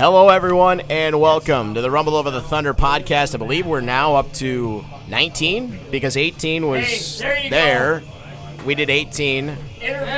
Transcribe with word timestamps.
Hello, 0.00 0.30
everyone, 0.30 0.80
and 0.88 1.20
welcome 1.20 1.74
to 1.74 1.82
the 1.82 1.90
Rumble 1.90 2.14
Over 2.14 2.30
the 2.30 2.40
Thunder 2.40 2.72
podcast. 2.72 3.34
I 3.34 3.36
believe 3.36 3.66
we're 3.66 3.82
now 3.82 4.14
up 4.14 4.32
to 4.32 4.82
19 5.08 5.78
because 5.90 6.16
18 6.16 6.66
was 6.66 7.20
Hey, 7.20 7.50
there 7.50 8.00
there. 8.00 8.64
We 8.64 8.74
did 8.74 8.88
18 8.88 9.54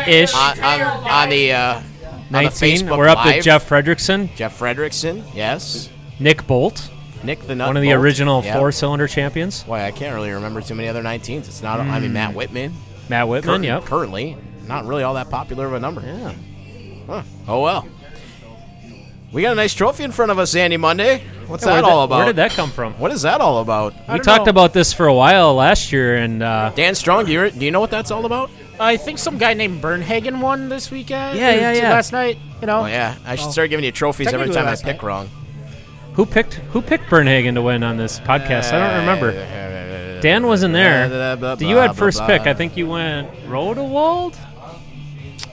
Ish. 0.06 0.32
on, 0.37 0.60
on, 0.60 0.80
on 0.80 1.29
the 1.30 1.53
uh, 1.53 1.74
on 1.79 1.82
the 2.30 2.42
19. 2.42 2.50
Facebook 2.50 2.96
We're 2.96 3.08
up 3.08 3.24
to 3.26 3.42
Jeff 3.42 3.68
Fredrickson, 3.68 4.32
Jeff 4.37 4.56
Fredrickson, 4.56 5.24
yes. 5.34 5.91
Nick 6.21 6.46
Bolt, 6.46 6.89
Nick 7.25 7.41
the 7.41 7.57
Nut 7.57 7.67
one 7.67 7.77
of 7.77 7.83
the 7.83 7.89
Bolt, 7.89 8.05
original 8.05 8.45
yeah. 8.45 8.57
four-cylinder 8.57 9.09
champions. 9.09 9.64
Boy, 9.64 9.80
I 9.80 9.91
can't 9.91 10.14
really 10.14 10.30
remember 10.30 10.61
too 10.61 10.77
many 10.77 10.87
other 10.87 11.03
19s. 11.03 11.49
It's 11.49 11.61
not. 11.61 11.80
I 11.80 11.99
mean, 11.99 12.12
Matt 12.12 12.37
Whitman. 12.37 12.73
Matt 13.09 13.27
Whitman, 13.27 13.51
current- 13.51 13.64
yep. 13.64 13.85
Currently, 13.87 14.37
not 14.69 14.85
really 14.85 15.03
all 15.03 15.14
that 15.14 15.29
popular 15.29 15.67
of 15.67 15.73
a 15.73 15.80
number. 15.80 16.03
Yeah. 16.03 16.35
Huh. 17.09 17.23
Oh 17.49 17.61
well. 17.62 17.89
We 19.33 19.41
got 19.41 19.53
a 19.53 19.55
nice 19.55 19.73
trophy 19.73 20.05
in 20.05 20.12
front 20.12 20.30
of 20.30 20.39
us, 20.39 20.55
Andy 20.55 20.77
Monday. 20.77 21.25
What's 21.46 21.64
Where'd 21.64 21.79
that 21.79 21.85
all 21.85 22.04
about? 22.04 22.17
Where 22.18 22.27
did 22.27 22.36
that 22.36 22.50
come 22.50 22.71
from? 22.71 22.93
What 22.99 23.11
is 23.13 23.23
that 23.23 23.40
all 23.40 23.61
about? 23.61 23.95
We 24.13 24.18
talked 24.18 24.46
about 24.46 24.75
this 24.75 24.93
for 24.93 25.07
a 25.07 25.14
while 25.14 25.54
last 25.54 25.90
year, 25.90 26.17
and 26.17 26.43
uh, 26.43 26.71
Dan 26.77 26.95
Strong, 26.95 27.27
do 27.27 27.32
you, 27.32 27.50
do 27.50 27.64
you 27.64 27.71
know 27.71 27.81
what 27.81 27.90
that's 27.90 28.11
all 28.11 28.26
about? 28.26 28.50
I 28.79 28.99
think 28.99 29.18
some 29.18 29.39
guy 29.39 29.54
named 29.54 29.82
Bernhagen 29.82 30.40
won 30.40 30.68
this 30.68 30.90
weekend. 30.90 31.39
Yeah, 31.39 31.54
yeah, 31.54 31.73
yeah. 31.73 31.90
Last 31.90 32.12
night, 32.12 32.39
you 32.61 32.67
know. 32.67 32.81
Oh 32.81 32.87
yeah, 32.87 33.17
I 33.25 33.37
should 33.37 33.48
Oh. 33.48 33.53
start 33.53 33.70
giving 33.70 33.84
you 33.84 33.92
trophies 33.92 34.28
every 34.33 34.50
time 34.50 34.67
I 34.67 34.77
pick 34.77 34.84
night. 34.84 35.03
wrong. 35.03 35.31
who 36.14 36.27
picked 36.27 36.55
who 36.55 36.83
picked 36.83 37.05
Bernhagen 37.05 37.55
to 37.55 37.62
win 37.62 37.83
on 37.83 37.97
this 37.97 38.20
podcast? 38.20 38.73
I 38.73 38.78
don't 38.81 39.01
remember. 39.01 40.20
Dan 40.20 40.47
wasn't 40.47 40.75
there. 40.75 41.37
Do 41.56 41.67
you 41.67 41.77
had 41.77 41.97
first 41.97 42.25
pick. 42.27 42.42
I 42.42 42.55
think 42.55 42.77
you 42.77 42.87
went 42.89 43.33
Rodewald. 43.47 44.37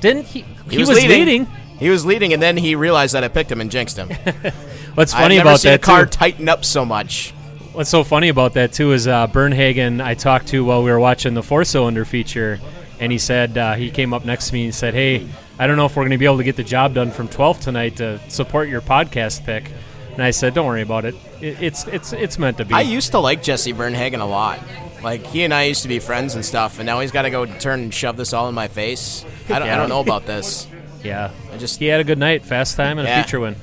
Didn't 0.01 0.27
he? 0.27 0.45
He, 0.69 0.77
was, 0.79 0.89
leading. 0.89 1.45
He 1.79 1.89
was 1.89 2.05
leading, 2.05 2.33
and 2.33 2.41
then 2.41 2.57
he 2.57 2.75
realized 2.75 3.13
that 3.15 3.23
I 3.23 3.27
picked 3.29 3.51
him 3.51 3.61
and 3.61 3.71
jinxed 3.71 3.97
him. 3.97 4.09
What's 4.95 5.13
I've 5.13 5.21
funny 5.21 5.37
never 5.37 5.49
about 5.49 5.59
seen 5.61 5.71
that 5.71 5.79
a 5.79 5.83
car 5.83 6.05
too? 6.05 6.11
tighten 6.11 6.49
up 6.49 6.65
so 6.65 6.83
much. 6.85 7.31
What's 7.73 7.89
so 7.89 8.03
funny 8.03 8.27
about 8.29 8.53
that 8.55 8.73
too 8.73 8.91
is 8.91 9.07
uh, 9.07 9.27
Bernhagen. 9.27 10.03
I 10.03 10.13
talked 10.13 10.47
to 10.49 10.65
while 10.65 10.83
we 10.83 10.91
were 10.91 10.99
watching 10.99 11.33
the 11.35 11.43
four-cylinder 11.43 12.03
feature, 12.03 12.59
and 12.99 13.11
he 13.11 13.17
said 13.17 13.57
uh, 13.57 13.75
he 13.75 13.91
came 13.91 14.13
up 14.13 14.25
next 14.25 14.47
to 14.49 14.53
me 14.53 14.65
and 14.65 14.75
said, 14.75 14.93
"Hey, 14.93 15.25
I 15.57 15.67
don't 15.67 15.77
know 15.77 15.85
if 15.85 15.95
we're 15.95 16.03
going 16.03 16.11
to 16.11 16.17
be 16.17 16.25
able 16.25 16.37
to 16.37 16.43
get 16.43 16.57
the 16.57 16.63
job 16.63 16.93
done 16.95 17.11
from 17.11 17.27
12 17.29 17.61
tonight 17.61 17.95
to 17.97 18.19
support 18.29 18.67
your 18.67 18.81
podcast 18.81 19.45
pick." 19.45 19.71
And 20.13 20.23
I 20.23 20.31
said, 20.31 20.53
"Don't 20.53 20.65
worry 20.65 20.81
about 20.81 21.05
it. 21.05 21.15
it 21.39 21.61
it's 21.61 21.87
it's 21.87 22.11
it's 22.11 22.37
meant 22.37 22.57
to 22.57 22.65
be." 22.65 22.73
I 22.73 22.81
used 22.81 23.11
to 23.11 23.19
like 23.19 23.41
Jesse 23.41 23.71
Bernhagen 23.73 24.19
a 24.19 24.25
lot. 24.25 24.59
Like 25.01 25.25
he 25.27 25.43
and 25.43 25.53
I 25.53 25.63
used 25.63 25.83
to 25.83 25.87
be 25.87 25.99
friends 25.99 26.35
and 26.35 26.43
stuff, 26.43 26.79
and 26.79 26.85
now 26.85 26.99
he's 26.99 27.11
got 27.11 27.21
to 27.21 27.29
go 27.29 27.45
turn 27.45 27.79
and 27.79 27.93
shove 27.93 28.17
this 28.17 28.33
all 28.33 28.49
in 28.49 28.55
my 28.55 28.67
face. 28.67 29.23
I 29.47 29.59
don't, 29.59 29.69
I 29.69 29.77
don't 29.77 29.87
know 29.87 30.01
about 30.01 30.25
this. 30.25 30.67
Yeah, 31.03 31.31
I 31.53 31.57
just 31.57 31.79
he 31.79 31.85
had 31.87 31.99
a 31.99 32.03
good 32.03 32.17
night, 32.17 32.43
fast 32.45 32.75
time, 32.77 32.97
and 32.99 33.07
Yeah. 33.07 33.19
a 33.19 33.23
feature 33.23 33.39
win. 33.39 33.55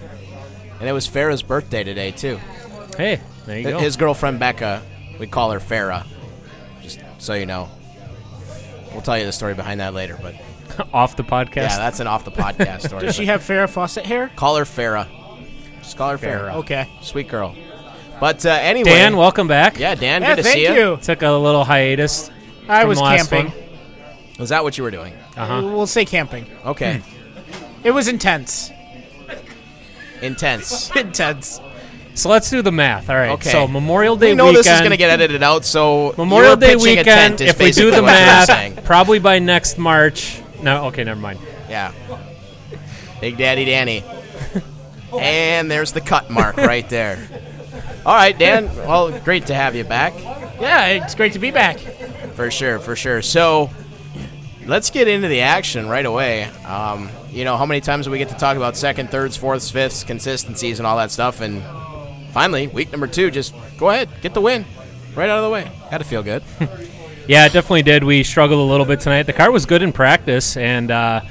and 0.81 0.89
it 0.89 0.93
was 0.93 1.09
Farrah's 1.09 1.43
birthday 1.43 1.85
today 1.85 2.11
too. 2.11 2.39
Hey, 2.97 3.21
there 3.47 3.59
you 3.59 3.65
go. 3.71 3.79
His 3.79 3.97
girlfriend 3.97 4.39
Becca, 4.39 4.83
we 5.19 5.27
call 5.27 5.51
her 5.51 5.61
Farrah. 5.61 6.07
Just 6.83 7.01
so 7.19 7.35
you 7.35 7.47
know. 7.47 7.69
We'll 8.93 9.03
tell 9.03 9.19
you 9.19 9.27
the 9.27 9.33
story 9.33 9.55
behind 9.55 9.81
that 9.81 9.93
later, 9.95 10.19
but 10.23 10.35
Off 10.95 11.17
the 11.17 11.25
podcast. 11.25 11.57
yeah, 11.57 11.77
that's 11.79 12.01
an 12.01 12.07
off 12.07 12.25
the 12.25 12.31
podcast 12.31 12.83
story. 12.89 13.03
Does 13.03 13.15
she 13.15 13.27
have 13.27 13.43
Farrah 13.43 13.69
Fawcett 13.69 14.07
hair? 14.07 14.31
call 14.37 14.57
her 14.57 14.65
Farrah. 14.65 15.07
Just 15.83 15.97
call 15.97 16.11
her 16.11 16.19
Farrah. 16.19 16.55
Okay. 16.57 16.89
Sweet 17.03 17.29
girl. 17.29 17.55
But 18.21 18.45
uh, 18.47 18.51
anyway, 18.51 18.91
Dan, 18.91 19.17
welcome 19.17 19.47
back. 19.47 19.79
yeah, 19.79 19.95
Dan, 19.95 20.23
Yeah, 20.23 20.37
good 20.37 20.43
to 20.45 20.49
see 20.51 20.65
you. 20.67 20.73
you. 20.93 20.97
Took 21.03 21.21
a 21.23 21.31
little 21.33 21.65
hiatus. 21.65 22.31
I 22.69 22.81
from 22.81 22.89
was 22.89 22.99
the 22.99 23.05
last 23.05 23.31
camping. 23.31 23.53
one. 23.53 23.69
Was 24.39 24.49
that 24.51 24.65
what 24.65 24.77
you 24.79 24.85
were 24.85 24.91
doing? 24.91 25.13
Uh-huh. 25.37 25.63
We'll 25.65 25.87
say 25.87 26.05
camping. 26.07 26.47
Okay, 26.65 27.01
It 27.85 27.91
was 27.93 28.09
intense. 28.09 28.71
intense. 30.23 30.91
intense. 30.97 31.61
So 32.15 32.31
let's 32.31 32.49
do 32.49 32.63
the 32.63 32.73
math. 32.73 33.11
All 33.11 33.17
right. 33.17 33.31
Okay. 33.33 33.51
So 33.51 33.69
Memorial 33.69 34.17
Day 34.17 34.31
We 34.31 34.37
know 34.37 34.47
weekend. 34.47 34.65
this 34.65 34.73
is 34.73 34.79
going 34.81 34.91
to 34.91 34.97
get 34.97 35.11
edited 35.11 35.43
out, 35.43 35.65
so 35.65 36.15
Memorial 36.17 36.57
Day 36.57 36.75
weekend. 36.75 37.41
If 37.41 37.59
we 37.59 37.71
do 37.73 37.91
the 37.91 38.03
math, 38.03 38.85
probably 38.85 39.19
by 39.19 39.39
next 39.39 39.77
March. 39.79 40.41
No, 40.63 40.87
okay, 40.87 41.05
never 41.05 41.21
mind. 41.21 41.39
Yeah. 41.69 41.93
Big 43.21 43.37
Daddy 43.37 43.65
Danny. 43.67 44.03
and 45.19 45.71
there's 45.71 45.93
the 45.93 46.01
cut 46.01 46.31
mark 46.31 46.57
right 46.57 46.89
there. 46.89 47.19
All 48.07 48.15
right, 48.15 48.39
Dan. 48.39 48.75
Well, 48.77 49.19
great 49.21 49.47
to 49.47 49.55
have 49.55 49.75
you 49.75 49.85
back. 49.85 50.15
Yeah, 50.61 50.87
it's 50.87 51.15
great 51.15 51.35
to 51.35 51.39
be 51.39 51.51
back. 51.51 51.79
For 52.35 52.51
sure, 52.51 52.79
for 52.79 52.97
sure. 52.97 53.21
So 53.21 53.71
let's 54.65 54.91
get 54.91 55.09
into 55.09 55.29
the 55.29 55.41
action 55.43 55.89
right 55.89 56.07
away. 56.07 56.45
Um, 56.65 57.11
you 57.37 57.45
know, 57.45 57.57
how 57.57 57.67
many 57.67 57.81
times 57.81 58.09
we 58.09 58.19
get 58.19 58.31
to 58.31 58.37
talk 58.37 58.57
about 58.57 58.77
second, 58.77 59.11
thirds, 59.11 59.37
fourths, 59.37 59.71
fifths, 59.71 60.03
consistencies, 60.05 60.81
and 60.81 60.87
all 60.87 60.97
that 60.97 61.11
stuff? 61.11 61.41
And 61.41 61.63
finally, 62.33 62.67
week 62.67 62.91
number 62.91 63.07
two, 63.07 63.31
just 63.31 63.55
go 63.79 63.91
ahead, 63.91 64.09
get 64.23 64.33
the 64.33 64.41
win 64.41 64.65
right 65.15 65.29
out 65.29 65.39
of 65.39 65.45
the 65.45 65.51
way. 65.51 65.71
Got 65.91 65.99
to 65.99 66.05
feel 66.05 66.23
good. 66.23 66.43
Yeah, 67.29 67.45
it 67.47 67.53
definitely 67.53 67.83
did. 67.83 68.05
We 68.05 68.23
struggled 68.23 68.61
a 68.61 68.71
little 68.71 68.87
bit 68.87 69.01
tonight. 69.01 69.25
The 69.25 69.33
car 69.33 69.51
was 69.51 69.67
good 69.67 69.83
in 69.83 69.93
practice, 69.93 70.57
and 70.57 70.93
uh, 70.93 71.23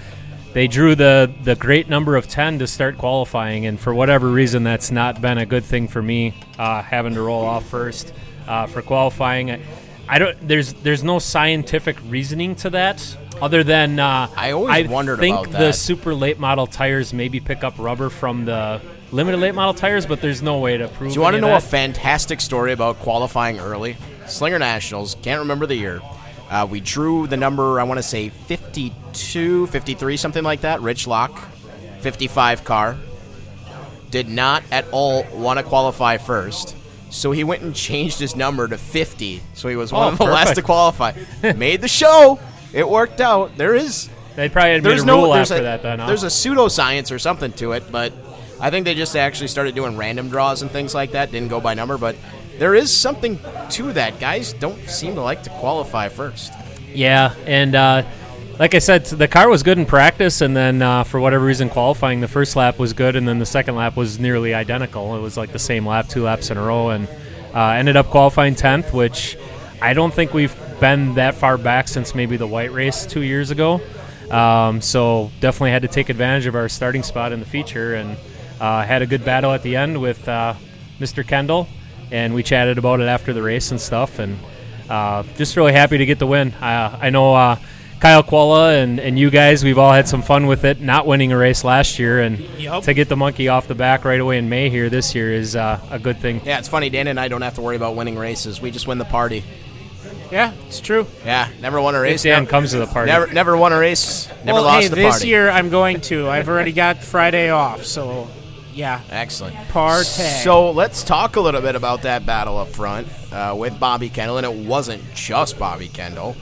they 0.51 0.67
drew 0.67 0.93
the 0.93 1.33
the 1.43 1.55
great 1.55 1.87
number 1.87 2.17
of 2.17 2.27
ten 2.27 2.59
to 2.59 2.67
start 2.67 2.97
qualifying. 2.97 3.65
And 3.65 3.79
for 3.79 3.93
whatever 3.93 4.27
reason, 4.27 4.63
that's 4.65 4.91
not 4.91 5.21
been 5.21 5.37
a 5.37 5.45
good 5.45 5.63
thing 5.63 5.87
for 5.87 6.01
me, 6.01 6.33
uh, 6.59 6.81
having 6.81 7.13
to 7.13 7.21
roll 7.21 7.45
off 7.45 7.65
first 7.69 8.13
uh, 8.45 8.67
for 8.67 8.81
qualifying. 8.81 9.61
I, 10.07 10.19
don't. 10.19 10.47
There's 10.47 10.73
there's 10.73 11.03
no 11.03 11.19
scientific 11.19 11.97
reasoning 12.07 12.55
to 12.57 12.69
that, 12.71 13.17
other 13.41 13.63
than 13.63 13.99
uh, 13.99 14.29
I 14.35 14.51
always 14.51 14.87
I 14.87 14.91
wondered 14.91 15.19
think 15.19 15.47
the 15.47 15.57
that. 15.57 15.75
super 15.75 16.13
late 16.13 16.39
model 16.39 16.67
tires 16.67 17.13
maybe 17.13 17.39
pick 17.39 17.63
up 17.63 17.77
rubber 17.77 18.09
from 18.09 18.45
the 18.45 18.81
limited 19.11 19.37
late 19.37 19.55
model 19.55 19.73
tires, 19.73 20.05
but 20.05 20.21
there's 20.21 20.41
no 20.41 20.59
way 20.59 20.77
to 20.77 20.87
prove. 20.87 21.11
It. 21.11 21.13
Do 21.13 21.19
you 21.19 21.21
want 21.21 21.35
to 21.35 21.41
know 21.41 21.55
a 21.55 21.61
fantastic 21.61 22.41
story 22.41 22.71
about 22.71 22.99
qualifying 22.99 23.59
early? 23.59 23.97
Slinger 24.27 24.59
Nationals, 24.59 25.15
can't 25.21 25.39
remember 25.39 25.65
the 25.65 25.75
year. 25.75 26.01
Uh, 26.49 26.67
we 26.69 26.79
drew 26.79 27.27
the 27.27 27.37
number, 27.37 27.79
I 27.79 27.83
want 27.83 27.97
to 27.97 28.03
say 28.03 28.29
52, 28.29 29.67
53, 29.67 30.17
something 30.17 30.43
like 30.43 30.61
that. 30.61 30.81
Rich 30.81 31.07
Lock, 31.07 31.47
55 31.99 32.63
car. 32.63 32.97
Did 34.11 34.29
not 34.29 34.63
at 34.71 34.85
all 34.91 35.25
want 35.33 35.59
to 35.59 35.63
qualify 35.63 36.17
first. 36.17 36.75
So 37.15 37.31
he 37.31 37.45
went 37.45 37.61
and 37.63 37.73
changed 37.73 38.19
his 38.19 38.35
number 38.35 38.67
to 38.67 38.77
50. 38.77 39.41
So 39.53 39.69
he 39.69 39.77
was 39.77 39.93
one 39.93 40.03
Oh, 40.03 40.11
of 40.11 40.17
the 40.17 40.25
last 40.25 40.55
to 40.55 40.61
qualify. 40.61 41.13
Made 41.55 41.79
the 41.81 41.87
show. 41.87 42.39
It 42.73 42.87
worked 42.87 43.21
out. 43.21 43.55
There 43.57 43.73
is 43.73 44.09
They 44.35 44.49
probably 44.49 44.73
had 44.73 44.83
made 44.83 44.89
there's 44.91 45.03
a 45.03 45.05
no 45.05 45.21
rule 45.23 45.31
there's 45.33 45.49
after 45.49 45.61
a, 45.61 45.65
that. 45.65 45.81
Then 45.81 45.99
huh? 45.99 46.07
there's 46.07 46.23
a 46.23 46.27
pseudoscience 46.27 47.15
or 47.15 47.19
something 47.19 47.53
to 47.53 47.71
it, 47.71 47.89
but 47.89 48.11
I 48.59 48.69
think 48.69 48.83
they 48.83 48.95
just 48.95 49.15
actually 49.15 49.47
started 49.47 49.75
doing 49.75 49.95
random 49.95 50.27
draws 50.27 50.61
and 50.61 50.69
things 50.69 50.93
like 50.93 51.11
that. 51.11 51.31
Didn't 51.31 51.47
go 51.47 51.61
by 51.61 51.73
number, 51.73 51.97
but 51.97 52.17
there 52.59 52.75
is 52.75 52.91
something 52.91 53.39
to 53.71 53.93
that. 53.93 54.19
Guys 54.19 54.51
don't 54.51 54.77
seem 54.89 55.15
to 55.15 55.21
like 55.21 55.43
to 55.43 55.49
qualify 55.51 56.09
first. 56.09 56.51
Yeah, 56.93 57.33
and 57.45 57.75
uh, 57.75 58.03
like 58.59 58.73
I 58.73 58.79
said, 58.79 59.05
the 59.05 59.27
car 59.27 59.49
was 59.49 59.63
good 59.63 59.77
in 59.77 59.85
practice, 59.85 60.41
and 60.41 60.55
then 60.55 60.81
uh, 60.81 61.03
for 61.03 61.19
whatever 61.19 61.43
reason, 61.43 61.69
qualifying 61.69 62.21
the 62.21 62.27
first 62.27 62.55
lap 62.55 62.79
was 62.79 62.93
good, 62.93 63.15
and 63.15 63.27
then 63.27 63.39
the 63.39 63.45
second 63.45 63.75
lap 63.75 63.97
was 63.97 64.17
nearly 64.17 64.53
identical. 64.53 65.15
It 65.17 65.19
was 65.19 65.35
like 65.35 65.51
the 65.51 65.59
same 65.59 65.85
lap, 65.85 66.07
two 66.07 66.23
laps 66.23 66.51
in 66.51 66.57
a 66.57 66.63
row, 66.63 66.89
and 66.89 67.07
uh, 67.53 67.71
ended 67.71 67.97
up 67.97 68.07
qualifying 68.07 68.55
tenth, 68.55 68.93
which 68.93 69.37
I 69.81 69.93
don't 69.93 70.13
think 70.13 70.33
we've 70.33 70.55
been 70.79 71.15
that 71.15 71.35
far 71.35 71.57
back 71.57 71.87
since 71.87 72.15
maybe 72.15 72.37
the 72.37 72.47
white 72.47 72.71
race 72.71 73.05
two 73.05 73.21
years 73.21 73.51
ago. 73.51 73.81
Um, 74.31 74.81
so 74.81 75.31
definitely 75.41 75.71
had 75.71 75.81
to 75.81 75.87
take 75.87 76.09
advantage 76.09 76.45
of 76.45 76.55
our 76.55 76.69
starting 76.69 77.03
spot 77.03 77.33
in 77.33 77.41
the 77.41 77.45
feature, 77.45 77.95
and 77.95 78.17
uh, 78.61 78.83
had 78.83 79.01
a 79.01 79.05
good 79.05 79.25
battle 79.25 79.51
at 79.51 79.63
the 79.63 79.75
end 79.75 79.99
with 79.99 80.27
uh, 80.29 80.53
Mr. 80.99 81.27
Kendall, 81.27 81.67
and 82.09 82.33
we 82.33 82.41
chatted 82.41 82.77
about 82.77 83.01
it 83.01 83.07
after 83.07 83.33
the 83.33 83.41
race 83.43 83.71
and 83.71 83.81
stuff, 83.81 84.17
and 84.17 84.39
uh, 84.89 85.23
just 85.35 85.57
really 85.57 85.73
happy 85.73 85.97
to 85.97 86.05
get 86.05 86.19
the 86.19 86.27
win. 86.27 86.53
Uh, 86.53 86.97
I 87.01 87.09
know 87.09 87.35
uh, 87.35 87.57
Kyle 87.99 88.23
Qualla 88.23 88.81
and, 88.83 88.99
and 88.99 89.17
you 89.17 89.29
guys, 89.29 89.63
we've 89.63 89.77
all 89.77 89.91
had 89.91 90.07
some 90.07 90.21
fun 90.21 90.47
with 90.47 90.65
it, 90.65 90.81
not 90.81 91.07
winning 91.07 91.31
a 91.31 91.37
race 91.37 91.63
last 91.63 91.97
year, 91.97 92.19
and 92.21 92.39
Yup. 92.59 92.83
to 92.83 92.93
get 92.93 93.09
the 93.09 93.15
monkey 93.15 93.47
off 93.47 93.67
the 93.67 93.75
back 93.75 94.05
right 94.05 94.19
away 94.19 94.37
in 94.37 94.49
May 94.49 94.69
here 94.69 94.89
this 94.89 95.15
year 95.15 95.31
is 95.31 95.55
uh, 95.55 95.79
a 95.89 95.97
good 95.97 96.19
thing. 96.19 96.41
Yeah, 96.45 96.59
it's 96.59 96.67
funny. 96.67 96.89
Dan 96.89 97.07
and 97.07 97.19
I 97.19 97.27
don't 97.29 97.41
have 97.41 97.55
to 97.55 97.61
worry 97.61 97.75
about 97.75 97.95
winning 97.95 98.17
races. 98.17 98.61
We 98.61 98.69
just 98.71 98.85
win 98.85 98.97
the 98.97 99.05
party. 99.05 99.43
Yeah, 100.31 100.53
it's 100.67 100.79
true. 100.81 101.07
Yeah, 101.23 101.49
never 101.61 101.79
won 101.79 101.95
a 101.95 101.99
If 101.99 102.03
race. 102.03 102.23
Dan 102.23 102.43
never, 102.43 102.51
comes 102.51 102.71
to 102.71 102.79
the 102.79 102.87
party. 102.87 103.11
never, 103.11 103.27
never 103.27 103.55
won 103.55 103.71
a 103.73 103.79
race. 103.79 104.27
Never 104.43 104.53
well, 104.53 104.63
lost 104.63 104.83
hey, 104.83 104.89
the 104.89 104.95
this 104.95 105.15
party. 105.15 105.27
year 105.27 105.49
I'm 105.49 105.69
going 105.69 106.01
to. 106.01 106.27
I've 106.29 106.49
already 106.49 106.73
got 106.73 106.97
Friday 107.03 107.49
off, 107.49 107.85
so 107.85 108.27
yeah, 108.73 109.01
Excellent. 109.09 109.55
party. 109.69 110.03
So 110.03 110.71
let's 110.71 111.03
talk 111.03 111.37
a 111.37 111.39
little 111.41 111.61
bit 111.61 111.75
about 111.75 112.01
that 112.01 112.25
battle 112.25 112.57
up 112.57 112.67
front 112.69 113.07
uh, 113.31 113.55
with 113.57 113.79
Bobby 113.79 114.09
Kendall, 114.09 114.37
and 114.37 114.45
it 114.45 114.67
wasn't 114.67 115.01
just 115.13 115.57
Bobby 115.57 115.87
Kendall 115.87 116.35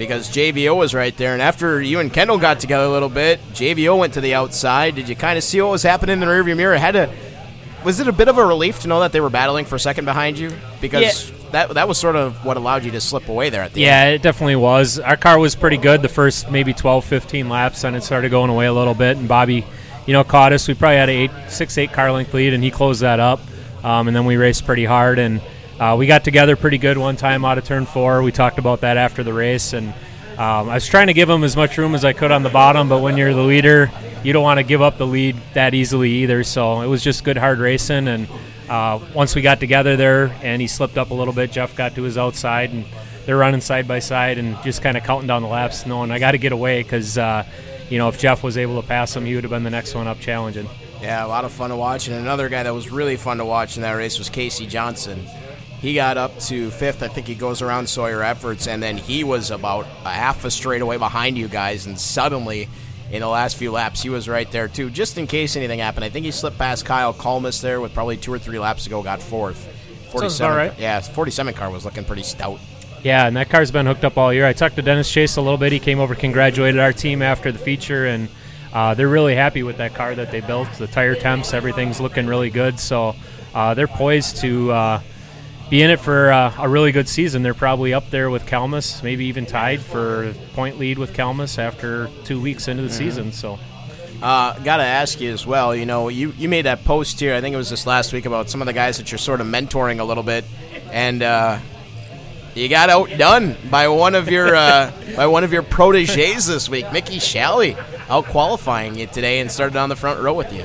because 0.00 0.30
JVO 0.30 0.74
was 0.74 0.94
right 0.94 1.14
there. 1.18 1.34
And 1.34 1.42
after 1.42 1.82
you 1.82 2.00
and 2.00 2.10
Kendall 2.10 2.38
got 2.38 2.58
together 2.58 2.84
a 2.84 2.88
little 2.88 3.10
bit, 3.10 3.38
JVO 3.52 3.98
went 3.98 4.14
to 4.14 4.22
the 4.22 4.34
outside. 4.34 4.94
Did 4.94 5.10
you 5.10 5.14
kind 5.14 5.36
of 5.36 5.44
see 5.44 5.60
what 5.60 5.72
was 5.72 5.82
happening 5.82 6.14
in 6.14 6.20
the 6.20 6.26
rearview 6.26 6.56
mirror? 6.56 6.74
Had 6.76 6.92
to. 6.92 7.10
Was 7.84 8.00
it 8.00 8.08
a 8.08 8.12
bit 8.12 8.26
of 8.28 8.38
a 8.38 8.44
relief 8.44 8.80
to 8.80 8.88
know 8.88 9.00
that 9.00 9.12
they 9.12 9.20
were 9.20 9.28
battling 9.28 9.66
for 9.66 9.76
a 9.76 9.78
second 9.78 10.06
behind 10.06 10.38
you? 10.38 10.52
Because 10.80 11.30
that 11.50 11.74
that 11.74 11.86
was 11.86 11.98
sort 11.98 12.16
of 12.16 12.46
what 12.46 12.56
allowed 12.56 12.84
you 12.84 12.90
to 12.92 13.00
slip 13.00 13.28
away 13.28 13.50
there 13.50 13.60
at 13.60 13.74
the 13.74 13.84
end. 13.84 13.88
Yeah, 13.88 14.04
end. 14.06 14.14
it 14.14 14.22
definitely 14.22 14.56
was. 14.56 14.98
Our 14.98 15.18
car 15.18 15.38
was 15.38 15.54
pretty 15.54 15.76
good 15.76 16.00
the 16.00 16.08
first 16.08 16.50
maybe 16.50 16.72
12, 16.72 17.04
15 17.04 17.50
laps, 17.50 17.84
and 17.84 17.94
it 17.94 18.02
started 18.02 18.30
going 18.30 18.48
away 18.48 18.66
a 18.66 18.72
little 18.72 18.94
bit. 18.94 19.18
And 19.18 19.28
Bobby, 19.28 19.66
you 20.06 20.14
know, 20.14 20.24
caught 20.24 20.54
us. 20.54 20.66
We 20.66 20.72
probably 20.72 20.96
had 20.96 21.10
a 21.10 21.12
eight, 21.12 21.30
six, 21.48 21.76
eight 21.76 21.92
car 21.92 22.10
length 22.10 22.32
lead, 22.32 22.54
and 22.54 22.64
he 22.64 22.70
closed 22.70 23.02
that 23.02 23.20
up. 23.20 23.40
Um, 23.84 24.08
and 24.08 24.16
then 24.16 24.24
we 24.24 24.38
raced 24.38 24.64
pretty 24.64 24.86
hard, 24.86 25.18
and 25.18 25.42
uh, 25.80 25.96
we 25.98 26.06
got 26.06 26.22
together 26.22 26.56
pretty 26.56 26.76
good 26.76 26.98
one 26.98 27.16
time 27.16 27.44
out 27.44 27.56
of 27.56 27.64
turn 27.64 27.86
four. 27.86 28.22
We 28.22 28.32
talked 28.32 28.58
about 28.58 28.82
that 28.82 28.98
after 28.98 29.24
the 29.24 29.32
race, 29.32 29.72
and 29.72 29.88
um, 30.36 30.68
I 30.68 30.74
was 30.74 30.86
trying 30.86 31.06
to 31.06 31.14
give 31.14 31.28
him 31.28 31.42
as 31.42 31.56
much 31.56 31.78
room 31.78 31.94
as 31.94 32.04
I 32.04 32.12
could 32.12 32.30
on 32.30 32.42
the 32.42 32.50
bottom. 32.50 32.88
But 32.90 33.00
when 33.00 33.16
you're 33.16 33.32
the 33.32 33.42
leader, 33.42 33.90
you 34.22 34.34
don't 34.34 34.42
want 34.42 34.58
to 34.58 34.62
give 34.62 34.82
up 34.82 34.98
the 34.98 35.06
lead 35.06 35.36
that 35.54 35.72
easily 35.72 36.10
either. 36.10 36.44
So 36.44 36.82
it 36.82 36.86
was 36.86 37.02
just 37.02 37.24
good 37.24 37.38
hard 37.38 37.58
racing, 37.58 38.08
and 38.08 38.28
uh, 38.68 39.00
once 39.14 39.34
we 39.34 39.40
got 39.40 39.58
together 39.58 39.96
there, 39.96 40.26
and 40.42 40.60
he 40.60 40.68
slipped 40.68 40.98
up 40.98 41.10
a 41.10 41.14
little 41.14 41.34
bit, 41.34 41.50
Jeff 41.50 41.74
got 41.74 41.94
to 41.94 42.02
his 42.02 42.18
outside, 42.18 42.70
and 42.70 42.84
they're 43.24 43.38
running 43.38 43.62
side 43.62 43.88
by 43.88 44.00
side 44.00 44.36
and 44.36 44.62
just 44.62 44.82
kind 44.82 44.98
of 44.98 45.02
counting 45.04 45.28
down 45.28 45.40
the 45.40 45.48
laps, 45.48 45.86
knowing 45.86 46.10
I 46.10 46.18
got 46.18 46.32
to 46.32 46.38
get 46.38 46.52
away 46.52 46.82
because. 46.82 47.16
Uh, 47.16 47.44
you 47.90 47.98
know, 47.98 48.08
if 48.08 48.18
Jeff 48.18 48.44
was 48.44 48.56
able 48.56 48.80
to 48.80 48.86
pass 48.86 49.14
him, 49.14 49.24
he 49.24 49.34
would 49.34 49.42
have 49.42 49.50
been 49.50 49.64
the 49.64 49.70
next 49.70 49.94
one 49.94 50.06
up 50.06 50.20
challenging. 50.20 50.68
Yeah, 51.02 51.26
a 51.26 51.28
lot 51.28 51.44
of 51.44 51.50
fun 51.50 51.70
to 51.70 51.76
watch. 51.76 52.06
And 52.06 52.16
another 52.16 52.48
guy 52.48 52.62
that 52.62 52.72
was 52.72 52.88
really 52.88 53.16
fun 53.16 53.38
to 53.38 53.44
watch 53.44 53.76
in 53.76 53.82
that 53.82 53.92
race 53.92 54.16
was 54.18 54.30
Casey 54.30 54.64
Johnson. 54.64 55.26
He 55.80 55.94
got 55.94 56.18
up 56.18 56.38
to 56.40 56.70
fifth. 56.70 57.02
I 57.02 57.08
think 57.08 57.26
he 57.26 57.34
goes 57.34 57.62
around 57.62 57.88
Sawyer 57.88 58.22
Efforts, 58.22 58.66
and 58.66 58.82
then 58.82 58.98
he 58.98 59.24
was 59.24 59.50
about 59.50 59.86
a 60.04 60.10
half 60.10 60.44
a 60.44 60.50
straightaway 60.50 60.98
behind 60.98 61.38
you 61.38 61.48
guys. 61.48 61.86
And 61.86 61.98
suddenly, 61.98 62.68
in 63.10 63.20
the 63.20 63.28
last 63.28 63.56
few 63.56 63.72
laps, 63.72 64.02
he 64.02 64.10
was 64.10 64.28
right 64.28 64.50
there 64.52 64.68
too, 64.68 64.90
just 64.90 65.16
in 65.16 65.26
case 65.26 65.56
anything 65.56 65.78
happened. 65.78 66.04
I 66.04 66.10
think 66.10 66.26
he 66.26 66.32
slipped 66.32 66.58
past 66.58 66.84
Kyle 66.84 67.14
Kalmus 67.14 67.62
there 67.62 67.80
with 67.80 67.94
probably 67.94 68.18
two 68.18 68.32
or 68.32 68.38
three 68.38 68.58
laps 68.58 68.84
to 68.84 68.90
go, 68.90 69.02
got 69.02 69.22
fourth. 69.22 69.68
47, 70.10 70.56
right. 70.56 70.78
Yeah, 70.78 71.00
47 71.00 71.54
car 71.54 71.70
was 71.70 71.84
looking 71.84 72.04
pretty 72.04 72.24
stout. 72.24 72.58
Yeah, 73.02 73.26
and 73.26 73.36
that 73.36 73.48
car's 73.48 73.70
been 73.70 73.86
hooked 73.86 74.04
up 74.04 74.18
all 74.18 74.32
year. 74.32 74.46
I 74.46 74.52
talked 74.52 74.76
to 74.76 74.82
Dennis 74.82 75.10
Chase 75.10 75.36
a 75.36 75.40
little 75.40 75.56
bit. 75.56 75.72
He 75.72 75.78
came 75.78 75.98
over, 76.00 76.14
congratulated 76.14 76.78
our 76.78 76.92
team 76.92 77.22
after 77.22 77.50
the 77.50 77.58
feature, 77.58 78.06
and 78.06 78.28
uh, 78.74 78.92
they're 78.94 79.08
really 79.08 79.34
happy 79.34 79.62
with 79.62 79.78
that 79.78 79.94
car 79.94 80.14
that 80.14 80.30
they 80.30 80.40
built. 80.40 80.68
The 80.74 80.86
tire 80.86 81.14
temps, 81.14 81.54
everything's 81.54 82.00
looking 82.00 82.26
really 82.26 82.50
good. 82.50 82.78
So 82.78 83.16
uh, 83.54 83.72
they're 83.74 83.88
poised 83.88 84.36
to 84.38 84.72
uh, 84.72 85.00
be 85.70 85.82
in 85.82 85.90
it 85.90 86.00
for 86.00 86.32
uh, 86.32 86.52
a 86.58 86.68
really 86.68 86.92
good 86.92 87.08
season. 87.08 87.42
They're 87.42 87.54
probably 87.54 87.94
up 87.94 88.10
there 88.10 88.28
with 88.28 88.44
Kalmus, 88.44 89.02
maybe 89.02 89.26
even 89.26 89.46
tied 89.46 89.80
for 89.80 90.34
point 90.54 90.78
lead 90.78 90.98
with 90.98 91.14
Kalmus 91.14 91.58
after 91.58 92.10
two 92.24 92.40
weeks 92.40 92.68
into 92.68 92.82
the 92.82 92.88
mm-hmm. 92.88 92.98
season. 92.98 93.32
So. 93.32 93.58
Uh, 94.22 94.58
Got 94.58 94.78
to 94.78 94.82
ask 94.82 95.18
you 95.18 95.32
as 95.32 95.46
well. 95.46 95.74
You 95.74 95.86
know, 95.86 96.08
you, 96.08 96.34
you 96.36 96.50
made 96.50 96.66
that 96.66 96.84
post 96.84 97.18
here. 97.18 97.34
I 97.34 97.40
think 97.40 97.54
it 97.54 97.56
was 97.56 97.70
this 97.70 97.86
last 97.86 98.12
week 98.12 98.26
about 98.26 98.50
some 98.50 98.60
of 98.60 98.66
the 98.66 98.74
guys 98.74 98.98
that 98.98 99.10
you're 99.10 99.18
sort 99.18 99.40
of 99.40 99.46
mentoring 99.46 99.98
a 99.98 100.04
little 100.04 100.22
bit, 100.22 100.44
and 100.92 101.22
uh, 101.22 101.58
you 102.54 102.68
got 102.68 102.90
outdone 102.90 103.56
by 103.70 103.88
one 103.88 104.14
of 104.14 104.28
your 104.28 104.54
uh, 104.54 104.92
by 105.16 105.26
one 105.26 105.42
of 105.42 105.54
your 105.54 105.62
proteges 105.62 106.46
this 106.46 106.68
week, 106.68 106.92
Mickey 106.92 107.16
Shalley, 107.16 107.82
out 108.10 108.26
qualifying 108.26 108.98
you 108.98 109.06
today 109.06 109.40
and 109.40 109.50
started 109.50 109.78
on 109.78 109.88
the 109.88 109.96
front 109.96 110.20
row 110.20 110.34
with 110.34 110.52
you. 110.52 110.64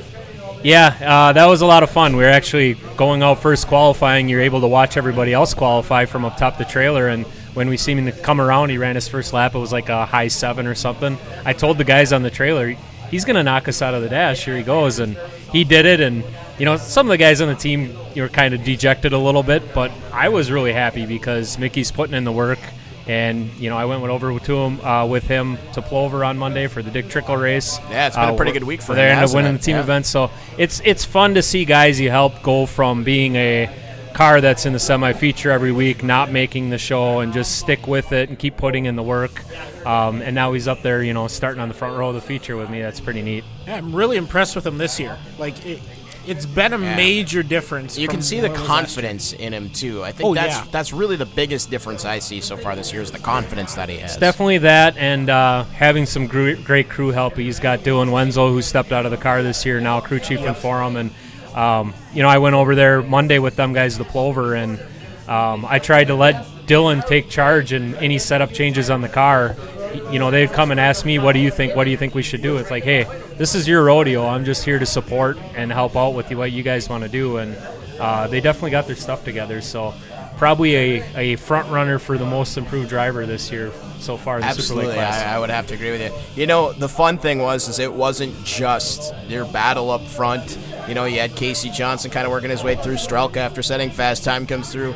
Yeah, 0.66 0.96
uh, 1.00 1.32
that 1.32 1.46
was 1.46 1.60
a 1.60 1.66
lot 1.66 1.84
of 1.84 1.90
fun. 1.90 2.16
We 2.16 2.24
were 2.24 2.28
actually 2.28 2.74
going 2.96 3.22
out 3.22 3.38
first 3.38 3.68
qualifying. 3.68 4.28
You're 4.28 4.40
able 4.40 4.62
to 4.62 4.66
watch 4.66 4.96
everybody 4.96 5.32
else 5.32 5.54
qualify 5.54 6.06
from 6.06 6.24
up 6.24 6.36
top 6.36 6.58
the 6.58 6.64
trailer, 6.64 7.06
and 7.06 7.24
when 7.54 7.68
we 7.68 7.76
seen 7.76 7.98
him 7.98 8.12
come 8.22 8.40
around, 8.40 8.70
he 8.70 8.76
ran 8.76 8.96
his 8.96 9.06
first 9.06 9.32
lap. 9.32 9.54
It 9.54 9.60
was 9.60 9.70
like 9.70 9.90
a 9.90 10.04
high 10.04 10.26
seven 10.26 10.66
or 10.66 10.74
something. 10.74 11.18
I 11.44 11.52
told 11.52 11.78
the 11.78 11.84
guys 11.84 12.12
on 12.12 12.24
the 12.24 12.32
trailer, 12.32 12.74
he's 13.12 13.24
going 13.24 13.36
to 13.36 13.44
knock 13.44 13.68
us 13.68 13.80
out 13.80 13.94
of 13.94 14.02
the 14.02 14.08
dash. 14.08 14.44
Here 14.44 14.56
he 14.56 14.64
goes, 14.64 14.98
and 14.98 15.16
he 15.52 15.62
did 15.62 15.86
it. 15.86 16.00
And 16.00 16.24
you 16.58 16.64
know, 16.64 16.76
some 16.78 17.06
of 17.06 17.10
the 17.10 17.16
guys 17.16 17.40
on 17.40 17.46
the 17.46 17.54
team 17.54 17.96
you 18.16 18.22
were 18.22 18.28
kind 18.28 18.52
of 18.52 18.64
dejected 18.64 19.12
a 19.12 19.18
little 19.18 19.44
bit, 19.44 19.72
but 19.72 19.92
I 20.12 20.30
was 20.30 20.50
really 20.50 20.72
happy 20.72 21.06
because 21.06 21.60
Mickey's 21.60 21.92
putting 21.92 22.16
in 22.16 22.24
the 22.24 22.32
work. 22.32 22.58
And 23.06 23.52
you 23.54 23.70
know, 23.70 23.76
I 23.76 23.84
went 23.84 24.02
over 24.02 24.38
to 24.38 24.56
him 24.56 24.80
uh, 24.80 25.06
with 25.06 25.24
him 25.24 25.58
to 25.74 25.82
Plover 25.82 26.24
on 26.24 26.36
Monday 26.36 26.66
for 26.66 26.82
the 26.82 26.90
Dick 26.90 27.08
Trickle 27.08 27.36
race. 27.36 27.78
Yeah, 27.88 28.08
it's 28.08 28.16
been 28.16 28.30
uh, 28.30 28.34
a 28.34 28.36
pretty 28.36 28.52
good 28.52 28.64
week 28.64 28.82
for 28.82 28.92
him. 28.92 28.96
They 28.96 29.10
ended 29.10 29.28
up 29.28 29.34
winning 29.34 29.52
the 29.52 29.58
team 29.60 29.76
yeah. 29.76 29.82
event, 29.82 30.06
so 30.06 30.30
it's 30.58 30.80
it's 30.84 31.04
fun 31.04 31.34
to 31.34 31.42
see 31.42 31.64
guys 31.64 32.00
you 32.00 32.10
help 32.10 32.42
go 32.42 32.66
from 32.66 33.04
being 33.04 33.36
a 33.36 33.70
car 34.16 34.40
that's 34.40 34.64
in 34.64 34.72
the 34.72 34.78
semi 34.78 35.12
feature 35.12 35.50
every 35.50 35.72
week, 35.72 36.02
not 36.02 36.32
making 36.32 36.70
the 36.70 36.78
show, 36.78 37.20
and 37.20 37.34
just 37.34 37.58
stick 37.58 37.86
with 37.86 38.12
it 38.12 38.30
and 38.30 38.38
keep 38.38 38.56
putting 38.56 38.86
in 38.86 38.96
the 38.96 39.02
work. 39.02 39.44
Um, 39.86 40.22
and 40.22 40.34
now 40.34 40.54
he's 40.54 40.66
up 40.66 40.82
there, 40.82 41.02
you 41.02 41.12
know, 41.12 41.28
starting 41.28 41.60
on 41.60 41.68
the 41.68 41.74
front 41.74 41.98
row 41.98 42.08
of 42.08 42.14
the 42.14 42.20
feature 42.20 42.56
with 42.56 42.70
me. 42.70 42.80
That's 42.80 42.98
pretty 42.98 43.20
neat. 43.20 43.44
Yeah, 43.66 43.76
I'm 43.76 43.94
really 43.94 44.16
impressed 44.16 44.56
with 44.56 44.66
him 44.66 44.78
this 44.78 44.98
year. 44.98 45.18
Like, 45.38 45.64
it, 45.66 45.80
it's 46.26 46.46
been 46.46 46.72
a 46.72 46.78
yeah. 46.78 46.96
major 46.96 47.42
difference. 47.42 47.98
You 47.98 48.08
can 48.08 48.22
see 48.22 48.40
the 48.40 48.50
confidence 48.50 49.32
in 49.32 49.52
him 49.52 49.70
too. 49.70 50.02
I 50.02 50.12
think 50.12 50.28
oh, 50.28 50.34
that's 50.34 50.56
yeah. 50.56 50.70
that's 50.70 50.92
really 50.92 51.16
the 51.16 51.26
biggest 51.26 51.70
difference 51.70 52.04
I 52.04 52.18
see 52.18 52.40
so 52.40 52.56
far 52.56 52.76
this 52.76 52.92
year 52.92 53.02
is 53.02 53.10
the 53.10 53.18
confidence 53.18 53.74
that 53.74 53.88
he 53.88 53.96
has. 53.98 54.12
It's 54.12 54.20
definitely 54.20 54.58
that, 54.58 54.96
and 54.96 55.30
uh, 55.30 55.64
having 55.64 56.06
some 56.06 56.26
great, 56.26 56.64
great 56.64 56.88
crew 56.88 57.10
help. 57.10 57.36
He's 57.36 57.60
got 57.60 57.80
Dylan 57.80 58.10
Wenzel, 58.10 58.50
who 58.50 58.62
stepped 58.62 58.92
out 58.92 59.04
of 59.04 59.10
the 59.10 59.16
car 59.16 59.42
this 59.42 59.64
year, 59.64 59.80
now 59.80 60.00
crew 60.00 60.20
chief 60.20 60.40
yep. 60.40 60.56
for 60.56 60.82
him, 60.82 60.96
and 60.96 61.10
um, 61.56 61.94
you 62.12 62.22
know, 62.22 62.28
I 62.28 62.38
went 62.38 62.54
over 62.54 62.74
there 62.74 63.02
Monday 63.02 63.38
with 63.38 63.56
them 63.56 63.72
guys, 63.72 63.96
the 63.96 64.04
Plover, 64.04 64.54
and 64.54 64.78
um, 65.28 65.64
I 65.64 65.78
tried 65.78 66.08
to 66.08 66.14
let 66.14 66.44
Dylan 66.66 67.06
take 67.06 67.30
charge 67.30 67.72
and 67.72 67.94
any 67.96 68.18
setup 68.18 68.52
changes 68.52 68.90
on 68.90 69.00
the 69.00 69.08
car. 69.08 69.56
You 70.10 70.18
know, 70.18 70.30
they'd 70.30 70.52
come 70.52 70.70
and 70.70 70.80
ask 70.80 71.04
me, 71.04 71.18
"What 71.18 71.32
do 71.32 71.38
you 71.38 71.50
think? 71.50 71.74
What 71.74 71.84
do 71.84 71.90
you 71.90 71.96
think 71.96 72.14
we 72.14 72.22
should 72.22 72.42
do?" 72.42 72.56
It's 72.58 72.70
like, 72.70 72.84
"Hey, 72.84 73.06
this 73.36 73.54
is 73.54 73.66
your 73.66 73.84
rodeo. 73.84 74.26
I'm 74.26 74.44
just 74.44 74.64
here 74.64 74.78
to 74.78 74.86
support 74.86 75.38
and 75.54 75.72
help 75.72 75.96
out 75.96 76.14
with 76.14 76.30
what 76.32 76.52
you 76.52 76.62
guys 76.62 76.88
want 76.88 77.04
to 77.04 77.08
do." 77.08 77.38
And 77.38 77.56
uh, 77.98 78.26
they 78.28 78.40
definitely 78.40 78.70
got 78.70 78.86
their 78.86 78.96
stuff 78.96 79.24
together. 79.24 79.60
So 79.60 79.94
probably 80.36 80.76
a, 80.76 81.16
a 81.16 81.36
front 81.36 81.70
runner 81.70 81.98
for 81.98 82.18
the 82.18 82.26
most 82.26 82.56
improved 82.56 82.88
driver 82.88 83.26
this 83.26 83.50
year 83.50 83.72
so 83.98 84.16
far. 84.16 84.40
Absolutely, 84.40 84.98
I, 84.98 85.36
I, 85.36 85.38
would 85.38 85.50
have 85.50 85.66
to 85.68 85.74
agree 85.74 85.90
with 85.90 86.00
you. 86.02 86.40
You 86.40 86.46
know, 86.46 86.72
the 86.72 86.88
fun 86.88 87.18
thing 87.18 87.38
was 87.38 87.68
is 87.68 87.78
it 87.78 87.92
wasn't 87.92 88.44
just 88.44 89.14
their 89.28 89.44
battle 89.44 89.90
up 89.90 90.02
front. 90.02 90.58
You 90.88 90.94
know, 90.94 91.04
you 91.04 91.20
had 91.20 91.34
Casey 91.34 91.70
Johnson 91.70 92.10
kind 92.10 92.26
of 92.26 92.30
working 92.30 92.50
his 92.50 92.62
way 92.62 92.76
through 92.76 92.94
Strelka 92.94 93.38
after 93.38 93.62
setting 93.62 93.90
fast 93.90 94.24
time 94.24 94.46
comes 94.46 94.70
through. 94.70 94.94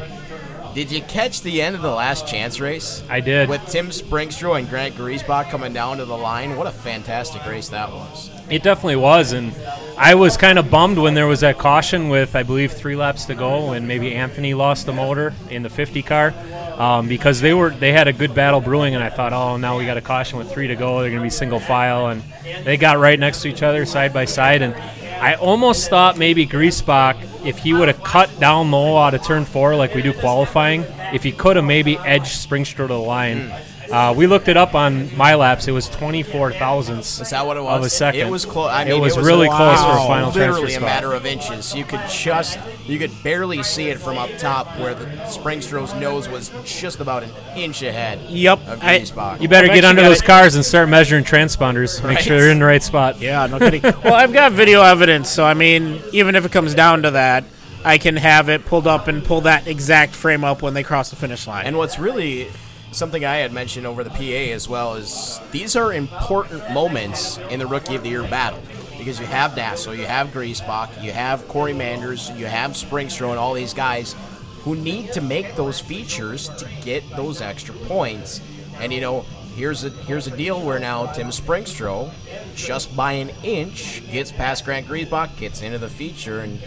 Did 0.74 0.92
you 0.92 1.02
catch 1.02 1.40
the 1.42 1.60
end 1.60 1.74
of 1.74 1.82
the 1.82 1.90
last 1.90 2.28
chance 2.28 2.60
race? 2.60 3.02
I 3.08 3.18
did. 3.18 3.48
With 3.48 3.66
Tim 3.66 3.88
Springstrow 3.88 4.56
and 4.56 4.68
Grant 4.68 4.94
Griesbach 4.94 5.50
coming 5.50 5.72
down 5.72 5.96
to 5.96 6.04
the 6.04 6.16
line. 6.16 6.56
What 6.56 6.68
a 6.68 6.70
fantastic 6.70 7.44
race 7.44 7.70
that 7.70 7.90
was. 7.90 8.30
It 8.48 8.62
definitely 8.62 8.96
was. 8.96 9.32
And 9.32 9.52
I 9.98 10.14
was 10.14 10.36
kind 10.36 10.60
of 10.60 10.70
bummed 10.70 10.98
when 10.98 11.14
there 11.14 11.26
was 11.26 11.40
that 11.40 11.58
caution 11.58 12.08
with, 12.08 12.36
I 12.36 12.44
believe, 12.44 12.72
three 12.72 12.94
laps 12.94 13.24
to 13.26 13.34
go, 13.34 13.72
and 13.72 13.88
maybe 13.88 14.14
Anthony 14.14 14.54
lost 14.54 14.86
the 14.86 14.92
motor 14.92 15.34
in 15.50 15.64
the 15.64 15.70
50 15.70 16.02
car. 16.02 16.34
Um, 16.78 17.08
because 17.08 17.42
they 17.42 17.52
were 17.52 17.70
they 17.70 17.92
had 17.92 18.08
a 18.08 18.12
good 18.12 18.34
battle 18.34 18.60
brewing, 18.60 18.94
and 18.94 19.04
I 19.04 19.10
thought, 19.10 19.34
oh, 19.34 19.58
now 19.58 19.76
we 19.76 19.84
got 19.84 19.98
a 19.98 20.00
caution 20.00 20.38
with 20.38 20.50
three 20.50 20.68
to 20.68 20.76
go. 20.76 21.00
They're 21.00 21.10
going 21.10 21.20
to 21.20 21.26
be 21.26 21.30
single 21.30 21.60
file, 21.60 22.06
and 22.06 22.22
they 22.64 22.78
got 22.78 22.98
right 22.98 23.18
next 23.18 23.42
to 23.42 23.48
each 23.48 23.62
other, 23.62 23.84
side 23.84 24.14
by 24.14 24.24
side, 24.24 24.62
and 24.62 24.74
I 25.20 25.34
almost 25.34 25.90
thought 25.90 26.16
maybe 26.16 26.46
Griesbach, 26.46 27.44
if 27.44 27.58
he 27.58 27.74
would 27.74 27.88
have 27.88 28.02
cut 28.02 28.40
down 28.40 28.70
low 28.70 28.96
out 28.96 29.12
of 29.12 29.22
turn 29.22 29.44
four 29.44 29.76
like 29.76 29.94
we 29.94 30.00
do 30.00 30.14
qualifying, 30.14 30.84
if 31.12 31.22
he 31.22 31.30
could 31.30 31.56
have 31.56 31.64
maybe 31.64 31.98
edged 31.98 32.48
Springstrow 32.48 32.76
to 32.76 32.86
the 32.86 32.98
line. 32.98 33.50
Mm. 33.50 33.69
Uh, 33.90 34.14
we 34.16 34.26
looked 34.28 34.46
it 34.46 34.56
up 34.56 34.74
on 34.74 35.14
my 35.16 35.34
laps. 35.34 35.66
It 35.66 35.72
was 35.72 35.88
24 35.88 36.52
thousandths. 36.52 37.20
Is 37.20 37.30
that 37.30 37.44
what 37.44 37.56
it 37.56 37.62
was? 37.62 37.78
Of 37.78 37.84
a 37.84 37.90
second. 37.90 38.20
It 38.20 38.30
was 38.30 38.44
close. 38.44 38.70
I 38.70 38.84
mean, 38.84 38.94
it 38.94 39.00
was, 39.00 39.14
it 39.14 39.18
was 39.18 39.26
really 39.26 39.48
wow. 39.48 39.56
close 39.56 39.80
for 39.80 40.04
a 40.04 40.06
final 40.06 40.30
Literally 40.30 40.74
a 40.74 40.80
matter 40.80 41.12
of 41.12 41.26
inches. 41.26 41.74
You 41.74 41.84
could 41.84 42.00
just, 42.08 42.58
you 42.86 42.98
could 42.98 43.10
barely 43.24 43.62
see 43.64 43.88
it 43.88 43.98
from 43.98 44.16
up 44.16 44.30
top 44.38 44.68
where 44.78 44.94
the 44.94 45.06
Springstrow's 45.26 45.92
nose 45.94 46.28
was 46.28 46.52
just 46.64 47.00
about 47.00 47.24
an 47.24 47.30
inch 47.56 47.82
ahead. 47.82 48.20
Yep. 48.30 48.58
Of 48.68 48.82
I, 48.82 49.36
you 49.40 49.48
better 49.48 49.66
get 49.66 49.84
under 49.84 50.02
those 50.02 50.22
cars 50.22 50.54
and 50.54 50.64
start 50.64 50.88
measuring 50.88 51.24
transponders. 51.24 52.00
Make 52.04 52.16
right. 52.16 52.24
sure 52.24 52.40
they're 52.40 52.52
in 52.52 52.60
the 52.60 52.64
right 52.64 52.82
spot. 52.82 53.20
Yeah, 53.20 53.46
no 53.46 53.58
kidding. 53.58 53.82
well, 54.04 54.14
I've 54.14 54.32
got 54.32 54.52
video 54.52 54.82
evidence, 54.82 55.28
so 55.28 55.44
I 55.44 55.54
mean, 55.54 56.00
even 56.12 56.36
if 56.36 56.44
it 56.44 56.52
comes 56.52 56.74
down 56.74 57.02
to 57.02 57.12
that. 57.12 57.44
I 57.82 57.96
can 57.96 58.16
have 58.16 58.50
it 58.50 58.66
pulled 58.66 58.86
up 58.86 59.08
and 59.08 59.24
pull 59.24 59.40
that 59.42 59.66
exact 59.66 60.12
frame 60.12 60.44
up 60.44 60.60
when 60.60 60.74
they 60.74 60.82
cross 60.82 61.08
the 61.08 61.16
finish 61.16 61.46
line. 61.46 61.64
And 61.64 61.78
what's 61.78 61.98
really 61.98 62.50
something 62.92 63.24
I 63.24 63.36
had 63.36 63.52
mentioned 63.52 63.86
over 63.86 64.02
the 64.04 64.10
PA 64.10 64.52
as 64.52 64.68
well 64.68 64.94
is 64.94 65.40
these 65.52 65.76
are 65.76 65.92
important 65.92 66.70
moments 66.70 67.38
in 67.50 67.58
the 67.58 67.66
Rookie 67.66 67.94
of 67.94 68.02
the 68.02 68.08
Year 68.08 68.22
battle 68.22 68.60
because 68.98 69.18
you 69.18 69.26
have 69.26 69.52
Nasso, 69.52 69.96
you 69.96 70.06
have 70.06 70.28
Griesbach, 70.28 71.02
you 71.02 71.12
have 71.12 71.46
Corey 71.48 71.72
Manders, 71.72 72.30
you 72.30 72.46
have 72.46 72.72
Springstrow, 72.72 73.30
and 73.30 73.38
all 73.38 73.54
these 73.54 73.72
guys 73.72 74.14
who 74.62 74.76
need 74.76 75.12
to 75.12 75.20
make 75.20 75.56
those 75.56 75.80
features 75.80 76.48
to 76.50 76.68
get 76.82 77.08
those 77.16 77.40
extra 77.40 77.74
points. 77.74 78.40
And 78.78 78.92
you 78.92 79.00
know, 79.00 79.24
here's 79.54 79.84
a 79.84 79.90
here's 79.90 80.26
a 80.26 80.36
deal 80.36 80.62
where 80.62 80.78
now 80.78 81.06
Tim 81.12 81.28
Springstrow, 81.28 82.12
just 82.54 82.94
by 82.94 83.12
an 83.12 83.30
inch, 83.42 84.02
gets 84.10 84.32
past 84.32 84.64
Grant 84.64 84.86
Griesbach, 84.86 85.36
gets 85.38 85.62
into 85.62 85.78
the 85.78 85.88
feature, 85.88 86.40
and 86.40 86.60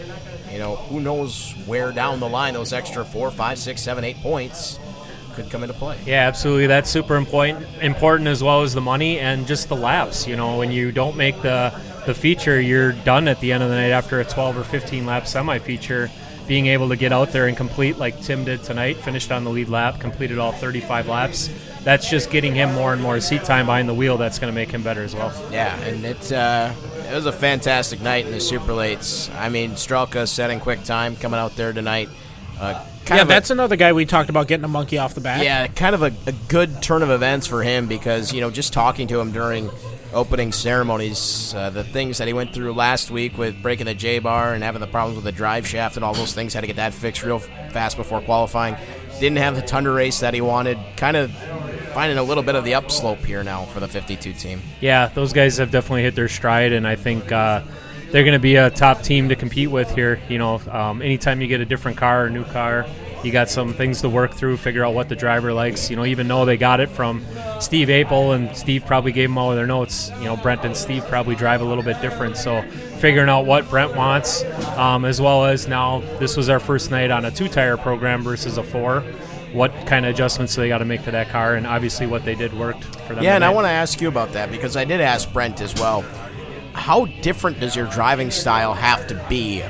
you 0.50 0.58
know 0.58 0.76
who 0.76 1.00
knows 1.00 1.54
where 1.66 1.92
down 1.92 2.18
the 2.18 2.28
line 2.28 2.54
those 2.54 2.72
extra 2.72 3.04
four, 3.04 3.30
five, 3.30 3.58
six, 3.58 3.80
seven, 3.80 4.02
eight 4.02 4.16
points 4.16 4.78
could 5.34 5.50
come 5.50 5.62
into 5.62 5.74
play. 5.74 5.98
Yeah, 6.06 6.26
absolutely. 6.26 6.66
That's 6.66 6.90
super 6.90 7.16
important, 7.16 7.66
important 7.80 8.28
as 8.28 8.42
well 8.42 8.62
as 8.62 8.74
the 8.74 8.80
money 8.80 9.18
and 9.18 9.46
just 9.46 9.68
the 9.68 9.76
laps. 9.76 10.26
You 10.26 10.36
know, 10.36 10.58
when 10.58 10.70
you 10.70 10.92
don't 10.92 11.16
make 11.16 11.40
the 11.42 11.72
the 12.06 12.14
feature, 12.14 12.60
you're 12.60 12.92
done 12.92 13.28
at 13.28 13.40
the 13.40 13.52
end 13.52 13.62
of 13.62 13.70
the 13.70 13.74
night 13.76 13.90
after 13.90 14.20
a 14.20 14.24
12 14.24 14.58
or 14.58 14.64
15 14.64 15.06
lap 15.06 15.26
semi 15.26 15.58
feature. 15.58 16.10
Being 16.46 16.66
able 16.66 16.90
to 16.90 16.96
get 16.96 17.10
out 17.10 17.32
there 17.32 17.46
and 17.46 17.56
complete 17.56 17.96
like 17.96 18.20
Tim 18.20 18.44
did 18.44 18.62
tonight, 18.62 18.98
finished 18.98 19.32
on 19.32 19.44
the 19.44 19.50
lead 19.50 19.70
lap, 19.70 19.98
completed 19.98 20.38
all 20.38 20.52
35 20.52 21.08
laps. 21.08 21.48
That's 21.84 22.10
just 22.10 22.30
getting 22.30 22.54
him 22.54 22.74
more 22.74 22.92
and 22.92 23.00
more 23.00 23.18
seat 23.20 23.44
time 23.44 23.64
behind 23.64 23.88
the 23.88 23.94
wheel. 23.94 24.18
That's 24.18 24.38
going 24.38 24.52
to 24.52 24.54
make 24.54 24.70
him 24.70 24.82
better 24.82 25.02
as 25.02 25.14
well. 25.14 25.32
Yeah, 25.50 25.74
and 25.80 26.04
it's 26.04 26.32
uh, 26.32 26.74
it 27.10 27.14
was 27.14 27.24
a 27.24 27.32
fantastic 27.32 28.02
night 28.02 28.26
in 28.26 28.32
the 28.32 28.40
super 28.40 28.72
lates. 28.72 29.34
I 29.34 29.48
mean, 29.48 29.70
Strelka 29.72 30.28
setting 30.28 30.60
quick 30.60 30.84
time 30.84 31.16
coming 31.16 31.40
out 31.40 31.56
there 31.56 31.72
tonight. 31.72 32.10
Uh, 32.60 32.84
kind 33.04 33.18
yeah, 33.18 33.22
of 33.22 33.28
a- 33.28 33.32
that's 33.32 33.50
another 33.50 33.76
guy 33.76 33.92
we 33.92 34.04
talked 34.06 34.30
about 34.30 34.48
getting 34.48 34.64
a 34.64 34.68
monkey 34.68 34.98
off 34.98 35.14
the 35.14 35.20
back. 35.20 35.42
yeah, 35.42 35.66
kind 35.68 35.94
of 35.94 36.02
a, 36.02 36.12
a 36.26 36.32
good 36.48 36.82
turn 36.82 37.02
of 37.02 37.10
events 37.10 37.46
for 37.46 37.62
him 37.62 37.86
because 37.86 38.32
you 38.32 38.40
know 38.40 38.50
just 38.50 38.72
talking 38.72 39.06
to 39.08 39.20
him 39.20 39.32
during 39.32 39.70
opening 40.12 40.52
ceremonies, 40.52 41.52
uh, 41.56 41.70
the 41.70 41.82
things 41.82 42.18
that 42.18 42.28
he 42.28 42.32
went 42.32 42.54
through 42.54 42.72
last 42.72 43.10
week 43.10 43.36
with 43.36 43.60
breaking 43.62 43.86
the 43.86 43.94
J 43.94 44.20
bar 44.20 44.54
and 44.54 44.62
having 44.62 44.80
the 44.80 44.86
problems 44.86 45.16
with 45.16 45.24
the 45.24 45.32
drive 45.32 45.66
shaft 45.66 45.96
and 45.96 46.04
all 46.04 46.14
those 46.14 46.32
things, 46.34 46.54
had 46.54 46.60
to 46.60 46.66
get 46.68 46.76
that 46.76 46.94
fixed 46.94 47.24
real 47.24 47.40
fast 47.40 47.96
before 47.96 48.20
qualifying. 48.20 48.76
Didn't 49.18 49.38
have 49.38 49.56
the 49.56 49.62
Tundra 49.62 49.92
race 49.92 50.20
that 50.20 50.32
he 50.34 50.40
wanted. 50.40 50.78
Kind 50.96 51.16
of 51.16 51.32
finding 51.94 52.18
a 52.18 52.22
little 52.22 52.42
bit 52.42 52.54
of 52.54 52.64
the 52.64 52.74
upslope 52.74 53.18
here 53.24 53.42
now 53.44 53.64
for 53.66 53.80
the 53.80 53.88
52 53.88 54.32
team. 54.34 54.60
Yeah, 54.80 55.06
those 55.08 55.32
guys 55.32 55.56
have 55.58 55.70
definitely 55.70 56.02
hit 56.02 56.14
their 56.14 56.28
stride, 56.28 56.72
and 56.72 56.86
I 56.86 56.96
think 56.96 57.30
uh, 57.32 57.62
they're 58.14 58.22
going 58.22 58.32
to 58.32 58.38
be 58.38 58.54
a 58.54 58.70
top 58.70 59.02
team 59.02 59.28
to 59.28 59.34
compete 59.34 59.68
with 59.68 59.92
here. 59.92 60.20
You 60.28 60.38
know, 60.38 60.60
um, 60.70 61.02
anytime 61.02 61.40
you 61.40 61.48
get 61.48 61.60
a 61.60 61.64
different 61.64 61.96
car 61.96 62.26
or 62.26 62.30
new 62.30 62.44
car, 62.44 62.86
you 63.24 63.32
got 63.32 63.50
some 63.50 63.74
things 63.74 64.02
to 64.02 64.08
work 64.08 64.32
through, 64.32 64.58
figure 64.58 64.84
out 64.84 64.94
what 64.94 65.08
the 65.08 65.16
driver 65.16 65.52
likes. 65.52 65.90
You 65.90 65.96
know, 65.96 66.04
even 66.04 66.28
though 66.28 66.44
they 66.44 66.56
got 66.56 66.78
it 66.78 66.88
from 66.88 67.24
Steve 67.58 67.88
Apel, 67.88 68.36
and 68.36 68.56
Steve 68.56 68.86
probably 68.86 69.10
gave 69.10 69.30
them 69.30 69.36
all 69.36 69.50
of 69.50 69.56
their 69.56 69.66
notes. 69.66 70.12
You 70.20 70.26
know, 70.26 70.36
Brent 70.36 70.64
and 70.64 70.76
Steve 70.76 71.04
probably 71.08 71.34
drive 71.34 71.60
a 71.60 71.64
little 71.64 71.82
bit 71.82 72.00
different, 72.00 72.36
so 72.36 72.62
figuring 73.00 73.28
out 73.28 73.46
what 73.46 73.68
Brent 73.68 73.96
wants, 73.96 74.44
um, 74.76 75.04
as 75.04 75.20
well 75.20 75.44
as 75.44 75.66
now 75.66 75.98
this 76.20 76.36
was 76.36 76.48
our 76.48 76.60
first 76.60 76.92
night 76.92 77.10
on 77.10 77.24
a 77.24 77.32
two-tire 77.32 77.76
program 77.76 78.22
versus 78.22 78.58
a 78.58 78.62
four. 78.62 79.00
What 79.52 79.72
kind 79.88 80.06
of 80.06 80.14
adjustments 80.14 80.54
they 80.54 80.68
got 80.68 80.78
to 80.78 80.84
make 80.84 81.02
to 81.02 81.10
that 81.10 81.30
car, 81.30 81.56
and 81.56 81.66
obviously 81.66 82.06
what 82.06 82.24
they 82.24 82.36
did 82.36 82.54
worked 82.54 82.84
for 82.84 83.16
them. 83.16 83.24
Yeah, 83.24 83.34
and 83.34 83.44
I 83.44 83.50
want 83.50 83.64
to 83.64 83.70
ask 83.70 84.00
you 84.00 84.06
about 84.06 84.34
that 84.34 84.52
because 84.52 84.76
I 84.76 84.84
did 84.84 85.00
ask 85.00 85.32
Brent 85.32 85.60
as 85.60 85.74
well. 85.74 86.04
How 86.74 87.06
different 87.06 87.60
does 87.60 87.74
your 87.74 87.86
driving 87.86 88.30
style 88.30 88.74
have 88.74 89.06
to 89.06 89.26
be 89.28 89.62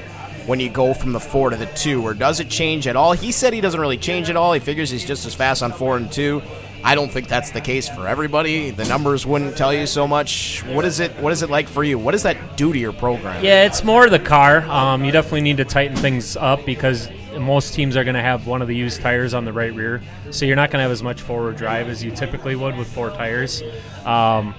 when 0.46 0.60
you 0.60 0.68
go 0.68 0.92
from 0.92 1.12
the 1.12 1.20
four 1.20 1.50
to 1.50 1.56
the 1.56 1.66
two, 1.66 2.02
or 2.02 2.12
does 2.14 2.40
it 2.40 2.48
change 2.48 2.86
at 2.86 2.96
all? 2.96 3.12
He 3.12 3.32
said 3.32 3.52
he 3.52 3.60
doesn't 3.60 3.80
really 3.80 3.96
change 3.96 4.28
at 4.28 4.36
all. 4.36 4.52
He 4.52 4.60
figures 4.60 4.90
he's 4.90 5.04
just 5.04 5.24
as 5.26 5.34
fast 5.34 5.62
on 5.62 5.72
four 5.72 5.96
and 5.96 6.10
two. 6.10 6.42
I 6.82 6.94
don't 6.94 7.10
think 7.10 7.28
that's 7.28 7.50
the 7.50 7.62
case 7.62 7.88
for 7.88 8.06
everybody. 8.06 8.70
The 8.70 8.84
numbers 8.84 9.24
wouldn't 9.24 9.56
tell 9.56 9.72
you 9.72 9.86
so 9.86 10.06
much. 10.06 10.62
What 10.64 10.84
is 10.84 11.00
it? 11.00 11.12
What 11.18 11.32
is 11.32 11.40
it 11.42 11.48
like 11.48 11.66
for 11.66 11.82
you? 11.82 11.98
What 11.98 12.12
does 12.12 12.24
that 12.24 12.58
do 12.58 12.74
to 12.74 12.78
your 12.78 12.92
program? 12.92 13.42
Yeah, 13.42 13.64
it's 13.64 13.82
more 13.82 14.10
the 14.10 14.18
car. 14.18 14.60
Um, 14.62 15.02
you 15.02 15.10
definitely 15.10 15.40
need 15.40 15.56
to 15.56 15.64
tighten 15.64 15.96
things 15.96 16.36
up 16.36 16.66
because 16.66 17.08
most 17.38 17.72
teams 17.72 17.96
are 17.96 18.04
going 18.04 18.16
to 18.16 18.20
have 18.20 18.46
one 18.46 18.60
of 18.60 18.68
the 18.68 18.76
used 18.76 19.00
tires 19.00 19.32
on 19.32 19.46
the 19.46 19.52
right 19.52 19.72
rear, 19.72 20.02
so 20.30 20.44
you're 20.44 20.56
not 20.56 20.70
going 20.70 20.78
to 20.78 20.82
have 20.82 20.90
as 20.90 21.02
much 21.02 21.22
forward 21.22 21.56
drive 21.56 21.88
as 21.88 22.04
you 22.04 22.10
typically 22.10 22.54
would 22.54 22.76
with 22.76 22.92
four 22.92 23.08
tires. 23.10 23.62
Um, 24.04 24.54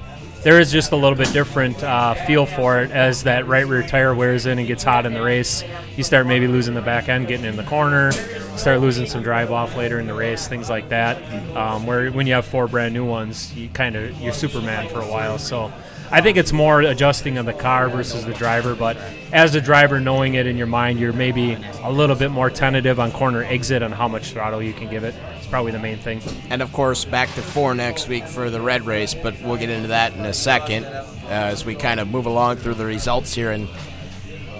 there 0.45 0.59
is 0.59 0.71
just 0.71 0.91
a 0.91 0.95
little 0.95 1.17
bit 1.17 1.33
different 1.33 1.83
uh, 1.83 2.13
feel 2.13 2.45
for 2.45 2.79
it 2.79 2.91
as 2.91 3.23
that 3.23 3.47
right 3.47 3.65
rear 3.65 3.81
tire 3.81 4.13
wears 4.13 4.45
in 4.45 4.59
and 4.59 4.67
gets 4.67 4.83
hot 4.83 5.07
in 5.07 5.13
the 5.15 5.21
race. 5.23 5.63
You 5.97 6.03
start 6.03 6.27
maybe 6.27 6.47
losing 6.47 6.75
the 6.75 6.83
back 6.83 7.09
end, 7.09 7.27
getting 7.27 7.47
in 7.47 7.55
the 7.55 7.63
corner, 7.63 8.11
start 8.55 8.79
losing 8.79 9.07
some 9.07 9.23
drive 9.23 9.51
off 9.51 9.75
later 9.75 9.99
in 9.99 10.05
the 10.05 10.13
race, 10.13 10.47
things 10.47 10.69
like 10.69 10.89
that. 10.89 11.17
Um, 11.57 11.87
where 11.87 12.11
when 12.11 12.27
you 12.27 12.33
have 12.35 12.45
four 12.45 12.67
brand 12.67 12.93
new 12.93 13.03
ones, 13.03 13.55
you 13.55 13.69
kind 13.69 13.95
of 13.95 14.21
you're 14.21 14.33
Superman 14.33 14.87
for 14.87 15.01
a 15.01 15.09
while. 15.09 15.39
So 15.39 15.73
I 16.11 16.21
think 16.21 16.37
it's 16.37 16.53
more 16.53 16.81
adjusting 16.81 17.39
of 17.39 17.47
the 17.47 17.53
car 17.53 17.89
versus 17.89 18.23
the 18.23 18.33
driver. 18.35 18.75
But 18.75 18.97
as 19.33 19.53
the 19.53 19.61
driver, 19.61 19.99
knowing 19.99 20.35
it 20.35 20.45
in 20.45 20.57
your 20.57 20.67
mind, 20.67 20.99
you're 20.99 21.11
maybe 21.11 21.57
a 21.81 21.91
little 21.91 22.15
bit 22.15 22.29
more 22.29 22.51
tentative 22.51 22.99
on 22.99 23.11
corner 23.11 23.43
exit 23.43 23.81
on 23.81 23.91
how 23.91 24.07
much 24.07 24.33
throttle 24.33 24.61
you 24.61 24.73
can 24.73 24.91
give 24.91 25.03
it. 25.05 25.15
It's 25.45 25.51
probably 25.51 25.73
the 25.73 25.77
main 25.79 25.99
thing. 25.99 26.21
And 26.49 26.63
of 26.63 26.73
course, 26.73 27.05
back 27.05 27.31
to 27.35 27.41
four 27.43 27.75
next 27.75 28.07
week 28.07 28.25
for 28.25 28.49
the 28.49 28.59
red 28.59 28.83
race, 28.87 29.13
but 29.13 29.39
we'll 29.43 29.57
get 29.57 29.69
into 29.69 29.89
that 29.89 30.13
in 30.15 30.21
a 30.25 30.33
second 30.33 30.85
uh, 30.85 31.03
as 31.29 31.63
we 31.63 31.75
kind 31.75 31.99
of 31.99 32.07
move 32.07 32.25
along 32.25 32.57
through 32.57 32.73
the 32.73 32.85
results 32.85 33.31
here 33.35 33.51
and 33.51 33.69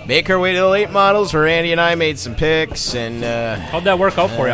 make 0.06 0.30
our 0.30 0.38
way 0.38 0.54
to 0.54 0.60
the 0.60 0.68
late 0.68 0.92
models 0.92 1.34
where 1.34 1.48
Andy 1.48 1.72
and 1.72 1.82
I 1.82 1.96
made 1.96 2.20
some 2.20 2.36
picks. 2.36 2.94
And 2.94 3.24
uh, 3.24 3.56
How'd 3.56 3.86
that 3.86 3.98
work 3.98 4.20
out 4.20 4.30
for 4.30 4.46
you? 4.48 4.54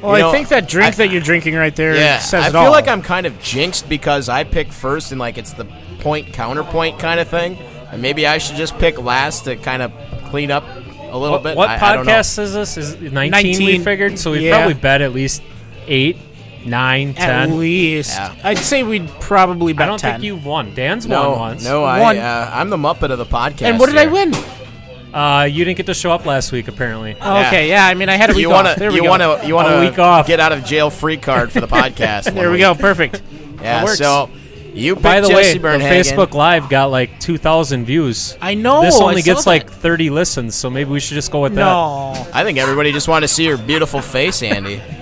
Well, 0.00 0.16
You 0.16 0.22
know, 0.22 0.28
I 0.28 0.32
think 0.32 0.48
that 0.50 0.68
drink 0.68 0.94
I- 0.94 0.96
that 0.98 1.10
you're 1.10 1.20
drinking 1.20 1.56
right 1.56 1.74
there 1.74 1.96
yeah, 1.96 2.20
says 2.20 2.44
I 2.44 2.48
it 2.48 2.50
feel 2.52 2.60
all. 2.60 2.70
like 2.70 2.86
I'm 2.86 3.02
kind 3.02 3.26
of 3.26 3.40
jinxed 3.40 3.88
because 3.88 4.28
I 4.28 4.44
pick 4.44 4.72
first 4.72 5.10
and 5.10 5.18
like 5.18 5.38
it's 5.38 5.54
the 5.54 5.64
point 5.98 6.32
counterpoint 6.32 7.00
kind 7.00 7.18
of 7.18 7.26
thing. 7.26 7.56
And 7.90 8.00
maybe 8.00 8.28
I 8.28 8.38
should 8.38 8.54
just 8.56 8.78
pick 8.78 8.96
last 9.02 9.42
to 9.44 9.56
kind 9.56 9.82
of 9.82 9.92
clean 10.26 10.52
up 10.52 10.62
a 11.12 11.18
little 11.18 11.36
What, 11.36 11.42
bit. 11.42 11.56
what 11.56 11.68
I, 11.68 11.74
I 11.90 11.92
don't 11.94 12.06
know. 12.06 12.12
podcast 12.12 12.38
is 12.40 12.52
this? 12.54 12.76
Is 12.76 12.92
it 12.94 13.12
19, 13.12 13.64
we 13.64 13.78
figured? 13.78 14.18
So 14.18 14.32
we 14.32 14.46
yeah. 14.46 14.56
probably 14.56 14.74
bet 14.74 15.00
at 15.02 15.12
least 15.12 15.42
eight, 15.86 16.16
nine, 16.64 17.10
At 17.10 17.16
ten. 17.16 17.58
least. 17.58 18.16
Yeah. 18.16 18.34
I'd 18.42 18.58
say 18.58 18.82
we'd 18.82 19.08
probably 19.20 19.72
bet 19.72 19.84
I 19.84 19.86
don't 19.88 19.98
10. 19.98 20.12
think 20.14 20.24
you've 20.24 20.44
won. 20.44 20.74
Dan's 20.74 21.06
No, 21.06 21.30
won 21.30 21.38
once. 21.38 21.64
no, 21.64 21.84
I, 21.84 22.00
One. 22.00 22.16
uh, 22.18 22.50
I'm 22.52 22.70
the 22.70 22.76
Muppet 22.76 23.10
of 23.10 23.18
the 23.18 23.26
podcast. 23.26 23.62
And 23.62 23.78
what 23.78 23.86
did 23.90 23.98
I 23.98 24.06
win? 24.06 24.32
Uh, 25.14 25.44
you 25.44 25.62
didn't 25.66 25.76
get 25.76 25.84
to 25.86 25.92
show 25.94 26.10
up 26.10 26.24
last 26.24 26.52
week, 26.52 26.68
apparently. 26.68 27.14
Oh, 27.20 27.40
okay, 27.46 27.68
yeah. 27.68 27.86
I 27.86 27.92
mean, 27.92 28.08
I 28.08 28.16
had 28.16 28.30
a 28.30 28.32
week 28.32 28.40
You 28.42 28.52
off. 28.52 28.64
want 28.64 28.78
There 28.78 28.88
to 28.88 28.92
we 28.94 29.00
you 29.00 29.02
go. 29.02 29.10
want 29.10 29.42
to 29.42 29.46
you 29.46 29.54
want 29.54 29.68
A 29.68 29.72
to 29.72 29.80
week 29.90 29.98
off. 29.98 30.26
get 30.26 30.40
out 30.40 30.52
of 30.52 30.64
jail 30.64 30.88
free 30.88 31.18
card 31.18 31.52
for 31.52 31.60
the 31.60 31.66
podcast. 31.68 32.32
There 32.32 32.46
we 32.48 32.52
week. 32.54 32.60
go. 32.62 32.74
Perfect. 32.74 33.20
Yeah. 33.56 33.62
That 33.62 33.84
works. 33.84 33.98
So 33.98 34.30
you 34.74 34.96
By 34.96 35.20
the 35.20 35.28
Jesse 35.28 35.58
way, 35.58 35.78
the 35.78 35.84
Facebook 35.84 36.34
Live 36.34 36.68
got 36.68 36.90
like 36.90 37.20
2,000 37.20 37.84
views. 37.84 38.36
I 38.40 38.54
know. 38.54 38.82
this 38.82 39.00
only 39.00 39.22
saw 39.22 39.34
gets 39.34 39.46
like 39.46 39.70
30 39.70 40.10
listens, 40.10 40.54
so 40.54 40.70
maybe 40.70 40.90
we 40.90 41.00
should 41.00 41.14
just 41.14 41.30
go 41.30 41.40
with 41.42 41.54
that. 41.54 41.60
No. 41.60 42.26
I 42.32 42.44
think 42.44 42.58
everybody 42.58 42.92
just 42.92 43.08
wanted 43.08 43.28
to 43.28 43.34
see 43.34 43.44
your 43.44 43.58
beautiful 43.58 44.00
face, 44.00 44.42
Andy. 44.42 44.82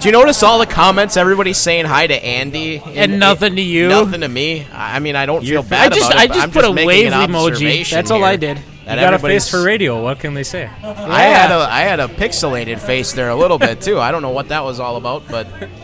Do 0.00 0.08
you 0.08 0.12
notice 0.12 0.42
all 0.42 0.58
the 0.58 0.66
comments? 0.66 1.16
Everybody's 1.16 1.56
saying 1.56 1.86
hi 1.86 2.06
to 2.06 2.24
Andy, 2.24 2.78
And 2.78 3.18
nothing 3.18 3.56
to 3.56 3.62
you? 3.62 3.88
Nothing 3.88 4.20
to 4.20 4.28
me. 4.28 4.66
I 4.70 4.96
I 4.96 4.98
mean, 4.98 5.16
I 5.16 5.24
don't 5.24 5.42
feel 5.42 5.62
I 5.62 5.68
bad 5.68 5.92
just, 5.94 6.10
about 6.10 6.20
I 6.20 6.24
it. 6.24 6.28
but 6.28 6.34
just 6.34 6.46
I'm 6.46 6.52
put 6.52 6.64
a 6.66 6.72
making 6.74 6.86
wave 6.86 7.12
emoji. 7.12 7.90
That's 7.90 8.10
all 8.10 8.22
I 8.22 8.36
did. 8.36 8.58
that 8.84 8.96
You 8.96 9.00
got 9.00 9.14
a 9.14 9.18
face 9.18 9.48
for 9.48 9.62
radio. 9.62 10.02
What 10.02 10.18
can 10.20 10.34
they 10.34 10.42
say? 10.42 10.68
I 10.82 11.22
had 11.22 11.50
a 11.50 11.66
I 11.70 11.80
had 11.80 12.00
a 12.00 12.08
pixelated 12.08 12.80
face 12.80 13.12
there 13.14 13.30
a 13.30 13.34
little 13.34 13.58
bit 13.58 13.80
too. 13.80 13.98
I 13.98 14.10
don't 14.10 14.20
know 14.20 14.28
what 14.30 14.48
that 14.48 14.62
was 14.62 14.78
all 14.78 14.96
about, 14.96 15.26
but 15.28 15.46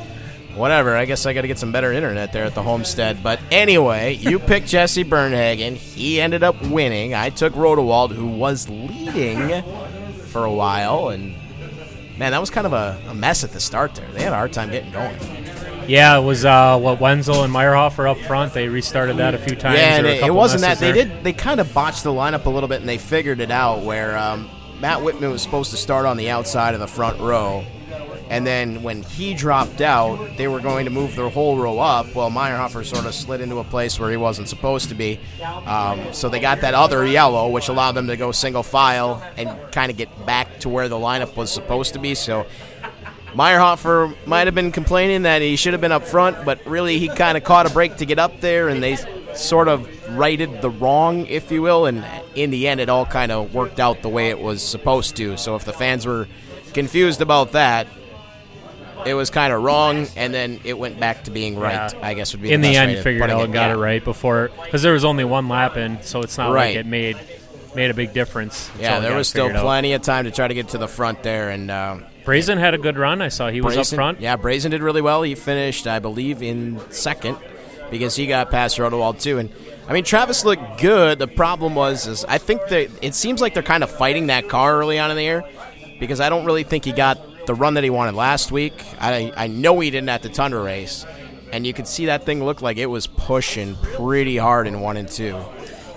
whatever. 0.61 0.97
I 0.97 1.05
guess 1.07 1.27
I 1.27 1.33
got 1.33 1.43
to 1.43 1.49
get 1.49 1.59
some 1.59 1.73
better 1.73 1.93
internet 1.93 2.33
there 2.33 2.45
at 2.45 2.55
the 2.55 2.63
homestead. 2.63 3.23
But 3.23 3.41
anyway, 3.51 4.15
you 4.15 4.39
picked 4.51 4.69
Jesse 4.69 5.05
Bernhagen. 5.05 5.75
He 5.75 6.21
ended 6.21 6.43
up 6.43 6.61
winning. 6.67 7.15
I 7.15 7.31
took 7.31 7.55
Rodewald, 7.55 8.13
who 8.13 8.27
was 8.29 8.69
leading 8.69 9.63
for 10.27 10.45
a 10.45 10.53
while, 10.53 11.09
and 11.09 11.35
man, 12.17 12.33
that 12.33 12.41
was 12.41 12.51
kind 12.51 12.67
of 12.67 12.73
a, 12.73 13.01
a 13.09 13.15
mess 13.15 13.43
at 13.43 13.51
the 13.51 13.61
start 13.61 13.95
there. 13.95 14.09
They 14.13 14.23
had 14.23 14.33
a 14.33 14.37
hard 14.37 14.53
time 14.53 14.71
getting 14.71 14.93
going. 14.93 15.17
Yeah, 15.89 16.17
it 16.19 16.23
was 16.23 16.45
uh, 16.45 16.79
what 16.79 17.01
Wenzel 17.01 17.43
and 17.43 17.53
Meyerhoff 17.53 17.95
Meyerhofer 17.95 18.11
up 18.11 18.19
front. 18.19 18.53
They 18.53 18.69
restarted 18.69 19.17
that 19.17 19.35
a 19.35 19.39
few 19.39 19.57
times. 19.57 19.79
Yeah, 19.79 19.97
and 19.97 20.07
There 20.07 20.15
were 20.15 20.21
a 20.21 20.25
it, 20.27 20.29
it 20.29 20.35
wasn't 20.35 20.61
that 20.61 20.79
they 20.79 20.93
there. 20.93 21.07
did. 21.07 21.25
They 21.25 21.33
kind 21.33 21.59
of 21.59 21.75
botched 21.75 22.05
the 22.05 22.13
lineup 22.13 22.45
a 22.45 22.51
little 22.51 22.69
bit, 22.69 22.79
and 22.81 22.89
they 22.89 22.99
figured 22.99 23.41
it 23.41 23.51
out. 23.51 23.83
Where 23.83 24.17
um, 24.17 24.49
Matt 24.81 25.03
Whitman 25.03 25.31
was 25.33 25.43
supposed 25.43 25.73
to 25.73 25.77
start 25.77 26.07
on 26.07 26.17
the 26.17 26.31
outside 26.31 26.75
of 26.75 26.81
the 26.81 26.87
front 26.87 27.19
row, 27.19 27.65
and 28.31 28.47
then 28.47 28.83
when 28.83 29.03
he 29.03 29.35
dropped 29.35 29.81
out, 29.81 30.37
they 30.37 30.49
were 30.49 30.61
going 30.61 30.87
to 30.87 30.91
move 30.91 31.17
their 31.17 31.29
whole 31.29 31.59
row 31.59 31.79
up. 31.79 32.15
Well, 32.15 32.31
Meyerhofer 32.31 32.85
sort 32.85 33.05
of 33.05 33.15
slid 33.15 33.41
into 33.41 33.59
a 33.59 33.65
place 33.65 33.99
where 33.99 34.11
he 34.11 34.17
wasn't 34.17 34.49
supposed 34.49 34.89
to 34.89 34.95
be, 34.95 35.21
um, 35.67 36.13
so 36.13 36.29
they 36.29 36.41
got 36.41 36.61
that 36.63 36.75
other 36.75 37.05
yellow, 37.07 37.49
which 37.51 37.69
allowed 37.69 37.93
them 37.93 38.07
to 38.07 38.17
go 38.17 38.33
single 38.33 38.63
file 38.63 39.23
and 39.37 39.51
kind 39.73 39.91
of 39.91 39.97
get 39.97 40.25
back 40.25 40.61
to 40.61 40.69
where 40.69 40.89
the 40.89 40.97
lineup 40.97 41.37
was 41.37 41.53
supposed 41.53 41.93
to 41.93 41.99
be. 41.99 42.15
So. 42.15 42.47
Meyerhofer 43.35 44.17
might 44.27 44.49
have 44.49 44.57
been 44.57 44.73
complaining 44.73 45.23
that 45.23 45.41
he 45.41 45.55
should 45.55 45.73
have 45.73 45.81
been 45.81 45.93
up 45.93 46.03
front, 46.03 46.45
but 46.45 46.67
really 46.67 46.99
he 46.99 47.07
kind 47.07 47.39
of 47.39 47.45
caught 47.45 47.65
a 47.65 47.71
break 47.71 47.97
to 47.99 48.05
get 48.05 48.19
up 48.19 48.41
there, 48.41 48.69
and 48.69 48.83
they 48.83 48.97
sort 49.35 49.69
of 49.69 49.89
righted 50.17 50.61
the 50.63 50.71
wrong, 50.71 51.27
if 51.27 51.53
you 51.53 51.63
will. 51.63 51.87
And 51.87 52.05
in 52.35 52.51
the 52.51 52.67
end, 52.67 52.81
it 52.81 52.89
all 52.89 53.07
kind 53.07 53.31
of 53.31 53.55
worked 53.55 53.79
out 53.79 54.03
the 54.03 54.09
way 54.09 54.31
it 54.31 54.41
was 54.41 54.63
supposed 54.63 55.17
to. 55.17 55.37
So 55.37 55.55
if 55.55 55.65
the 55.65 55.73
fans 55.73 56.07
were 56.07 56.27
confused 56.73 57.21
about 57.21 57.53
that, 57.53 57.87
it 59.07 59.15
was 59.15 59.31
kind 59.31 59.53
of 59.53 59.63
wrong, 59.63 60.07
and 60.17 60.33
then 60.33 60.61
it 60.65 60.79
went 60.79 61.01
back 61.01 61.25
to 61.25 61.31
being 61.31 61.59
right. 61.59 61.93
Yeah. 61.93 62.01
I 62.03 62.15
guess 62.15 62.33
would 62.33 62.43
be 62.43 62.53
in 62.53 62.61
the, 62.61 62.71
the 62.71 62.77
end, 62.77 62.93
you 62.93 63.03
figured 63.03 63.31
out 63.31 63.45
and 63.45 63.53
got 63.53 63.69
yeah. 63.69 63.75
it 63.75 63.79
right 63.79 64.05
before 64.05 64.51
because 64.65 64.83
there 64.83 64.93
was 64.93 65.05
only 65.05 65.25
one 65.25 65.49
lap 65.49 65.77
in, 65.77 66.03
so 66.03 66.21
it's 66.21 66.37
not 66.39 66.53
Right. 66.53 66.77
like 66.77 66.85
it 66.85 66.87
made 66.87 67.17
made 67.75 67.91
a 67.91 67.95
big 67.95 68.13
difference. 68.13 68.71
Yeah, 68.79 69.01
there 69.01 69.15
was 69.15 69.29
still 69.29 69.47
figured 69.47 69.59
out. 69.61 69.65
plenty 69.65 69.93
of 69.93 70.03
time 70.03 70.25
to 70.25 70.31
try 70.31 70.49
to 70.49 70.55
get 70.55 70.69
to 70.71 70.79
the 70.79 70.89
front 70.89 71.23
there, 71.23 71.51
and. 71.51 71.71
Um, 71.71 72.05
Brazen 72.23 72.59
had 72.59 72.75
a 72.75 72.79
good 72.79 72.99
run. 72.99 73.23
I 73.23 73.29
saw 73.29 73.49
he 73.49 73.63
was 73.63 73.75
Brazen, 73.75 73.97
up 73.97 73.99
front. 73.99 74.21
Yeah, 74.21 74.37
Brazen 74.37 74.71
did 74.71 74.83
really 74.83 75.01
well. 75.01 75.23
He 75.23 75.35
finished, 75.35 75.87
I 75.87 76.01
believe, 76.01 76.43
in 76.43 76.79
second 76.91 77.39
because 77.91 78.15
he 78.15 78.27
got 78.27 78.51
past 78.51 78.79
Rodewald 78.79 79.21
too. 79.21 79.39
And 79.39 79.51
I 79.89 79.93
mean, 79.93 80.05
Travis 80.05 80.45
looked 80.45 80.81
good. 80.81 81.19
The 81.19 81.27
problem 81.27 81.75
was, 81.75 82.07
is 82.07 82.25
I 82.25 82.39
think 82.39 82.67
that 82.69 82.91
it 83.03 83.15
seems 83.15 83.41
like 83.41 83.55
they're 83.55 83.63
kind 83.63 83.83
of 83.83 83.91
fighting 83.91 84.29
that 84.29 84.49
car 84.49 84.79
early 84.79 84.99
on 84.99 85.11
in 85.11 85.17
the 85.17 85.23
year 85.23 85.45
because 85.99 86.21
I 86.21 86.29
don't 86.29 86.45
really 86.45 86.63
think 86.63 86.85
he 86.85 86.93
got 86.93 87.19
the 87.51 87.55
run 87.57 87.75
that 87.75 87.83
he 87.83 87.91
wanted 87.91 88.15
last 88.15 88.53
week. 88.53 88.85
I 89.01 89.33
I 89.37 89.49
know 89.49 89.81
he 89.81 89.91
didn't 89.91 90.09
at 90.09 90.23
the 90.23 90.29
Tundra 90.29 90.63
race, 90.63 91.05
and 91.53 91.67
you 91.67 91.73
could 91.73 91.89
see 91.89 92.07
that 92.07 92.25
thing 92.25 92.45
looked 92.45 92.63
like 92.63 92.77
it 92.77 92.87
was 92.87 93.09
pushing 93.09 93.75
pretty 93.97 94.37
hard 94.37 94.69
in 94.69 94.81
one 94.81 94.97
and 94.97 95.09
two. 95.09 95.37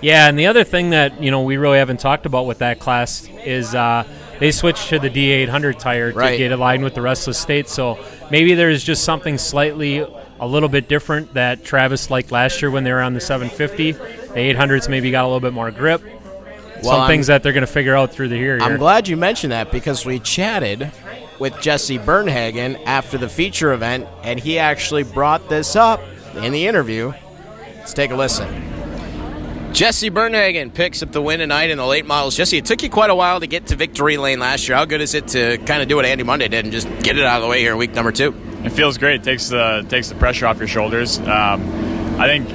Yeah, 0.02 0.28
and 0.28 0.36
the 0.36 0.48
other 0.48 0.64
thing 0.64 0.90
that 0.90 1.22
you 1.22 1.30
know 1.30 1.42
we 1.42 1.56
really 1.56 1.78
haven't 1.78 2.00
talked 2.00 2.26
about 2.26 2.46
with 2.46 2.58
that 2.58 2.80
class 2.80 3.28
is 3.44 3.72
uh, 3.72 4.02
they 4.40 4.50
switched 4.50 4.88
to 4.88 4.98
the 4.98 5.08
D800 5.08 5.78
tire 5.78 6.10
Right. 6.12 6.32
to 6.32 6.38
get 6.38 6.50
aligned 6.50 6.82
with 6.82 6.94
the 6.96 7.02
rest 7.02 7.22
of 7.28 7.34
the 7.34 7.38
state. 7.38 7.68
So 7.68 7.98
maybe 8.32 8.54
there's 8.54 8.82
just 8.82 9.04
something 9.04 9.38
slightly 9.38 9.98
a 10.40 10.46
little 10.46 10.68
bit 10.68 10.88
different 10.88 11.34
that 11.34 11.64
Travis 11.64 12.10
liked 12.10 12.32
last 12.32 12.60
year 12.60 12.70
when 12.72 12.82
they 12.82 12.92
were 12.92 13.00
on 13.00 13.14
the 13.14 13.20
750. 13.20 13.92
The 13.92 14.00
800s 14.52 14.88
maybe 14.88 15.12
got 15.12 15.22
a 15.22 15.28
little 15.28 15.38
bit 15.38 15.52
more 15.52 15.70
grip. 15.70 16.02
Well, 16.02 16.82
Some 16.82 17.00
I'm- 17.02 17.08
things 17.08 17.28
that 17.28 17.42
they're 17.42 17.52
going 17.54 17.62
to 17.66 17.72
figure 17.72 17.94
out 17.96 18.12
through 18.12 18.28
the 18.28 18.36
year. 18.36 18.58
I'm 18.60 18.76
glad 18.76 19.08
you 19.08 19.16
mentioned 19.16 19.52
that 19.52 19.70
because 19.70 20.04
we 20.04 20.18
chatted 20.18 20.90
with 21.44 21.60
Jesse 21.60 21.98
Bernhagen 21.98 22.82
after 22.86 23.18
the 23.18 23.28
feature 23.28 23.74
event, 23.74 24.08
and 24.22 24.40
he 24.40 24.58
actually 24.58 25.02
brought 25.02 25.46
this 25.50 25.76
up 25.76 26.00
in 26.36 26.54
the 26.54 26.66
interview. 26.66 27.12
Let's 27.76 27.92
take 27.92 28.10
a 28.10 28.16
listen. 28.16 28.48
Jesse 29.74 30.08
Bernhagen 30.08 30.72
picks 30.72 31.02
up 31.02 31.12
the 31.12 31.20
win 31.20 31.40
tonight 31.40 31.68
in 31.68 31.76
the 31.76 31.84
late 31.84 32.06
models. 32.06 32.34
Jesse, 32.34 32.56
it 32.56 32.64
took 32.64 32.82
you 32.82 32.88
quite 32.88 33.10
a 33.10 33.14
while 33.14 33.40
to 33.40 33.46
get 33.46 33.66
to 33.66 33.76
victory 33.76 34.16
lane 34.16 34.38
last 34.38 34.66
year. 34.66 34.78
How 34.78 34.86
good 34.86 35.02
is 35.02 35.12
it 35.12 35.28
to 35.28 35.58
kind 35.58 35.82
of 35.82 35.88
do 35.88 35.96
what 35.96 36.06
Andy 36.06 36.24
Monday 36.24 36.48
did 36.48 36.64
and 36.64 36.72
just 36.72 36.88
get 37.02 37.18
it 37.18 37.24
out 37.26 37.36
of 37.36 37.42
the 37.42 37.48
way 37.50 37.60
here 37.60 37.72
in 37.72 37.76
week 37.76 37.92
number 37.92 38.10
two? 38.10 38.34
It 38.64 38.70
feels 38.70 38.96
great. 38.96 39.20
It 39.20 39.24
takes 39.24 39.50
the 39.50 39.84
takes 39.86 40.08
the 40.08 40.14
pressure 40.14 40.46
off 40.46 40.56
your 40.56 40.68
shoulders. 40.68 41.18
Um, 41.18 42.18
I 42.18 42.26
think 42.26 42.48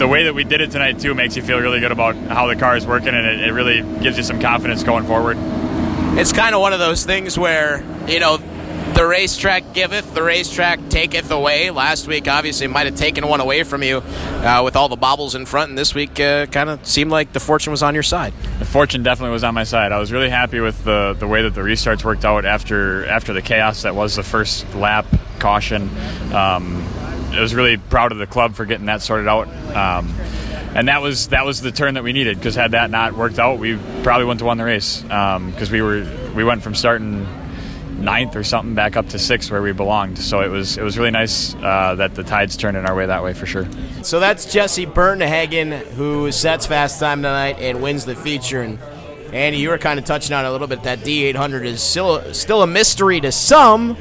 the 0.00 0.08
way 0.08 0.24
that 0.24 0.34
we 0.34 0.42
did 0.42 0.60
it 0.60 0.72
tonight 0.72 0.98
too 0.98 1.14
makes 1.14 1.36
you 1.36 1.42
feel 1.42 1.60
really 1.60 1.78
good 1.78 1.92
about 1.92 2.16
how 2.16 2.48
the 2.48 2.56
car 2.56 2.76
is 2.76 2.88
working, 2.88 3.10
and 3.10 3.24
it, 3.24 3.40
it 3.40 3.52
really 3.52 3.82
gives 4.02 4.16
you 4.16 4.24
some 4.24 4.40
confidence 4.40 4.82
going 4.82 5.04
forward. 5.04 5.36
It's 6.18 6.32
kind 6.32 6.56
of 6.56 6.60
one 6.60 6.72
of 6.72 6.80
those 6.80 7.06
things 7.06 7.38
where, 7.38 7.84
you 8.06 8.20
know, 8.20 8.38
the 8.94 9.06
racetrack 9.06 9.72
giveth, 9.72 10.14
the 10.14 10.22
racetrack 10.22 10.88
taketh 10.88 11.30
away. 11.30 11.70
Last 11.70 12.06
week, 12.06 12.28
obviously, 12.28 12.66
might 12.66 12.86
have 12.86 12.96
taken 12.96 13.26
one 13.26 13.40
away 13.40 13.62
from 13.62 13.82
you 13.82 13.98
uh, 13.98 14.60
with 14.64 14.76
all 14.76 14.88
the 14.88 14.96
bobbles 14.96 15.34
in 15.34 15.46
front, 15.46 15.70
and 15.70 15.78
this 15.78 15.94
week 15.94 16.20
uh, 16.20 16.46
kind 16.46 16.68
of 16.68 16.86
seemed 16.86 17.10
like 17.10 17.32
the 17.32 17.40
fortune 17.40 17.70
was 17.70 17.82
on 17.82 17.94
your 17.94 18.02
side. 18.02 18.34
The 18.58 18.64
fortune 18.64 19.02
definitely 19.02 19.32
was 19.32 19.44
on 19.44 19.54
my 19.54 19.64
side. 19.64 19.92
I 19.92 19.98
was 19.98 20.12
really 20.12 20.28
happy 20.28 20.60
with 20.60 20.84
the, 20.84 21.16
the 21.18 21.26
way 21.26 21.42
that 21.42 21.54
the 21.54 21.62
restarts 21.62 22.04
worked 22.04 22.24
out 22.24 22.44
after 22.44 23.06
after 23.06 23.32
the 23.32 23.42
chaos 23.42 23.82
that 23.82 23.94
was 23.94 24.16
the 24.16 24.22
first 24.22 24.72
lap 24.74 25.06
caution. 25.38 25.88
Um, 26.34 26.84
I 27.32 27.40
was 27.40 27.54
really 27.54 27.78
proud 27.78 28.12
of 28.12 28.18
the 28.18 28.26
club 28.26 28.54
for 28.54 28.66
getting 28.66 28.86
that 28.86 29.00
sorted 29.00 29.26
out. 29.26 29.48
Um, 29.74 30.14
and 30.74 30.88
that 30.88 31.02
was 31.02 31.28
that 31.28 31.46
was 31.46 31.60
the 31.60 31.72
turn 31.72 31.94
that 31.94 32.04
we 32.04 32.12
needed 32.12 32.36
because 32.36 32.54
had 32.54 32.72
that 32.72 32.90
not 32.90 33.14
worked 33.14 33.38
out, 33.38 33.58
we 33.58 33.76
probably 34.02 34.24
wouldn't 34.24 34.40
have 34.40 34.46
won 34.46 34.58
the 34.58 34.64
race 34.64 35.02
because 35.02 35.70
we 35.70 35.80
were 35.82 36.06
we 36.34 36.44
went 36.44 36.62
from 36.62 36.74
starting 36.74 37.26
ninth 38.02 38.36
or 38.36 38.44
something 38.44 38.74
back 38.74 38.96
up 38.96 39.08
to 39.10 39.18
sixth 39.18 39.50
where 39.50 39.62
we 39.62 39.72
belonged. 39.72 40.18
So 40.18 40.40
it 40.40 40.48
was 40.48 40.76
it 40.76 40.82
was 40.82 40.98
really 40.98 41.10
nice 41.10 41.54
uh, 41.56 41.94
that 41.96 42.14
the 42.14 42.24
tides 42.24 42.56
turned 42.56 42.76
in 42.76 42.86
our 42.86 42.94
way 42.94 43.06
that 43.06 43.22
way 43.22 43.32
for 43.32 43.46
sure. 43.46 43.66
So 44.02 44.20
that's 44.20 44.52
Jesse 44.52 44.86
Bernhagen, 44.86 45.82
who 45.92 46.30
sets 46.32 46.66
fast 46.66 47.00
time 47.00 47.22
tonight 47.22 47.58
and 47.58 47.82
wins 47.82 48.04
the 48.04 48.14
feature. 48.14 48.62
And 48.62 48.78
Andy, 49.32 49.58
you 49.58 49.70
were 49.70 49.78
kind 49.78 49.98
of 49.98 50.04
touching 50.04 50.34
on 50.34 50.44
a 50.44 50.52
little 50.52 50.66
bit. 50.66 50.82
That 50.82 50.98
D800 51.00 51.64
is 51.64 51.82
still 51.82 52.34
still 52.34 52.62
a 52.62 52.66
mystery 52.66 53.20
to 53.20 53.32
some, 53.32 53.96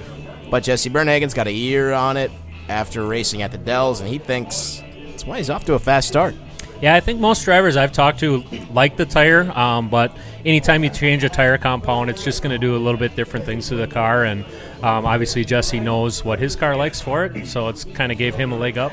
but 0.50 0.64
Jesse 0.64 0.90
Bernhagen's 0.90 1.34
got 1.34 1.48
a 1.48 1.54
year 1.54 1.94
on 1.94 2.18
it 2.18 2.32
after 2.68 3.06
racing 3.06 3.42
at 3.42 3.52
the 3.52 3.58
Dells, 3.58 4.00
and 4.00 4.10
he 4.10 4.18
thinks 4.18 4.82
that's 5.06 5.26
why 5.26 5.38
he's 5.38 5.50
off 5.50 5.66
to 5.66 5.74
a 5.74 5.80
fast 5.80 6.08
start. 6.08 6.36
Yeah, 6.82 6.96
I 6.96 7.00
think 7.00 7.20
most 7.20 7.46
drivers 7.46 7.78
I've 7.78 7.92
talked 7.92 8.20
to 8.22 8.44
like 8.74 8.98
the 8.98 9.06
tire, 9.06 9.52
um, 9.52 9.88
but 9.88 10.18
anytime 10.44 10.84
you 10.84 10.90
change 10.90 11.24
a 11.24 11.30
tire 11.30 11.60
compound, 11.60 12.10
it's 12.10 12.24
just 12.24 12.42
going 12.42 12.52
to 12.52 12.58
do 12.58 12.76
a 12.76 12.80
little 12.80 13.00
bit 13.00 13.16
different 13.16 13.46
things 13.46 13.68
to 13.68 13.76
the 13.76 13.86
car. 13.86 14.26
And 14.26 14.44
um, 14.82 15.06
obviously, 15.06 15.46
Jesse 15.46 15.80
knows 15.80 16.26
what 16.26 16.40
his 16.40 16.56
car 16.56 16.76
likes 16.76 17.00
for 17.00 17.26
it, 17.26 17.46
so 17.46 17.68
it's 17.68 17.84
kind 17.84 18.12
of 18.12 18.18
gave 18.18 18.34
him 18.34 18.52
a 18.52 18.58
leg 18.58 18.80
up 18.80 18.92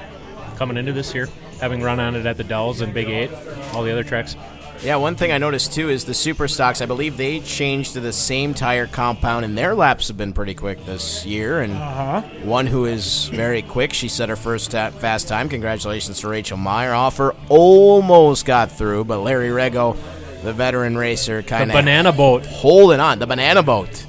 coming 0.57 0.77
into 0.77 0.93
this 0.93 1.15
year, 1.15 1.31
having 1.63 1.81
run 1.81 1.99
on 1.99 2.15
it 2.15 2.27
at 2.27 2.37
the 2.37 2.45
Dells 2.45 2.83
and 2.83 2.93
Big 2.93 3.09
Eight, 3.09 3.31
all 3.73 3.83
the 3.83 3.91
other 3.91 4.05
tracks. 4.05 4.37
Yeah, 4.83 4.95
one 4.97 5.17
thing 5.17 5.33
I 5.33 5.39
noticed 5.39 5.73
too 5.73 5.89
is 5.89 6.05
the 6.05 6.15
super 6.15 6.47
stocks. 6.47 6.81
I 6.81 6.87
believe 6.87 7.17
they 7.17 7.41
changed 7.41 7.95
to 7.95 8.01
the 8.01 8.13
same 8.13 8.55
tire 8.55 8.87
compound, 8.87 9.45
and 9.45 9.59
their 9.59 9.75
laps 9.75 10.07
have 10.09 10.17
been 10.17 10.33
pretty 10.33 10.55
quick 10.55 10.85
this 10.87 11.27
year. 11.27 11.61
And 11.61 11.73
uh-huh. 11.73 12.23
one 12.45 12.67
who 12.67 12.85
is 12.85 13.27
very 13.27 13.63
quick, 13.63 13.93
she 13.93 14.09
set 14.09 14.29
her 14.29 14.37
first 14.37 14.71
ta- 14.71 14.91
fast 14.91 15.27
time. 15.27 15.49
Congratulations 15.49 16.21
to 16.21 16.29
Rachel 16.29 16.57
Meyer. 16.57 16.95
Offer 16.95 17.35
almost 17.49 18.47
got 18.47 18.71
through, 18.71 19.05
but 19.05 19.19
Larry 19.19 19.49
Rego, 19.49 19.97
the 20.45 20.53
veteran 20.53 20.97
racer, 20.97 21.43
kind 21.43 21.71
of 21.71 21.75
banana 21.75 22.13
boat. 22.13 22.47
holding 22.47 23.01
on. 23.01 23.19
The 23.19 23.27
banana 23.27 23.65
boat, 23.65 24.07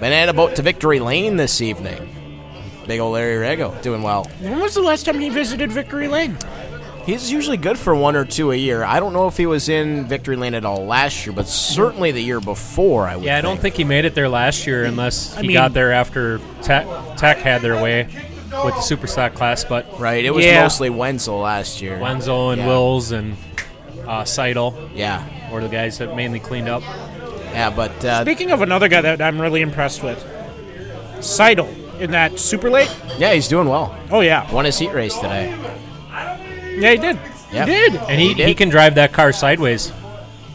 banana 0.00 0.32
boat 0.32 0.56
to 0.56 0.62
victory 0.62 0.98
lane 0.98 1.36
this 1.36 1.60
evening. 1.60 2.08
Big 2.88 2.98
old 2.98 3.12
Larry 3.12 3.36
Rego 3.36 3.80
doing 3.82 4.02
well. 4.02 4.24
When 4.40 4.58
was 4.58 4.74
the 4.74 4.82
last 4.82 5.04
time 5.06 5.20
he 5.20 5.28
visited 5.28 5.70
Victory 5.70 6.08
Lane? 6.08 6.36
He's 7.04 7.32
usually 7.32 7.56
good 7.56 7.78
for 7.78 7.94
one 7.94 8.14
or 8.14 8.24
two 8.24 8.52
a 8.52 8.56
year. 8.56 8.84
I 8.84 9.00
don't 9.00 9.12
know 9.12 9.26
if 9.26 9.36
he 9.36 9.44
was 9.46 9.68
in 9.68 10.06
Victory 10.06 10.36
Lane 10.36 10.54
at 10.54 10.64
all 10.64 10.84
last 10.86 11.26
year, 11.26 11.34
but 11.34 11.48
certainly 11.48 12.12
the 12.12 12.22
year 12.22 12.40
before. 12.40 13.08
I 13.08 13.16
would. 13.16 13.24
Yeah, 13.24 13.38
I 13.38 13.40
don't 13.40 13.58
think 13.60 13.74
he 13.74 13.82
made 13.84 14.04
it 14.04 14.14
there 14.14 14.28
last 14.28 14.66
year 14.68 14.84
unless 14.84 15.34
he 15.36 15.48
mean- 15.48 15.54
got 15.54 15.72
there 15.72 15.92
after 15.92 16.40
Tech, 16.62 16.86
Tech 17.16 17.38
had 17.38 17.60
their 17.60 17.82
way 17.82 18.06
with 18.64 18.74
the 18.74 18.80
super 18.82 19.06
stock 19.08 19.34
class. 19.34 19.64
But 19.64 19.98
Right. 19.98 20.24
It 20.24 20.32
was 20.32 20.44
Yeah. 20.44 20.62
mostly 20.62 20.90
Wenzel 20.90 21.38
last 21.40 21.82
year. 21.82 21.98
Wenzel 21.98 22.50
and 22.50 22.60
Yeah. 22.60 22.66
Wills 22.68 23.10
and 23.10 23.36
uh, 24.06 24.24
Seidel 24.24 24.72
Yeah. 24.94 25.22
were 25.50 25.60
the 25.60 25.68
guys 25.68 25.98
that 25.98 26.14
mainly 26.14 26.38
cleaned 26.38 26.68
up. 26.68 26.82
Yeah, 27.52 27.70
but 27.70 28.04
uh, 28.04 28.22
Speaking 28.22 28.50
of 28.52 28.62
another 28.62 28.86
guy 28.88 29.00
that 29.00 29.20
I'm 29.20 29.40
really 29.40 29.60
impressed 29.60 30.02
with, 30.04 30.24
Seidel 31.20 31.68
in 31.98 32.12
that 32.12 32.38
super 32.38 32.70
late. 32.70 32.90
yeah, 33.18 33.32
he's 33.32 33.48
doing 33.48 33.68
well. 33.68 33.94
Oh 34.10 34.20
yeah, 34.20 34.50
Won 34.52 34.64
his 34.66 34.78
heat 34.78 34.92
race 34.92 35.14
today. 35.16 35.54
Yeah 36.80 36.90
he 36.92 36.96
did. 36.98 37.18
Yep. 37.52 37.68
He 37.68 37.74
did. 37.74 37.94
And 37.96 38.20
he, 38.20 38.28
He 38.28 38.34
did. 38.34 38.48
he 38.48 38.54
can 38.54 38.68
drive 38.70 38.94
that 38.96 39.12
car 39.12 39.32
sideways. 39.32 39.92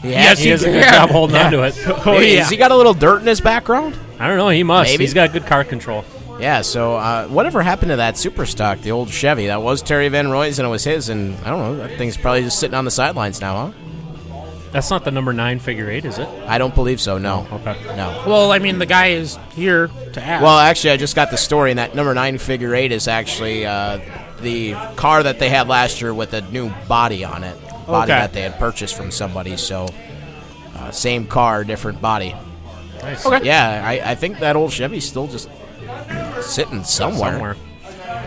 He 0.02 0.12
Yes, 0.12 0.30
has- 0.30 0.40
He 0.40 0.50
does 0.50 0.64
a 0.64 0.72
good 0.72 0.84
job 0.84 1.10
holding 1.10 1.36
Yeah. 1.36 1.46
on 1.46 1.52
to 1.52 1.64
it. 1.64 1.76
Oh 1.88 2.14
Hey, 2.18 2.34
yeah. 2.36 2.40
Has 2.42 2.50
he 2.50 2.58
got 2.58 2.72
a 2.72 2.76
little 2.76 2.94
dirt 2.94 3.22
in 3.22 3.28
his 3.28 3.42
background? 3.42 3.98
I 4.20 4.28
don't 4.28 4.38
know. 4.38 4.50
He 4.50 4.64
must. 4.64 4.90
Maybe. 4.92 5.04
He's 5.04 5.14
got 5.14 5.32
good 5.34 5.46
car 5.46 5.64
control. 5.64 6.04
Yeah. 6.40 6.62
So 6.62 6.96
uh, 6.96 7.28
whatever 7.28 7.62
happened 7.62 7.90
to 7.92 7.98
that 7.98 8.18
super 8.18 8.46
stock, 8.46 8.80
the 8.82 8.92
old 8.92 9.10
Chevy? 9.10 9.48
That 9.48 9.62
was 9.62 9.82
Terry 9.82 10.08
Van 10.10 10.30
Roy's, 10.30 10.58
and 10.60 10.68
it 10.68 10.72
was 10.72 10.84
his. 10.84 11.10
And 11.10 11.36
I 11.46 11.50
don't 11.50 11.60
know. 11.60 11.76
That 11.88 11.98
thing's 11.98 12.18
probably 12.18 12.42
just 12.44 12.60
sitting 12.60 12.76
on 12.76 12.86
the 12.86 12.92
sidelines 12.92 13.42
now, 13.42 13.68
huh? 13.68 14.42
That's 14.72 14.90
not 14.90 15.06
the 15.06 15.12
number 15.12 15.34
nine 15.34 15.60
figure 15.60 15.90
eight, 15.90 16.04
is 16.06 16.18
it? 16.20 16.28
I 16.46 16.58
don't 16.58 16.76
believe 16.76 17.00
so. 17.00 17.18
No. 17.18 17.48
Okay. 17.52 17.76
No. 17.96 18.24
well, 18.28 18.52
I 18.52 18.60
mean, 18.60 18.80
the 18.80 18.86
guy 18.86 19.08
is 19.08 19.38
here 19.56 19.88
to 20.14 20.22
ask. 20.22 20.44
Well, 20.44 20.58
actually, 20.60 20.92
I 20.92 20.98
just 20.98 21.16
got 21.16 21.32
the 21.32 21.38
story, 21.38 21.72
and 21.72 21.80
that 21.80 21.96
number 21.96 22.14
nine 22.14 22.38
figure 22.38 22.76
eight 22.76 22.92
is 22.92 23.08
actually 23.08 23.66
uh, 23.66 24.00
the 24.42 24.74
car 24.96 25.24
that 25.24 25.40
they 25.40 25.50
had 25.50 25.68
last 25.68 26.02
year 26.02 26.14
with 26.14 26.34
a 26.34 26.42
new 26.42 26.70
body 26.88 27.24
on 27.24 27.44
it. 27.44 27.56
Body 27.88 28.12
Okay. 28.12 28.20
that 28.20 28.34
they 28.34 28.42
had 28.42 28.58
purchased 28.60 28.96
from 28.96 29.12
somebody. 29.12 29.56
So, 29.58 29.88
uh, 30.78 30.92
same 30.92 31.26
car, 31.26 31.64
different 31.64 32.02
body. 32.02 32.36
Nice. 33.02 33.26
Okay. 33.26 33.46
Yeah, 33.46 33.84
I, 33.86 34.12
I 34.12 34.16
think 34.16 34.40
that 34.40 34.56
old 34.56 34.72
Chevy's 34.72 35.08
still 35.08 35.28
just 35.28 35.50
sitting 36.42 36.84
somewhere. 36.84 37.32
Somewhere. 37.34 37.56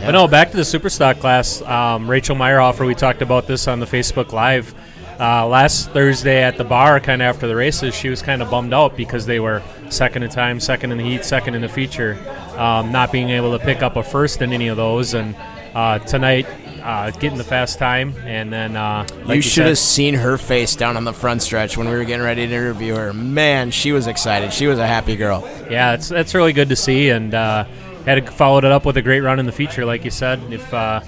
But 0.05 0.13
no, 0.13 0.27
back 0.27 0.51
to 0.53 0.57
the 0.57 0.65
super 0.65 0.89
stock 0.89 1.19
class. 1.19 1.61
Um, 1.63 2.09
Rachel 2.09 2.35
Meyerhofer, 2.37 2.87
we 2.87 2.95
talked 2.95 3.21
about 3.21 3.47
this 3.47 3.69
on 3.69 3.81
the 3.81 3.87
Facebook 3.87 4.33
Live 4.33 4.75
uh, 5.21 5.47
last 5.47 5.91
Thursday 5.91 6.43
at 6.43 6.57
the 6.57 6.65
bar, 6.65 6.99
kind 7.01 7.21
of 7.21 7.27
after 7.27 7.47
the 7.47 7.55
races. 7.55 7.95
She 7.95 8.09
was 8.09 8.23
kind 8.23 8.41
of 8.41 8.51
bummed 8.51 8.73
out 8.73 8.97
because 8.97 9.27
they 9.27 9.41
were 9.41 9.63
second 9.91 10.23
in 10.23 10.31
time, 10.31 10.59
second 10.59 10.93
in 10.93 10.99
the 10.99 11.05
heat, 11.05 11.25
second 11.25 11.55
in 11.55 11.61
the 11.61 11.69
feature, 11.69 12.17
um, 12.57 12.91
not 12.91 13.13
being 13.13 13.29
able 13.29 13.57
to 13.59 13.63
pick 13.63 13.83
up 13.83 13.97
a 13.97 14.03
first 14.03 14.41
in 14.41 14.55
any 14.55 14.69
of 14.69 14.79
those. 14.79 15.13
And 15.13 15.37
uh, 15.75 15.99
tonight, 16.01 16.47
uh, 16.83 17.11
getting 17.13 17.39
the 17.39 17.45
fast 17.45 17.79
time, 17.79 18.15
and 18.25 18.53
then 18.53 18.77
uh, 18.77 19.07
like 19.25 19.37
you 19.37 19.43
should 19.43 19.53
said- 19.63 19.67
have 19.69 19.79
seen 19.79 20.15
her 20.15 20.37
face 20.39 20.75
down 20.77 20.97
on 20.97 21.05
the 21.05 21.13
front 21.13 21.43
stretch 21.43 21.77
when 21.77 21.89
we 21.89 21.95
were 21.95 22.05
getting 22.05 22.25
ready 22.25 22.47
to 22.47 22.53
interview 22.55 22.95
her. 22.97 23.13
Man, 23.13 23.71
she 23.71 23.93
was 23.93 24.07
excited. 24.07 24.53
She 24.53 24.67
was 24.67 24.79
a 24.79 24.87
happy 24.87 25.17
girl. 25.17 25.49
Yeah, 25.71 25.95
it's 25.95 26.09
that's 26.09 26.35
really 26.35 26.53
good 26.53 26.69
to 26.71 26.77
see, 26.77 27.11
and 27.11 27.35
uh, 27.35 27.65
had 28.07 28.29
followed 28.33 28.65
it 28.65 28.73
up 28.73 28.85
with 28.87 28.97
a 28.97 29.03
great 29.03 29.21
run 29.21 29.39
in 29.39 29.47
the 29.47 29.53
feature, 29.53 29.85
like 29.85 30.05
you 30.05 30.11
said. 30.11 30.41
If 30.53 30.73
uh, 30.75 31.01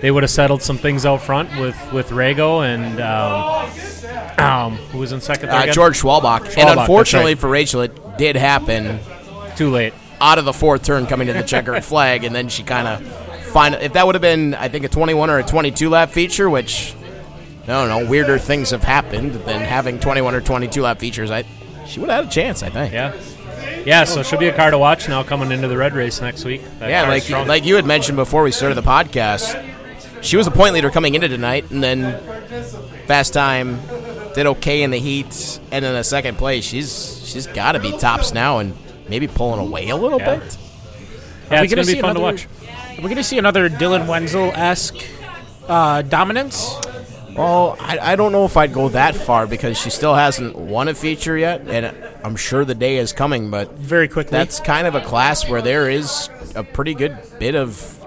they 0.00 0.10
would 0.10 0.22
have 0.24 0.30
settled 0.30 0.62
some 0.62 0.76
things 0.78 1.06
out 1.06 1.22
front 1.22 1.48
with 1.60 1.92
with 1.92 2.10
Rago 2.10 2.66
and 2.66 3.00
um, 3.00 4.44
um, 4.44 4.76
who 4.88 4.98
was 4.98 5.12
in 5.12 5.20
second 5.20 5.48
there 5.48 5.68
Uh? 5.68 5.72
George 5.72 6.00
Schwalbach. 6.00 6.40
Schwalbach, 6.40 6.58
and 6.58 6.80
unfortunately 6.80 7.34
right. 7.34 7.40
for 7.40 7.48
Rachel, 7.48 7.82
it 7.82 8.18
did 8.18 8.34
happen 8.36 8.98
Too 9.56 9.70
late. 9.70 9.94
out 10.20 10.38
of 10.38 10.44
the 10.44 10.52
fourth 10.52 10.82
turn 10.82 11.06
coming 11.06 11.28
to 11.28 11.32
the 11.32 11.42
checkered 11.42 11.82
flag, 11.92 12.24
and 12.24 12.34
then 12.34 12.48
she 12.48 12.62
kind 12.64 12.88
of 12.88 13.31
find 13.52 13.74
if 13.76 13.92
that 13.94 14.06
would 14.06 14.14
have 14.14 14.22
been 14.22 14.54
I 14.54 14.68
think 14.68 14.84
a 14.84 14.88
21 14.88 15.30
or 15.30 15.38
a 15.38 15.42
22 15.42 15.88
lap 15.88 16.10
feature, 16.10 16.48
which 16.50 16.94
I 17.64 17.66
don't 17.66 17.88
know, 17.88 18.08
weirder 18.08 18.38
things 18.38 18.70
have 18.70 18.82
happened 18.82 19.34
than 19.34 19.60
having 19.60 20.00
21 20.00 20.34
or 20.34 20.40
22 20.40 20.82
lap 20.82 20.98
features. 20.98 21.30
I 21.30 21.44
she 21.86 22.00
would 22.00 22.08
have 22.10 22.24
had 22.24 22.32
a 22.32 22.34
chance, 22.34 22.62
I 22.62 22.70
think. 22.70 22.92
Yeah, 22.92 23.12
yeah. 23.84 24.04
So 24.04 24.22
she'll 24.22 24.38
be 24.38 24.48
a 24.48 24.54
car 24.54 24.70
to 24.70 24.78
watch 24.78 25.08
now 25.08 25.22
coming 25.22 25.52
into 25.52 25.68
the 25.68 25.76
red 25.76 25.94
race 25.94 26.20
next 26.20 26.44
week. 26.44 26.62
That 26.78 26.90
Yeah, 26.90 27.08
like 27.08 27.22
strong. 27.24 27.46
like 27.46 27.64
you 27.64 27.76
had 27.76 27.84
mentioned 27.86 28.16
before 28.16 28.42
we 28.42 28.50
started 28.52 28.74
the 28.76 28.82
podcast, 28.82 29.62
she 30.22 30.36
was 30.36 30.46
a 30.46 30.50
point 30.50 30.74
leader 30.74 30.90
coming 30.90 31.14
into 31.14 31.28
tonight, 31.28 31.70
and 31.70 31.82
then 31.82 32.18
fast 33.06 33.32
time 33.32 33.80
did 34.34 34.46
okay 34.46 34.82
in 34.82 34.90
the 34.90 34.98
heat, 34.98 35.60
and 35.70 35.84
in 35.84 35.92
the 35.92 36.04
second 36.04 36.38
place, 36.38 36.64
she's 36.64 37.20
she's 37.26 37.46
got 37.46 37.72
to 37.72 37.80
be 37.80 37.90
tops 37.98 38.32
now, 38.32 38.58
and 38.58 38.74
maybe 39.08 39.26
pulling 39.28 39.60
away 39.60 39.88
a 39.90 39.96
little 39.96 40.18
Yeah. 40.20 40.36
bit. 40.36 40.56
yeah, 41.50 41.62
it's 41.62 41.72
gonna 41.74 41.84
gonna 41.84 41.94
be 41.96 42.00
fun 42.00 42.14
to 42.14 42.20
watch. 42.20 42.46
Are 43.02 43.04
we 43.04 43.08
going 43.08 43.16
to 43.16 43.24
see 43.24 43.38
another 43.38 43.68
Dylan 43.68 44.06
Wenzel 44.06 44.52
esque 44.54 44.94
uh, 45.66 46.02
dominance? 46.02 46.76
Well, 47.34 47.76
I, 47.80 47.98
I 48.12 48.14
don't 48.14 48.30
know 48.30 48.44
if 48.44 48.56
I'd 48.56 48.72
go 48.72 48.90
that 48.90 49.16
far 49.16 49.48
because 49.48 49.76
she 49.76 49.90
still 49.90 50.14
hasn't 50.14 50.54
won 50.54 50.86
a 50.86 50.94
feature 50.94 51.36
yet, 51.36 51.66
and 51.66 51.96
I'm 52.22 52.36
sure 52.36 52.64
the 52.64 52.76
day 52.76 52.98
is 52.98 53.12
coming. 53.12 53.50
But 53.50 53.72
Very 53.72 54.06
quickly. 54.06 54.30
that's 54.30 54.60
kind 54.60 54.86
of 54.86 54.94
a 54.94 55.00
class 55.00 55.48
where 55.48 55.60
there 55.60 55.90
is 55.90 56.30
a 56.54 56.62
pretty 56.62 56.94
good 56.94 57.18
bit 57.40 57.56
of 57.56 57.98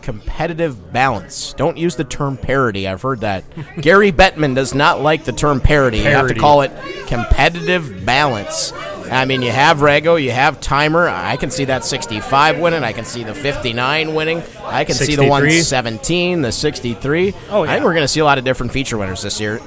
competitive 0.00 0.92
balance. 0.92 1.52
Don't 1.54 1.76
use 1.76 1.96
the 1.96 2.04
term 2.04 2.36
parity. 2.36 2.86
I've 2.86 3.02
heard 3.02 3.22
that. 3.22 3.42
Gary 3.80 4.12
Bettman 4.12 4.54
does 4.54 4.76
not 4.76 5.00
like 5.00 5.24
the 5.24 5.32
term 5.32 5.60
parity. 5.60 5.98
You 5.98 6.04
have 6.04 6.28
to 6.28 6.34
call 6.36 6.60
it 6.60 6.70
competitive 7.08 8.06
balance. 8.06 8.72
I 9.10 9.24
mean, 9.24 9.42
you 9.42 9.50
have 9.50 9.78
Rago, 9.78 10.20
you 10.22 10.30
have 10.32 10.60
Timer. 10.60 11.08
I 11.08 11.36
can 11.36 11.50
see 11.50 11.64
that 11.66 11.84
65 11.84 12.58
winning. 12.58 12.82
I 12.84 12.92
can 12.92 13.04
see 13.04 13.24
the 13.24 13.34
59 13.34 14.14
winning. 14.14 14.42
I 14.64 14.84
can 14.84 14.94
see 14.94 15.14
the 15.16 15.22
63. 15.22 15.28
117, 15.30 16.42
the 16.42 16.52
63. 16.52 17.34
Oh, 17.50 17.62
yeah. 17.64 17.70
I 17.70 17.74
think 17.74 17.84
we're 17.84 17.94
going 17.94 18.04
to 18.04 18.08
see 18.08 18.20
a 18.20 18.24
lot 18.24 18.38
of 18.38 18.44
different 18.44 18.72
feature 18.72 18.98
winners 18.98 19.22
this 19.22 19.40
year, 19.40 19.60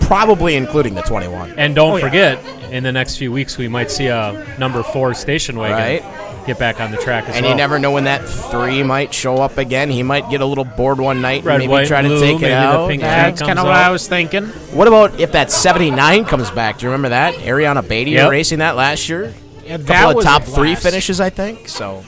probably 0.00 0.56
including 0.56 0.94
the 0.94 1.02
21. 1.02 1.52
And 1.56 1.74
don't 1.74 1.92
Oh, 1.92 1.96
yeah. 1.96 2.04
forget, 2.04 2.72
in 2.72 2.82
the 2.82 2.92
next 2.92 3.16
few 3.16 3.32
weeks, 3.32 3.56
we 3.58 3.68
might 3.68 3.90
see 3.90 4.06
a 4.08 4.44
number 4.58 4.82
four 4.82 5.14
station 5.14 5.56
wagon 5.58 5.76
Right. 5.76 6.19
Get 6.46 6.58
back 6.58 6.80
on 6.80 6.90
the 6.90 6.96
track 6.98 7.28
as 7.28 7.36
And 7.36 7.44
well. 7.44 7.52
you 7.52 7.56
never 7.56 7.78
know 7.78 7.90
when 7.92 8.04
that 8.04 8.26
three 8.28 8.82
might 8.82 9.12
show 9.14 9.36
up 9.36 9.58
again. 9.58 9.90
He 9.90 10.02
might 10.02 10.28
get 10.30 10.40
a 10.40 10.46
little 10.46 10.64
bored 10.64 10.98
one 11.00 11.20
night 11.20 11.44
Red, 11.44 11.54
and 11.54 11.58
maybe 11.62 11.70
white, 11.72 11.86
try 11.88 12.02
to 12.02 12.08
blue, 12.08 12.20
take 12.20 12.36
it 12.36 12.40
maybe 12.40 12.48
the 12.50 12.56
out. 12.56 12.88
pink 12.88 13.02
Yeah. 13.02 13.24
That's 13.30 13.40
kind 13.42 13.58
of 13.58 13.64
what 13.66 13.74
I 13.74 13.90
was 13.90 14.06
thinking. 14.08 14.46
What 14.72 14.88
about 14.88 15.18
if 15.20 15.32
that 15.32 15.50
79 15.50 16.24
comes 16.24 16.50
back? 16.50 16.78
Do 16.78 16.86
you 16.86 16.90
remember 16.90 17.10
that? 17.10 17.34
Ariana 17.34 17.86
Beatty 17.86 18.12
Yep. 18.12 18.30
racing 18.30 18.58
that 18.60 18.76
last 18.76 19.08
year? 19.08 19.32
Yeah, 19.66 19.74
A 19.74 19.78
that 19.78 20.02
couple 20.02 20.18
of 20.18 20.24
top 20.24 20.42
three 20.44 20.74
finishes, 20.74 21.20
I 21.20 21.30
think. 21.30 21.68
So 21.68 22.02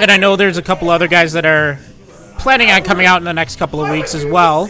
And 0.00 0.10
I 0.10 0.16
know 0.16 0.36
there's 0.36 0.56
a 0.58 0.62
couple 0.62 0.90
other 0.90 1.08
guys 1.08 1.32
that 1.32 1.44
are 1.44 1.78
planning 2.38 2.70
on 2.70 2.82
coming 2.82 3.04
out 3.06 3.18
in 3.18 3.24
the 3.24 3.32
next 3.34 3.56
couple 3.56 3.84
of 3.84 3.90
weeks 3.90 4.14
as 4.14 4.24
well. 4.24 4.68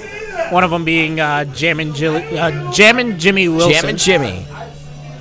One 0.51 0.65
of 0.65 0.71
them 0.71 0.85
being 0.87 1.21
uh, 1.21 1.45
Jammin' 1.45 1.95
Jilly, 1.95 2.39
uh, 2.39 2.73
Jammin' 2.73 3.19
Jimmy 3.19 3.49
Wilson. 3.49 3.73
Jam 3.73 3.85
and 3.91 3.99
Jimmy. 3.99 4.47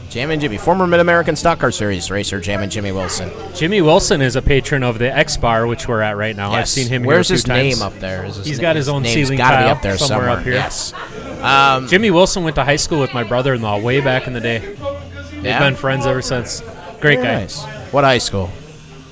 Jam 0.10 0.32
and 0.32 0.40
Jimmy, 0.42 0.58
former 0.58 0.88
Mid 0.88 1.00
American 1.02 1.36
Stock 1.36 1.60
Car 1.60 1.70
Series 1.72 2.10
racer, 2.10 2.40
Jam 2.40 2.64
and 2.64 2.72
Jimmy 2.72 2.92
Wilson. 2.94 3.30
Jimmy 3.54 3.82
Wilson 3.82 4.22
is 4.22 4.36
a 4.38 4.42
patron 4.42 4.82
of 4.82 5.00
the 5.00 5.14
X 5.16 5.36
Bar, 5.36 5.68
which 5.68 5.88
we're 5.88 6.02
at 6.02 6.16
right 6.16 6.36
now. 6.36 6.52
I've 6.54 6.70
seen 6.70 6.88
him. 6.88 7.04
Where's 7.04 7.28
here 7.28 7.34
a 7.34 7.38
his 7.38 7.44
few 7.44 7.54
times. 7.54 7.76
name 7.80 7.82
up 7.86 7.94
there? 8.00 8.24
Is 8.26 8.44
He's 8.46 8.58
na- 8.58 8.62
got 8.62 8.76
his 8.78 8.88
own 8.88 9.04
name's 9.04 9.14
ceiling 9.14 9.38
gotta 9.38 9.66
be 9.66 9.70
up 9.70 9.82
there 9.82 9.98
somewhere 9.98 10.28
somewhere. 10.28 10.38
up 10.40 10.44
here. 10.44 10.54
Yes. 10.54 10.94
Um, 11.42 11.88
Jimmy 11.90 12.10
Wilson 12.10 12.44
went 12.44 12.56
to 12.56 12.64
high 12.64 12.78
school 12.78 13.00
with 13.02 13.14
my 13.14 13.24
brother-in-law 13.24 13.80
way 13.82 14.00
back 14.00 14.28
in 14.28 14.34
the 14.34 14.40
day. 14.42 14.60
They've 14.60 15.44
Yeah? 15.46 15.60
been 15.60 15.76
friends 15.76 16.06
ever 16.06 16.22
since. 16.22 16.64
Great 17.02 17.18
guy. 17.18 17.42
nice. 17.42 17.64
What 17.92 18.04
high 18.06 18.18
school? 18.18 18.50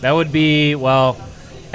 That 0.02 0.12
would 0.14 0.32
be 0.32 0.76
well, 0.76 1.18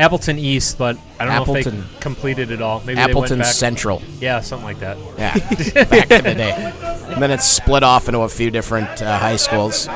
Appleton 0.00 0.38
East, 0.38 0.78
but 0.78 0.96
I 1.18 1.24
don't 1.26 1.34
know 1.34 1.42
if 1.42 1.48
Appleton. 1.64 1.80
they 1.80 2.00
completed 2.00 2.50
it 2.50 2.62
all. 2.62 2.80
Maybe 2.80 2.94
they 2.94 3.02
Appleton 3.02 3.38
went 3.38 3.42
back. 3.48 3.54
Central. 3.54 4.02
Yeah, 4.18 4.40
something 4.40 4.64
like 4.66 4.80
that. 4.80 4.96
Yeah, 5.18 5.34
back 5.84 6.10
in 6.10 6.24
the 6.24 6.34
day. 6.34 6.72
And 7.12 7.22
then 7.22 7.30
it's 7.30 7.44
split 7.44 7.82
off 7.82 8.08
into 8.08 8.20
a 8.20 8.28
few 8.28 8.50
different 8.50 9.02
uh, 9.02 9.18
high 9.18 9.36
schools. 9.36 9.88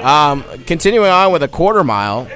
Um, 0.00 0.44
continuing 0.66 1.08
on 1.08 1.32
with 1.32 1.42
a 1.42 1.48
quarter 1.48 1.82
mile, 1.82 2.28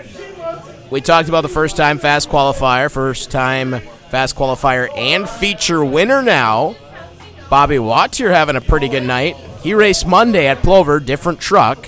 we 0.91 1.01
talked 1.01 1.29
about 1.29 1.43
the 1.43 1.49
first 1.49 1.77
time 1.77 1.99
fast 1.99 2.29
qualifier, 2.31 2.91
first 2.91 3.31
time 3.31 3.81
fast 4.09 4.35
qualifier 4.35 4.89
and 4.97 5.29
feature 5.29 5.85
winner 5.85 6.23
now. 6.23 6.75
Bobby 7.49 7.79
Watts, 7.79 8.19
you're 8.19 8.33
having 8.33 8.57
a 8.57 8.61
pretty 8.61 8.89
good 8.89 9.03
night. 9.03 9.37
He 9.63 9.75
raced 9.75 10.07
Monday 10.07 10.47
at 10.47 10.63
Plover, 10.63 11.01
different 11.01 11.41
truck. 11.41 11.87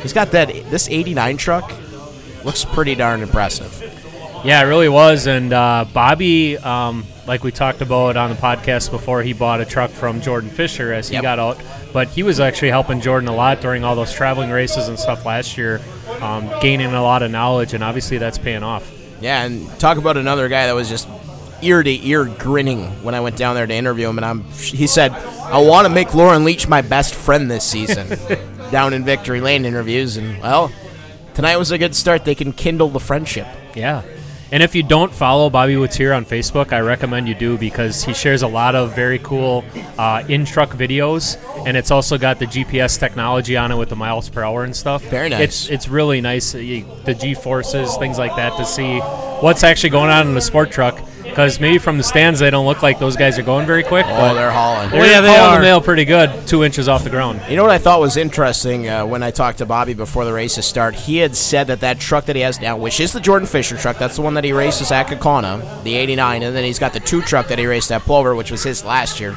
He's 0.00 0.12
got 0.12 0.30
that 0.30 0.48
this 0.70 0.88
'89 0.88 1.36
truck. 1.36 1.72
Looks 2.44 2.64
pretty 2.64 2.94
darn 2.94 3.22
impressive. 3.22 3.90
Yeah, 4.44 4.60
it 4.62 4.66
really 4.66 4.90
was. 4.90 5.26
And 5.26 5.52
uh, 5.52 5.86
Bobby, 5.92 6.58
um, 6.58 7.04
like 7.26 7.42
we 7.42 7.50
talked 7.50 7.80
about 7.80 8.16
on 8.16 8.28
the 8.30 8.36
podcast 8.36 8.90
before, 8.90 9.22
he 9.22 9.32
bought 9.32 9.60
a 9.60 9.64
truck 9.64 9.90
from 9.90 10.20
Jordan 10.20 10.50
Fisher 10.50 10.92
as 10.92 11.08
he 11.08 11.14
Yep. 11.14 11.22
got 11.22 11.38
out. 11.38 11.58
But 11.92 12.08
he 12.08 12.22
was 12.22 12.40
actually 12.40 12.68
helping 12.70 13.00
Jordan 13.00 13.28
a 13.28 13.34
lot 13.34 13.60
during 13.62 13.84
all 13.84 13.96
those 13.96 14.12
traveling 14.12 14.50
races 14.50 14.88
and 14.88 14.98
stuff 14.98 15.24
last 15.24 15.56
year, 15.56 15.80
um, 16.20 16.50
gaining 16.60 16.92
a 16.92 17.02
lot 17.02 17.22
of 17.22 17.30
knowledge, 17.30 17.72
and 17.72 17.82
obviously 17.82 18.18
that's 18.18 18.36
paying 18.36 18.62
off. 18.62 18.90
Yeah, 19.20 19.44
and 19.44 19.66
talk 19.78 19.96
about 19.96 20.16
another 20.18 20.48
guy 20.48 20.66
that 20.66 20.74
was 20.74 20.88
just 20.90 21.08
ear 21.62 21.82
to 21.82 22.06
ear 22.06 22.24
grinning 22.26 22.84
when 23.02 23.14
I 23.14 23.20
went 23.20 23.36
down 23.36 23.54
there 23.54 23.66
to 23.66 23.72
interview 23.74 24.08
him, 24.08 24.18
and 24.18 24.24
I'm. 24.26 24.42
He 24.52 24.86
said, 24.86 25.12
"I 25.12 25.58
want 25.62 25.86
to 25.86 25.92
make 25.92 26.12
Lauren 26.14 26.44
Leach 26.44 26.68
my 26.68 26.82
best 26.82 27.14
friend 27.14 27.50
this 27.50 27.64
season." 27.64 28.18
down 28.70 28.92
in 28.92 29.04
Victory 29.04 29.40
Lane 29.40 29.64
interviews, 29.64 30.16
and 30.16 30.38
well, 30.42 30.70
tonight 31.34 31.56
was 31.56 31.70
a 31.70 31.78
good 31.78 31.94
start. 31.94 32.24
They 32.24 32.34
can 32.34 32.52
kindle 32.52 32.88
the 32.88 33.00
friendship. 33.00 33.46
Yeah. 33.74 34.02
And 34.54 34.62
if 34.62 34.72
you 34.76 34.84
don't 34.84 35.12
follow 35.12 35.50
Bobby 35.50 35.74
Watier 35.74 36.16
on 36.16 36.24
Facebook, 36.24 36.72
I 36.72 36.78
recommend 36.78 37.26
you 37.26 37.34
do 37.34 37.58
because 37.58 38.04
he 38.04 38.14
shares 38.14 38.42
a 38.42 38.46
lot 38.46 38.76
of 38.76 38.94
very 38.94 39.18
cool 39.18 39.64
uh, 39.98 40.22
in 40.28 40.44
truck 40.44 40.70
videos, 40.70 41.36
and 41.66 41.76
it's 41.76 41.90
also 41.90 42.16
got 42.16 42.38
the 42.38 42.46
GPS 42.46 42.96
technology 42.96 43.56
on 43.56 43.72
it 43.72 43.76
with 43.76 43.88
the 43.88 43.96
miles 43.96 44.28
per 44.28 44.44
hour 44.44 44.62
and 44.62 44.76
stuff. 44.76 45.02
Very 45.06 45.28
nice. 45.28 45.40
It's 45.40 45.70
it's 45.70 45.88
really 45.88 46.20
nice. 46.20 46.54
uh, 46.54 46.58
The 46.58 47.16
G 47.20 47.34
forces, 47.34 47.96
things 47.96 48.16
like 48.16 48.36
that, 48.36 48.56
to 48.56 48.64
see 48.64 49.00
what's 49.40 49.64
actually 49.64 49.90
going 49.90 50.10
on 50.10 50.28
in 50.28 50.34
the 50.34 50.40
sport 50.40 50.70
truck. 50.70 51.00
Because 51.34 51.58
maybe 51.58 51.78
from 51.78 51.98
the 51.98 52.04
stands 52.04 52.38
they 52.38 52.48
don't 52.48 52.64
look 52.64 52.80
like 52.80 53.00
those 53.00 53.16
guys 53.16 53.40
are 53.40 53.42
going 53.42 53.66
very 53.66 53.82
quick. 53.82 54.06
Oh, 54.06 54.08
but 54.08 54.34
they're 54.34 54.52
hauling. 54.52 54.88
they're 54.90 55.04
yeah, 55.04 55.20
they 55.20 55.34
hauling 55.34 55.54
are. 55.54 55.56
the 55.56 55.62
mail 55.62 55.80
pretty 55.80 56.04
good, 56.04 56.46
two 56.46 56.62
inches 56.62 56.86
off 56.86 57.02
the 57.02 57.10
ground. 57.10 57.40
You 57.50 57.56
know 57.56 57.62
what 57.64 57.72
I 57.72 57.78
thought 57.78 57.98
was 57.98 58.16
interesting 58.16 58.88
uh, 58.88 59.04
when 59.04 59.24
I 59.24 59.32
talked 59.32 59.58
to 59.58 59.66
Bobby 59.66 59.94
before 59.94 60.24
the 60.24 60.32
races 60.32 60.64
start? 60.64 60.94
He 60.94 61.16
had 61.16 61.34
said 61.34 61.66
that 61.66 61.80
that 61.80 61.98
truck 61.98 62.26
that 62.26 62.36
he 62.36 62.42
has 62.42 62.60
now, 62.60 62.76
which 62.76 63.00
is 63.00 63.12
the 63.12 63.18
Jordan 63.18 63.48
Fisher 63.48 63.76
truck, 63.76 63.98
that's 63.98 64.14
the 64.14 64.22
one 64.22 64.34
that 64.34 64.44
he 64.44 64.52
races 64.52 64.92
at 64.92 65.08
Kaukauna, 65.08 65.82
the 65.82 65.96
89, 65.96 66.44
and 66.44 66.54
then 66.54 66.62
he's 66.62 66.78
got 66.78 66.92
the 66.92 67.00
two 67.00 67.20
truck 67.20 67.48
that 67.48 67.58
he 67.58 67.66
raced 67.66 67.90
at 67.90 68.02
Plover, 68.02 68.36
which 68.36 68.52
was 68.52 68.62
his 68.62 68.84
last 68.84 69.18
year. 69.18 69.34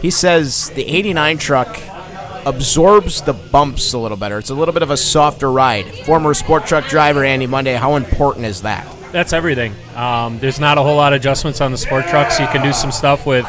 He 0.00 0.10
says 0.12 0.70
the 0.70 0.86
89 0.86 1.38
truck 1.38 1.80
absorbs 2.46 3.22
the 3.22 3.32
bumps 3.32 3.92
a 3.92 3.98
little 3.98 4.16
better. 4.16 4.38
It's 4.38 4.50
a 4.50 4.54
little 4.54 4.72
bit 4.72 4.84
of 4.84 4.90
a 4.90 4.96
softer 4.96 5.50
ride. 5.50 5.86
Former 6.06 6.32
sport 6.32 6.66
truck 6.66 6.86
driver 6.86 7.24
Andy 7.24 7.48
Monday, 7.48 7.74
how 7.74 7.96
important 7.96 8.46
is 8.46 8.62
that? 8.62 8.86
That's 9.12 9.32
everything. 9.32 9.74
Um, 9.94 10.38
there's 10.38 10.60
not 10.60 10.78
a 10.78 10.82
whole 10.82 10.96
lot 10.96 11.12
of 11.12 11.20
adjustments 11.20 11.60
on 11.60 11.72
the 11.72 11.78
sport 11.78 12.06
trucks. 12.06 12.38
You 12.38 12.46
can 12.46 12.62
do 12.62 12.72
some 12.72 12.92
stuff 12.92 13.26
with 13.26 13.44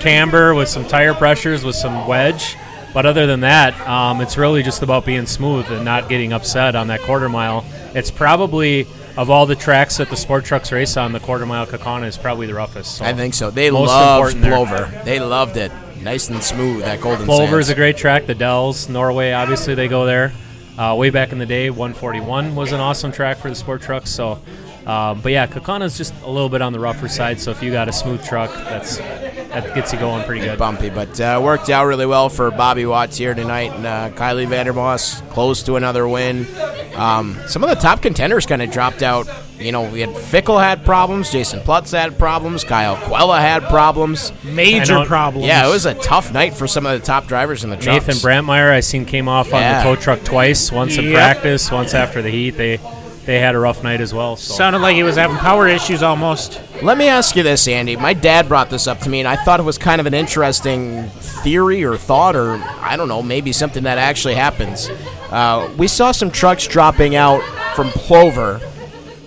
camber, 0.00 0.54
with 0.54 0.68
some 0.68 0.86
tire 0.86 1.14
pressures, 1.14 1.64
with 1.64 1.76
some 1.76 2.06
wedge. 2.06 2.56
But 2.94 3.06
other 3.06 3.26
than 3.26 3.40
that, 3.40 3.78
um, 3.86 4.20
it's 4.20 4.36
really 4.36 4.62
just 4.62 4.82
about 4.82 5.04
being 5.04 5.26
smooth 5.26 5.66
and 5.70 5.84
not 5.84 6.08
getting 6.08 6.32
upset 6.32 6.74
on 6.74 6.88
that 6.88 7.00
quarter 7.00 7.28
mile. 7.28 7.64
It's 7.94 8.10
probably 8.10 8.86
of 9.16 9.30
all 9.30 9.46
the 9.46 9.56
tracks 9.56 9.96
that 9.96 10.08
the 10.10 10.16
sport 10.16 10.44
trucks 10.44 10.70
race 10.70 10.96
on, 10.96 11.12
the 11.12 11.20
quarter 11.20 11.44
mile 11.44 11.66
Kaukauna 11.66 12.06
is 12.06 12.16
probably 12.16 12.46
the 12.46 12.54
roughest. 12.54 12.98
So 12.98 13.04
I 13.04 13.12
think 13.12 13.34
so. 13.34 13.50
They 13.50 13.70
loved 13.70 14.36
important 14.36 14.42
there. 14.42 15.04
They 15.04 15.20
loved 15.20 15.56
it. 15.56 15.72
Nice 16.02 16.28
and 16.28 16.40
smooth, 16.40 16.84
that 16.84 17.00
Golden 17.00 17.26
Plover 17.26 17.58
is 17.58 17.68
a 17.68 17.74
great 17.74 17.96
track. 17.96 18.26
The 18.26 18.34
Dells, 18.34 18.88
Norway, 18.88 19.32
obviously 19.32 19.74
they 19.74 19.88
go 19.88 20.06
there. 20.06 20.32
Uh, 20.78 20.94
way 20.96 21.10
back 21.10 21.32
in 21.32 21.38
the 21.38 21.46
day, 21.46 21.70
141 21.70 22.54
was 22.54 22.70
an 22.70 22.78
awesome 22.78 23.10
track 23.10 23.38
for 23.38 23.48
the 23.48 23.56
sport 23.56 23.82
trucks. 23.82 24.10
So, 24.10 24.40
um, 24.88 25.20
but 25.20 25.32
yeah, 25.32 25.46
Kaukauna 25.46 25.82
is 25.82 25.98
just 25.98 26.14
a 26.22 26.30
little 26.30 26.48
bit 26.48 26.62
on 26.62 26.72
the 26.72 26.80
rougher 26.80 27.08
side. 27.08 27.38
So 27.38 27.50
if 27.50 27.62
you 27.62 27.70
got 27.70 27.88
a 27.88 27.92
smooth 27.92 28.24
truck, 28.24 28.50
that's 28.54 28.96
that 28.96 29.74
gets 29.74 29.92
you 29.92 29.98
going 29.98 30.24
pretty 30.24 30.40
good. 30.40 30.58
bumpy, 30.58 30.88
but 30.88 31.20
uh, 31.20 31.40
worked 31.42 31.68
out 31.68 31.84
really 31.84 32.06
well 32.06 32.30
for 32.30 32.50
Bobby 32.50 32.86
Watts 32.86 33.18
here 33.18 33.34
tonight. 33.34 33.72
And 33.72 33.86
uh, 33.86 34.10
Kylie 34.10 34.46
Vandermoss 34.46 35.28
close 35.30 35.62
to 35.64 35.76
another 35.76 36.08
win. 36.08 36.46
Um, 36.94 37.38
some 37.46 37.62
of 37.62 37.68
the 37.68 37.76
top 37.76 38.00
contenders 38.00 38.46
kind 38.46 38.62
of 38.62 38.70
dropped 38.70 39.02
out. 39.02 39.28
You 39.58 39.72
know, 39.72 39.90
we 39.90 40.00
had 40.00 40.16
Fickle 40.16 40.58
had 40.58 40.84
problems, 40.84 41.32
Jason 41.32 41.60
Plutz 41.60 41.90
had 41.90 42.16
problems, 42.16 42.62
Kyle 42.64 42.96
Quella 42.96 43.40
had 43.40 43.64
problems. 43.64 44.32
Major 44.44 44.98
I 44.98 45.04
problems. 45.04 45.46
Yeah, 45.48 45.66
it 45.66 45.70
was 45.70 45.84
a 45.84 45.94
tough 45.94 46.32
night 46.32 46.54
for 46.54 46.66
some 46.66 46.86
of 46.86 46.98
the 46.98 47.04
top 47.04 47.26
drivers 47.26 47.64
in 47.64 47.70
the 47.70 47.76
trucks. 47.76 48.06
Nathan 48.06 48.22
Brantmeyer, 48.22 48.70
I 48.70 48.80
seen 48.80 49.04
came 49.04 49.28
off 49.28 49.52
on 49.52 49.60
the 49.60 49.82
tow 49.82 49.96
truck 50.00 50.22
twice. 50.22 50.70
Once 50.70 50.96
in 50.96 51.12
practice, 51.12 51.70
once 51.72 51.92
after 51.92 52.22
the 52.22 52.30
heat. 52.30 52.50
They 52.50 52.78
they 53.28 53.38
had 53.38 53.54
a 53.54 53.58
rough 53.58 53.82
night 53.82 54.00
as 54.00 54.14
well. 54.14 54.36
So. 54.36 54.54
Sounded 54.54 54.78
like 54.78 54.96
he 54.96 55.02
was 55.02 55.16
having 55.16 55.36
power 55.36 55.68
issues 55.68 56.02
almost. 56.02 56.62
Let 56.82 56.96
me 56.96 57.08
ask 57.08 57.36
you 57.36 57.42
this, 57.42 57.68
Andy. 57.68 57.94
My 57.94 58.14
dad 58.14 58.48
brought 58.48 58.70
this 58.70 58.86
up 58.86 59.00
to 59.00 59.10
me, 59.10 59.18
and 59.18 59.28
I 59.28 59.36
thought 59.36 59.60
it 59.60 59.64
was 59.64 59.76
kind 59.76 60.00
of 60.00 60.06
an 60.06 60.14
interesting 60.14 61.10
theory 61.10 61.84
or 61.84 61.98
thought, 61.98 62.36
or 62.36 62.54
I 62.80 62.96
don't 62.96 63.06
know, 63.06 63.22
maybe 63.22 63.52
something 63.52 63.82
that 63.82 63.98
actually 63.98 64.34
happens. 64.34 64.88
Uh, 65.30 65.70
we 65.76 65.88
saw 65.88 66.10
some 66.10 66.30
trucks 66.30 66.66
dropping 66.66 67.16
out 67.16 67.42
from 67.76 67.90
Plover 67.90 68.62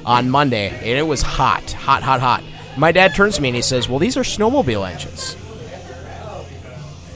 on 0.03 0.31
Monday, 0.31 0.69
and 0.69 0.97
it 0.97 1.05
was 1.05 1.21
hot, 1.21 1.71
hot, 1.73 2.01
hot, 2.01 2.21
hot. 2.21 2.43
My 2.77 2.91
dad 2.91 3.13
turns 3.13 3.35
to 3.35 3.43
me 3.43 3.49
and 3.49 3.55
he 3.55 3.61
says, 3.61 3.87
Well, 3.87 3.99
these 3.99 4.17
are 4.17 4.23
snowmobile 4.23 4.89
engines. 4.91 5.37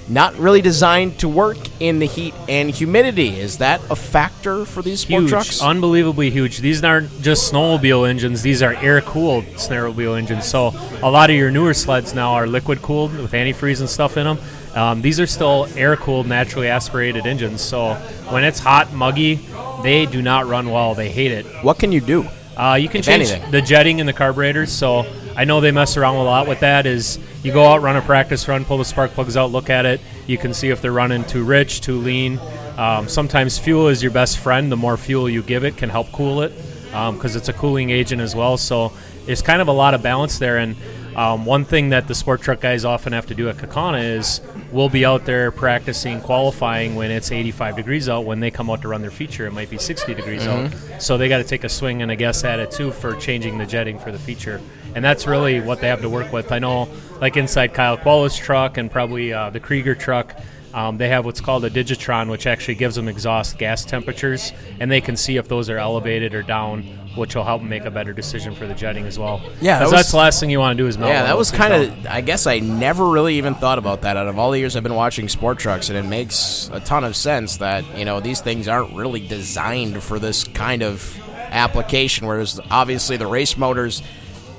Not 0.07 0.37
really 0.37 0.61
designed 0.61 1.17
to 1.19 1.27
work 1.27 1.57
in 1.79 1.97
the 1.97 2.05
heat 2.05 2.35
and 2.47 2.69
humidity. 2.69 3.39
Is 3.39 3.57
that 3.57 3.81
a 3.89 3.95
factor 3.95 4.63
for 4.63 4.83
these 4.83 4.99
sport 4.99 5.23
huge, 5.23 5.29
trucks? 5.31 5.61
unbelievably 5.63 6.29
huge. 6.29 6.59
These 6.59 6.83
aren't 6.83 7.09
just 7.23 7.51
snowmobile 7.51 8.07
engines; 8.07 8.43
these 8.43 8.61
are 8.61 8.73
air-cooled 8.75 9.45
snowmobile 9.55 10.15
engines. 10.15 10.45
So 10.45 10.73
a 11.01 11.09
lot 11.09 11.31
of 11.31 11.35
your 11.35 11.49
newer 11.49 11.73
sleds 11.73 12.13
now 12.13 12.33
are 12.33 12.45
liquid-cooled 12.45 13.17
with 13.17 13.31
antifreeze 13.31 13.79
and 13.79 13.89
stuff 13.89 14.15
in 14.17 14.25
them. 14.25 14.37
Um, 14.75 15.01
these 15.01 15.19
are 15.19 15.25
still 15.25 15.67
air-cooled, 15.75 16.27
naturally 16.27 16.67
aspirated 16.67 17.25
engines. 17.25 17.61
So 17.61 17.95
when 18.29 18.43
it's 18.43 18.59
hot, 18.59 18.93
muggy, 18.93 19.39
they 19.81 20.05
do 20.05 20.21
not 20.21 20.45
run 20.45 20.69
well. 20.69 20.93
They 20.93 21.09
hate 21.09 21.31
it. 21.31 21.45
what 21.63 21.79
can 21.79 21.91
you 21.91 22.01
do? 22.01 22.27
Uh, 22.55 22.75
you 22.75 22.89
can 22.89 22.99
If 22.99 23.05
change 23.05 23.29
anything. 23.31 23.51
the 23.51 23.61
jetting 23.61 23.97
in 23.99 24.05
the 24.05 24.13
carburetors. 24.13 24.71
So 24.71 25.03
I 25.35 25.45
know 25.45 25.59
they 25.61 25.71
mess 25.71 25.97
around 25.97 26.15
a 26.15 26.23
lot 26.23 26.47
with 26.47 26.61
that. 26.61 26.85
Is 26.85 27.19
you 27.43 27.51
go 27.51 27.65
out, 27.65 27.81
run 27.81 27.95
a 27.95 28.01
practice 28.01 28.47
run, 28.47 28.65
pull 28.65 28.77
the 28.77 28.85
spark 28.85 29.11
plugs 29.11 29.35
out, 29.35 29.51
look 29.51 29.69
at 29.69 29.85
it. 29.85 30.01
You 30.27 30.37
can 30.37 30.53
see 30.53 30.69
if 30.69 30.81
they're 30.81 30.91
running 30.91 31.23
too 31.25 31.43
rich, 31.43 31.81
too 31.81 31.97
lean. 31.99 32.39
Um, 32.77 33.07
sometimes 33.07 33.57
fuel 33.57 33.87
is 33.87 34.01
your 34.01 34.11
best 34.11 34.39
friend. 34.39 34.71
The 34.71 34.77
more 34.77 34.97
fuel 34.97 35.29
you 35.29 35.41
give 35.41 35.63
it 35.63 35.77
can 35.77 35.89
help 35.89 36.11
cool 36.11 36.41
it. 36.41 36.53
because 36.91 37.35
it's 37.35 37.49
a 37.49 37.53
cooling 37.53 37.89
agent 37.89 38.21
as 38.21 38.35
well. 38.35 38.57
So 38.57 38.93
it's 39.27 39.41
kind 39.41 39.61
of 39.61 39.67
a 39.67 39.73
lot 39.73 39.93
of 39.93 40.01
balance 40.01 40.39
there. 40.39 40.57
And 40.57 40.75
um, 41.15 41.45
one 41.45 41.63
thing 41.63 41.89
that 41.89 42.07
the 42.07 42.15
sport 42.15 42.41
truck 42.41 42.59
guys 42.59 42.83
often 42.83 43.13
have 43.13 43.25
to 43.27 43.35
do 43.35 43.47
at 43.49 43.57
Kaukauna 43.57 44.17
is 44.17 44.41
we'll 44.71 44.89
be 44.89 45.05
out 45.05 45.25
there 45.25 45.49
practicing 45.51 46.19
qualifying 46.21 46.95
when 46.95 47.09
it's 47.11 47.31
85 47.31 47.75
degrees 47.77 48.09
out. 48.09 48.25
When 48.25 48.39
they 48.41 48.51
come 48.51 48.69
out 48.69 48.81
to 48.81 48.89
run 48.89 49.01
their 49.01 49.11
feature, 49.11 49.47
it 49.47 49.51
might 49.51 49.69
be 49.69 49.77
60 49.77 50.13
degrees 50.13 50.45
out. 50.45 50.71
So 50.99 51.17
they 51.17 51.29
got 51.29 51.37
to 51.37 51.43
take 51.43 51.63
a 51.63 51.69
swing 51.69 52.01
and 52.01 52.11
a 52.11 52.15
guess 52.15 52.43
at 52.43 52.59
it 52.59 52.71
too 52.71 52.91
for 52.91 53.15
changing 53.15 53.57
the 53.57 53.65
jetting 53.65 53.97
for 53.97 54.11
the 54.11 54.19
feature. 54.19 54.59
And 54.93 55.03
that's 55.03 55.25
really 55.27 55.59
what 55.61 55.81
they 55.81 55.87
have 55.87 56.01
to 56.01 56.09
work 56.09 56.31
with. 56.33 56.51
I 56.51 56.59
know, 56.59 56.89
like 57.21 57.37
inside 57.37 57.73
Kyle 57.73 57.97
Qualla's 57.97 58.35
truck 58.37 58.77
and 58.77 58.91
probably 58.91 59.33
uh, 59.33 59.49
the 59.49 59.59
Krieger 59.59 59.95
truck, 59.95 60.35
um, 60.75 60.97
they 60.97 61.07
have 61.09 61.25
what's 61.25 61.41
called 61.41 61.65
a 61.65 61.69
Digatron, 61.71 62.29
which 62.29 62.45
actually 62.45 62.75
gives 62.75 62.95
them 62.95 63.07
exhaust 63.07 63.57
gas 63.57 63.83
temperatures, 63.85 64.51
and 64.79 64.91
they 64.91 65.01
can 65.01 65.15
see 65.17 65.37
if 65.37 65.47
those 65.47 65.69
are 65.69 65.77
elevated 65.79 66.35
or 66.35 66.43
down, 66.43 66.83
which 67.15 67.33
will 67.33 67.45
help 67.45 67.61
them 67.61 67.69
make 67.69 67.85
a 67.85 67.89
better 67.91 68.11
decision 68.11 68.53
for 68.53 68.67
the 68.67 68.73
jetting 68.75 69.05
as 69.05 69.17
well. 69.17 69.41
Yeah, 69.61 69.79
that 69.79 69.85
was- 69.85 69.91
that's 69.93 70.11
the 70.11 70.17
last 70.17 70.39
thing 70.41 70.49
you 70.49 70.59
want 70.59 70.77
to 70.77 70.83
do 70.83 70.87
is 70.87 70.97
melt 70.97 71.11
Yeah, 71.11 71.23
that 71.23 71.37
was 71.37 71.49
kind 71.49 71.73
of. 71.73 72.07
I 72.07 72.19
guess 72.21 72.45
I 72.45 72.59
never 72.59 73.07
really 73.09 73.35
even 73.37 73.55
thought 73.55 73.77
about 73.79 74.01
that. 74.01 74.17
Out 74.17 74.27
of 74.27 74.37
all 74.37 74.51
the 74.51 74.59
years 74.59 74.75
I've 74.75 74.83
been 74.83 74.95
watching 74.95 75.29
sport 75.29 75.57
trucks, 75.59 75.87
and 75.89 75.97
it 75.97 76.03
makes 76.05 76.69
a 76.73 76.81
ton 76.81 77.03
of 77.05 77.15
sense 77.15 77.57
that 77.57 77.83
you 77.97 78.03
know 78.05 78.19
these 78.19 78.41
things 78.41 78.67
aren't 78.67 78.93
really 78.93 79.25
designed 79.25 80.03
for 80.03 80.19
this 80.19 80.43
kind 80.43 80.83
of 80.83 81.17
application. 81.51 82.27
Whereas 82.27 82.59
obviously 82.69 83.17
the 83.17 83.27
race 83.27 83.57
motors, 83.57 84.03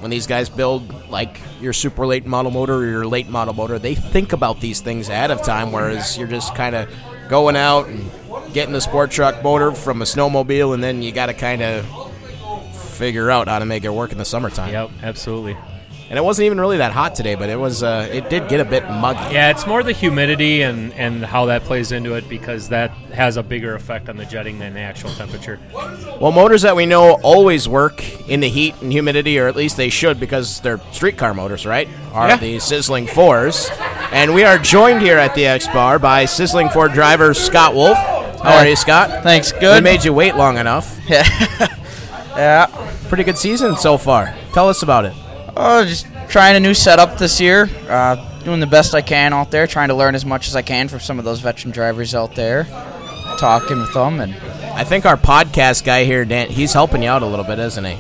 when 0.07 0.11
these 0.13 0.29
guys 0.29 0.49
build 0.49 1.11
like 1.11 1.41
your 1.61 1.73
super 1.73 2.07
late 2.07 2.25
model 2.27 2.53
motor 2.53 2.75
or 2.75 2.87
your 2.87 3.07
late 3.09 3.29
model 3.29 3.53
motor, 3.53 3.77
they 3.77 3.97
think 3.97 4.33
about 4.33 4.61
these 4.61 4.81
things 4.81 5.09
ahead 5.09 5.33
of 5.33 5.43
time. 5.43 5.73
Whereas 5.73 6.17
you're 6.17 6.29
just 6.29 6.55
kind 6.55 6.77
of 6.77 6.89
going 7.29 7.57
out 7.57 7.89
and 7.89 8.09
getting 8.55 8.73
the 8.73 8.81
sport 8.81 9.11
truck 9.11 9.43
motor 9.43 9.73
from 9.73 10.03
a 10.03 10.05
snowmobile, 10.05 10.75
and 10.75 10.85
then 10.85 11.03
you 11.03 11.11
got 11.11 11.27
to 11.27 11.35
kind 11.35 11.61
of 11.61 11.85
figure 12.93 13.33
out 13.33 13.49
how 13.49 13.59
to 13.59 13.67
make 13.67 13.83
it 13.83 13.89
work 13.89 14.13
in 14.13 14.19
the 14.19 14.25
summertime. 14.25 14.73
Yep, 14.73 14.91
absolutely. 15.03 15.57
And 16.09 16.17
it 16.17 16.23
wasn't 16.23 16.47
even 16.47 16.61
really 16.61 16.77
that 16.79 16.93
hot 16.93 17.17
today, 17.17 17.35
but 17.35 17.49
it 17.49 17.57
was. 17.59 17.83
Uh, 17.83 18.09
it 18.13 18.31
did 18.31 18.49
get 18.49 18.61
a 18.61 18.65
bit 18.65 18.85
muggy. 18.89 19.35
Yeah, 19.35 19.51
it's 19.51 19.67
more 19.67 19.83
the 19.83 19.91
humidity 19.93 20.63
and, 20.63 20.93
and 20.95 21.25
how 21.25 21.47
that 21.47 21.65
plays 21.65 21.91
into 21.91 22.15
it 22.15 22.29
because 22.29 22.69
that 22.69 22.91
has 23.13 23.37
a 23.37 23.43
bigger 23.43 23.75
effect 23.75 24.09
on 24.09 24.17
the 24.17 24.25
jetting 24.25 24.61
than 24.61 24.75
the 24.75 24.81
actual 24.81 25.11
temperature. 25.11 25.59
Well, 26.21 26.31
motors 26.31 26.63
that 26.63 26.77
we 26.77 26.87
know 26.87 27.15
always 27.25 27.69
work 27.69 28.05
in 28.29 28.39
the 28.39 28.49
heat 28.49 28.77
and 28.83 28.93
humidity, 28.93 29.37
or 29.41 29.49
at 29.49 29.57
least 29.57 29.77
they 29.77 29.89
should, 29.89 30.21
because 30.21 30.61
they're 30.61 30.81
streetcar 30.93 31.35
motors, 31.35 31.67
right? 31.67 31.89
Are 32.13 32.29
Yeah. 32.29 32.37
the 32.37 32.61
Sizzling 32.61 33.09
Fours. 33.09 33.69
And 34.13 34.33
we 34.33 34.45
are 34.45 34.59
joined 34.59 35.03
here 35.03 35.19
at 35.19 35.35
the 35.35 35.47
X 35.47 35.67
Bar 35.67 35.99
by 35.99 36.25
Sizzling 36.27 36.69
Four 36.69 36.89
driver 36.89 37.35
Scott 37.35 37.75
Wolf. 37.75 37.99
How 37.99 38.59
are 38.59 38.67
you, 38.69 38.77
Scott? 38.77 39.25
Thanks. 39.25 39.53
We 39.53 39.59
Good. 39.59 39.83
made 39.83 40.05
you 40.05 40.13
wait 40.13 40.37
long 40.37 40.57
enough. 40.57 40.97
yeah. 41.09 41.25
yeah. 42.37 42.67
Pretty 43.09 43.25
good 43.25 43.37
season 43.39 43.77
so 43.77 43.99
far. 43.99 44.33
Tell 44.53 44.69
us 44.69 44.85
about 44.85 45.05
it. 45.05 45.13
Oh, 45.57 45.85
just 45.85 46.07
trying 46.29 46.57
a 46.57 46.61
new 46.61 46.75
setup 46.75 47.17
this 47.19 47.41
year. 47.41 47.69
Uh, 47.89 48.17
doing 48.45 48.61
the 48.61 48.67
best 48.67 48.95
I 48.95 49.01
can 49.03 49.33
out 49.33 49.51
there. 49.51 49.67
Trying 49.67 49.89
to 49.89 49.95
learn 49.95 50.15
as 50.15 50.25
much 50.27 50.49
as 50.49 50.57
I 50.57 50.63
can 50.63 50.89
from 50.89 51.01
some 51.01 51.19
of 51.19 51.25
those 51.25 51.41
veteran 51.41 51.73
drivers 51.73 52.15
out 52.15 52.35
there. 52.35 52.65
Talking 53.39 53.81
with 53.81 53.93
them, 53.93 54.21
and 54.21 54.35
I 54.75 54.85
think 54.85 55.05
our 55.05 55.17
podcast 55.17 55.85
guy 55.85 56.05
here, 56.05 56.25
Dan, 56.25 56.49
he's 56.49 56.73
helping 56.73 57.03
you 57.03 57.09
out 57.11 57.23
a 57.23 57.27
little 57.27 57.45
bit, 57.45 57.59
isn't 57.59 57.85
he? 57.85 57.99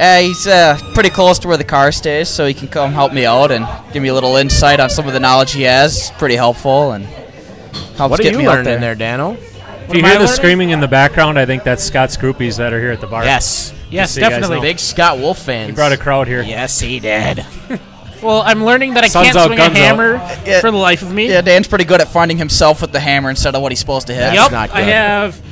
uh, 0.00 0.18
he's 0.20 0.46
uh, 0.46 0.78
pretty 0.92 1.08
close 1.10 1.38
to 1.38 1.48
where 1.48 1.56
the 1.56 1.64
car 1.64 1.90
stays, 1.92 2.28
so 2.28 2.46
he 2.46 2.52
can 2.52 2.68
come 2.68 2.92
help 2.92 3.12
me 3.14 3.24
out 3.24 3.50
and 3.52 3.66
give 3.92 4.02
me 4.02 4.08
a 4.10 4.14
little 4.14 4.36
insight 4.36 4.78
on 4.80 4.90
some 4.90 5.06
of 5.06 5.14
the 5.14 5.20
knowledge 5.20 5.52
he 5.52 5.62
has. 5.62 5.96
It's 5.96 6.10
pretty 6.18 6.36
helpful 6.36 6.92
and 6.92 7.04
helps 7.06 8.10
What 8.10 8.20
are 8.20 8.22
get 8.22 8.32
you 8.32 8.38
me 8.40 8.46
out 8.46 8.50
learning 8.56 8.64
there. 8.64 8.80
there, 8.80 8.94
Dano? 8.94 9.32
If 9.32 9.94
you 9.94 10.00
am 10.00 10.04
I 10.04 10.08
hear 10.10 10.18
the 10.18 10.24
learning? 10.24 10.26
screaming 10.28 10.70
in 10.70 10.80
the 10.80 10.88
background, 10.88 11.38
I 11.38 11.46
think 11.46 11.62
that's 11.62 11.82
Scott's 11.84 12.16
groupies 12.18 12.58
that 12.58 12.72
are 12.74 12.80
here 12.80 12.90
at 12.92 13.00
the 13.00 13.06
bar. 13.06 13.24
Yes. 13.24 13.72
Yes, 13.90 14.12
so 14.12 14.20
you 14.20 14.24
guys 14.24 14.30
definitely. 14.32 14.56
know. 14.56 14.62
Big 14.62 14.78
Scott 14.78 15.18
Wolf 15.18 15.38
fans. 15.38 15.68
He 15.70 15.74
brought 15.74 15.92
a 15.92 15.96
crowd 15.96 16.28
here. 16.28 16.42
Yes, 16.42 16.78
he 16.80 17.00
did. 17.00 17.44
Well, 18.22 18.42
I'm 18.42 18.62
learning 18.66 18.92
that 18.94 19.04
I 19.04 19.08
Sun's 19.08 19.28
can't 19.28 19.36
out, 19.38 19.46
swing 19.46 19.58
a 19.58 19.62
guns 19.62 19.78
out. 19.78 19.82
hammer 19.82 20.12
Yeah. 20.44 20.60
for 20.60 20.70
the 20.70 20.76
life 20.76 21.00
of 21.00 21.10
me. 21.10 21.30
Yeah, 21.30 21.40
Dan's 21.40 21.66
pretty 21.66 21.86
good 21.86 22.02
at 22.02 22.08
finding 22.08 22.36
himself 22.36 22.82
with 22.82 22.92
the 22.92 23.00
hammer 23.00 23.30
instead 23.30 23.54
of 23.54 23.62
what 23.62 23.72
he's 23.72 23.78
supposed 23.78 24.08
to 24.08 24.12
hit. 24.12 24.34
Yep, 24.34 24.52
not 24.52 24.70
I 24.72 24.80
good. 24.80 24.88
have. 24.92 25.42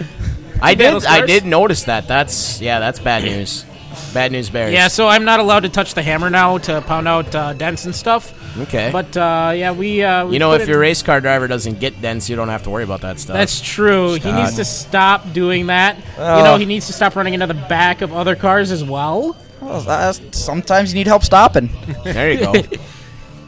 I 0.60 0.74
battle 0.74 1.00
did. 1.00 1.08
I 1.08 1.14
scars? 1.16 1.26
did 1.28 1.46
notice 1.46 1.84
that. 1.84 2.06
That's 2.06 2.60
yeah. 2.60 2.78
That's 2.78 2.98
bad 2.98 3.24
news. 3.24 3.64
Bad 4.12 4.32
news 4.32 4.50
bears. 4.50 4.74
Yeah, 4.74 4.88
so 4.88 5.08
I'm 5.08 5.24
not 5.24 5.40
allowed 5.40 5.60
to 5.60 5.70
touch 5.70 5.94
the 5.94 6.02
hammer 6.02 6.28
now 6.28 6.58
to 6.58 6.82
pound 6.82 7.08
out 7.08 7.34
uh, 7.34 7.54
dents 7.54 7.86
and 7.86 7.94
stuff. 7.96 8.34
Okay. 8.60 8.90
But 8.92 9.16
uh, 9.16 9.52
yeah, 9.54 9.72
we. 9.72 10.02
Uh, 10.02 10.26
we 10.26 10.34
you 10.34 10.38
know, 10.38 10.50
put 10.50 10.56
if 10.62 10.62
in- 10.62 10.68
your 10.70 10.80
race 10.80 11.02
car 11.02 11.20
driver 11.20 11.46
doesn't 11.46 11.78
get 11.80 12.00
dense, 12.02 12.28
you 12.28 12.36
don't 12.36 12.48
have 12.48 12.64
to 12.64 12.70
worry 12.70 12.84
about 12.84 13.02
that 13.02 13.18
stuff. 13.20 13.34
That's 13.34 13.60
true. 13.60 14.14
He 14.14 14.32
needs 14.32 14.56
to 14.56 14.64
stop 14.64 15.32
doing 15.32 15.66
that. 15.66 15.96
you 15.96 16.18
know, 16.44 16.56
he 16.58 16.64
needs 16.66 16.86
to 16.88 16.92
stop 16.92 17.14
running 17.16 17.34
into 17.34 17.46
the 17.46 17.54
back 17.54 18.00
of 18.02 18.12
other 18.12 18.34
cars 18.36 18.70
as 18.70 18.82
well. 18.84 19.36
Well, 19.60 19.80
that's- 19.80 20.20
sometimes 20.32 20.92
you 20.92 20.98
need 20.98 21.06
help 21.06 21.22
stopping. 21.22 21.70
there 22.04 22.30
you 22.32 22.38
go. 22.40 22.54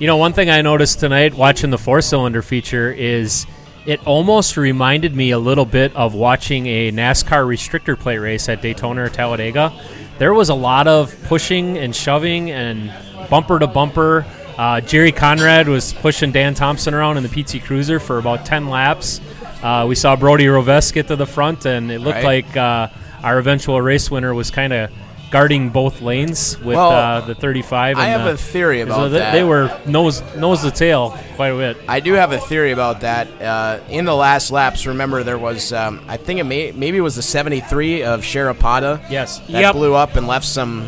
You 0.01 0.07
know, 0.07 0.16
one 0.16 0.33
thing 0.33 0.49
I 0.49 0.62
noticed 0.62 0.99
tonight 1.01 1.35
watching 1.35 1.68
the 1.68 1.77
four 1.77 2.01
cylinder 2.01 2.40
feature 2.40 2.90
is 2.90 3.44
it 3.85 4.07
almost 4.07 4.57
reminded 4.57 5.14
me 5.14 5.31
a 5.31 5.38
little 5.38 5.66
bit 5.66 5.94
of 5.94 6.14
watching 6.14 6.66
a 6.66 6.90
NASCAR 6.90 7.44
restrictor 7.46 7.99
plate 8.01 8.16
race 8.16 8.49
at 8.49 8.62
Daytona 8.62 9.03
or 9.05 9.09
Talladega. 9.11 9.79
There 10.16 10.33
was 10.33 10.49
a 10.49 10.55
lot 10.55 10.88
of 10.88 11.14
pushing 11.25 11.77
and 11.77 11.94
shoving 11.94 12.51
and 12.51 12.90
bumper 13.29 13.59
to 13.59 13.66
bumper. 13.66 14.25
Uh, 14.61 14.79
Jerry 14.83 15.11
Conrad 15.11 15.68
was 15.68 15.94
pushing 15.94 16.33
Dan 16.33 16.53
Thompson 16.55 16.92
around 16.92 17.16
in 17.16 17.23
the 17.23 17.31
PT 17.31 17.64
Cruiser 17.64 17.99
for 17.99 18.18
about 18.18 18.44
10 18.44 18.68
laps. 18.68 19.18
Uh, 19.62 19.87
we 19.88 19.94
saw 19.94 20.16
Brody 20.16 20.49
Roves 20.49 20.92
get 20.92 21.09
to 21.09 21.16
the 21.16 21.25
front, 21.25 21.64
and 21.64 21.90
it 21.90 22.01
looked 22.01 22.16
Right. 22.23 22.44
like 22.44 22.57
uh, 22.59 22.88
our 23.25 23.38
eventual 23.38 23.81
race 23.81 24.11
winner 24.11 24.35
was 24.35 24.51
kind 24.51 24.75
of 24.75 24.90
guarding 25.31 25.70
both 25.70 26.03
lanes 26.03 26.59
with 26.59 26.77
Well, 26.77 26.90
uh, 26.90 27.20
the 27.23 27.35
35. 27.35 27.96
I 27.96 28.07
have 28.09 28.25
the- 28.25 28.33
a 28.33 28.37
theory 28.37 28.83
about 28.83 28.96
so 28.96 29.09
they, 29.09 29.18
that. 29.20 29.33
they 29.33 29.44
were 29.44 29.70
nose 29.87 30.23
nose 30.37 30.61
to 30.61 30.70
tail 30.70 31.16
quite 31.37 31.53
a 31.53 31.57
bit. 31.57 31.79
I 31.88 32.01
do 32.01 32.12
have 32.12 32.33
a 32.33 32.38
theory 32.38 32.73
about 32.73 33.01
that. 33.01 33.29
Uh, 33.40 33.79
in 33.88 34.05
the 34.05 34.14
last 34.14 34.51
laps, 34.51 34.87
remember 34.87 35.23
there 35.23 35.38
was, 35.38 35.73
um, 35.73 36.03
I 36.07 36.18
think 36.18 36.38
it 36.38 36.44
may, 36.44 36.73
maybe 36.73 36.99
it 36.99 37.03
was 37.03 37.16
the 37.16 37.23
73 37.23 38.03
of 38.03 38.20
Sharapata. 38.23 39.01
Yes. 39.09 39.38
That 39.49 39.61
Yep. 39.62 39.73
blew 39.75 39.94
up 39.94 40.16
and 40.16 40.27
left 40.27 40.44
some 40.44 40.87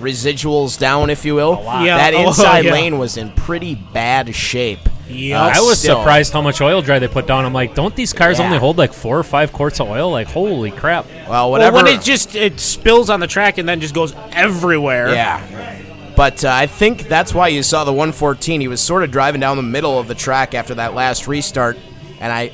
residuals 0.00 0.78
down, 0.78 1.10
if 1.10 1.24
you 1.24 1.34
will. 1.34 1.52
lot. 1.62 1.84
Yeah, 1.84 1.96
That 1.98 2.14
oh, 2.14 2.28
inside 2.28 2.64
yeah. 2.64 2.72
lane 2.72 2.98
was 2.98 3.16
in 3.16 3.30
pretty 3.32 3.74
bad 3.74 4.34
shape. 4.34 4.80
Yep. 5.08 5.40
Uh, 5.40 5.58
I 5.58 5.60
was 5.60 5.78
still. 5.80 5.98
surprised 5.98 6.32
how 6.32 6.40
much 6.40 6.60
oil 6.60 6.82
dry 6.82 6.98
they 7.00 7.08
put 7.08 7.26
down. 7.26 7.44
I'm 7.44 7.52
like, 7.52 7.74
don't 7.74 7.94
these 7.96 8.12
cars 8.12 8.38
Yeah. 8.38 8.44
only 8.46 8.58
hold 8.58 8.78
like 8.78 8.92
four 8.92 9.18
or 9.18 9.24
five 9.24 9.52
quarts 9.52 9.80
of 9.80 9.88
oil? 9.88 10.10
Like, 10.10 10.28
holy 10.28 10.70
crap! 10.70 11.04
Well, 11.28 11.50
whatever. 11.50 11.76
Well, 11.76 11.84
when 11.84 11.92
it 11.94 12.00
just 12.02 12.36
it 12.36 12.60
spills 12.60 13.10
on 13.10 13.18
the 13.18 13.26
track 13.26 13.58
and 13.58 13.68
then 13.68 13.80
just 13.80 13.94
goes 13.94 14.14
everywhere. 14.32 15.12
Yeah. 15.12 15.78
But 16.16 16.44
uh, 16.44 16.50
I 16.52 16.66
think 16.66 17.08
that's 17.08 17.32
why 17.34 17.48
you 17.48 17.62
saw 17.64 17.82
the 17.84 17.92
114. 17.92 18.60
He 18.60 18.68
was 18.68 18.80
sort 18.80 19.02
of 19.02 19.10
driving 19.10 19.40
down 19.40 19.56
the 19.56 19.62
middle 19.64 19.98
of 19.98 20.06
the 20.06 20.14
track 20.14 20.54
after 20.54 20.74
that 20.76 20.94
last 20.94 21.26
restart, 21.26 21.76
and 22.20 22.30
I, 22.32 22.52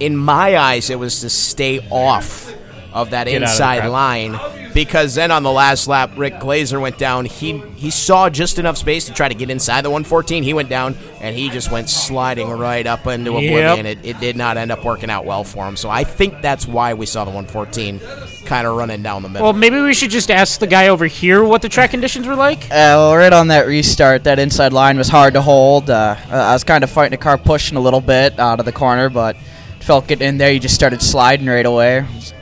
in 0.00 0.16
my 0.16 0.56
eyes, 0.56 0.88
it 0.90 0.98
was 0.98 1.20
to 1.20 1.28
stay 1.28 1.80
off 1.90 2.50
of 2.94 3.10
that 3.10 3.24
Get 3.26 3.42
out 3.42 3.48
of 3.48 3.50
inside 3.50 3.78
crap. 3.80 3.90
line 3.90 4.32
because 4.74 5.14
then 5.14 5.30
on 5.30 5.42
the 5.42 5.52
last 5.52 5.86
lap, 5.88 6.10
Rick 6.16 6.34
Glazer 6.34 6.80
went 6.80 6.98
down. 6.98 7.24
He 7.24 7.58
he 7.76 7.90
saw 7.90 8.28
just 8.28 8.58
enough 8.58 8.76
space 8.76 9.06
to 9.06 9.12
try 9.12 9.28
to 9.28 9.34
get 9.34 9.48
inside 9.48 9.82
the 9.82 9.90
114. 9.90 10.42
He 10.42 10.52
went 10.52 10.68
down 10.68 10.96
and 11.20 11.34
he 11.36 11.48
just 11.48 11.70
went 11.70 11.88
sliding 11.88 12.50
right 12.50 12.86
up 12.86 13.06
into 13.06 13.32
Yep. 13.32 13.42
oblivion. 13.42 13.86
It, 13.86 13.98
it 14.04 14.20
did 14.20 14.36
not 14.36 14.56
end 14.56 14.70
up 14.72 14.84
working 14.84 15.08
out 15.10 15.24
well 15.24 15.44
for 15.44 15.66
him. 15.66 15.76
So 15.76 15.88
I 15.88 16.04
think 16.04 16.42
that's 16.42 16.66
why 16.66 16.94
we 16.94 17.06
saw 17.06 17.24
the 17.24 17.30
114 17.30 18.00
kind 18.44 18.66
of 18.66 18.76
running 18.76 19.02
down 19.02 19.22
the 19.22 19.28
middle. 19.28 19.44
Well, 19.44 19.52
maybe 19.52 19.80
we 19.80 19.94
should 19.94 20.10
just 20.10 20.30
ask 20.30 20.60
the 20.60 20.66
guy 20.66 20.88
over 20.88 21.06
here 21.06 21.42
what 21.44 21.62
the 21.62 21.68
track 21.68 21.90
conditions 21.90 22.26
were 22.26 22.34
like. 22.34 22.64
Uh, 22.64 22.68
well, 22.98 23.16
right 23.16 23.32
on 23.32 23.48
that 23.48 23.66
restart, 23.66 24.24
that 24.24 24.38
inside 24.38 24.72
line 24.72 24.98
was 24.98 25.08
hard 25.08 25.34
to 25.34 25.40
hold. 25.40 25.88
Uh, 25.88 26.16
I 26.30 26.52
was 26.52 26.64
kind 26.64 26.84
of 26.84 26.90
fighting 26.90 27.12
the 27.12 27.22
car, 27.22 27.38
pushing 27.38 27.76
a 27.76 27.80
little 27.80 28.00
bit 28.02 28.38
out 28.38 28.58
of 28.60 28.66
the 28.66 28.72
corner, 28.72 29.08
but 29.08 29.36
felt 29.80 30.06
getting 30.08 30.26
in 30.28 30.38
there. 30.38 30.50
You 30.52 30.60
just 30.60 30.74
started 30.74 31.00
sliding 31.02 31.46
right 31.46 31.64
away. 31.66 32.04
Just 32.18 32.34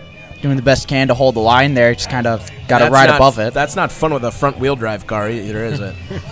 doing 0.42 0.56
the 0.56 0.62
best 0.62 0.84
you 0.84 0.88
can 0.88 1.08
to 1.08 1.14
hold 1.14 1.34
the 1.36 1.40
line 1.40 1.72
there. 1.74 1.94
Just 1.94 2.10
kind 2.10 2.26
of 2.26 2.46
got 2.68 2.78
to 2.78 2.84
That's 2.84 2.92
ride 2.92 3.06
not- 3.06 3.16
above 3.16 3.38
it. 3.38 3.54
That's 3.54 3.76
not 3.76 3.90
fun 3.90 4.12
with 4.12 4.24
a 4.24 4.30
front 4.30 4.58
wheel 4.58 4.76
drive 4.76 5.06
car 5.06 5.30
either, 5.30 5.64
is 5.64 5.80
it? 5.80 5.94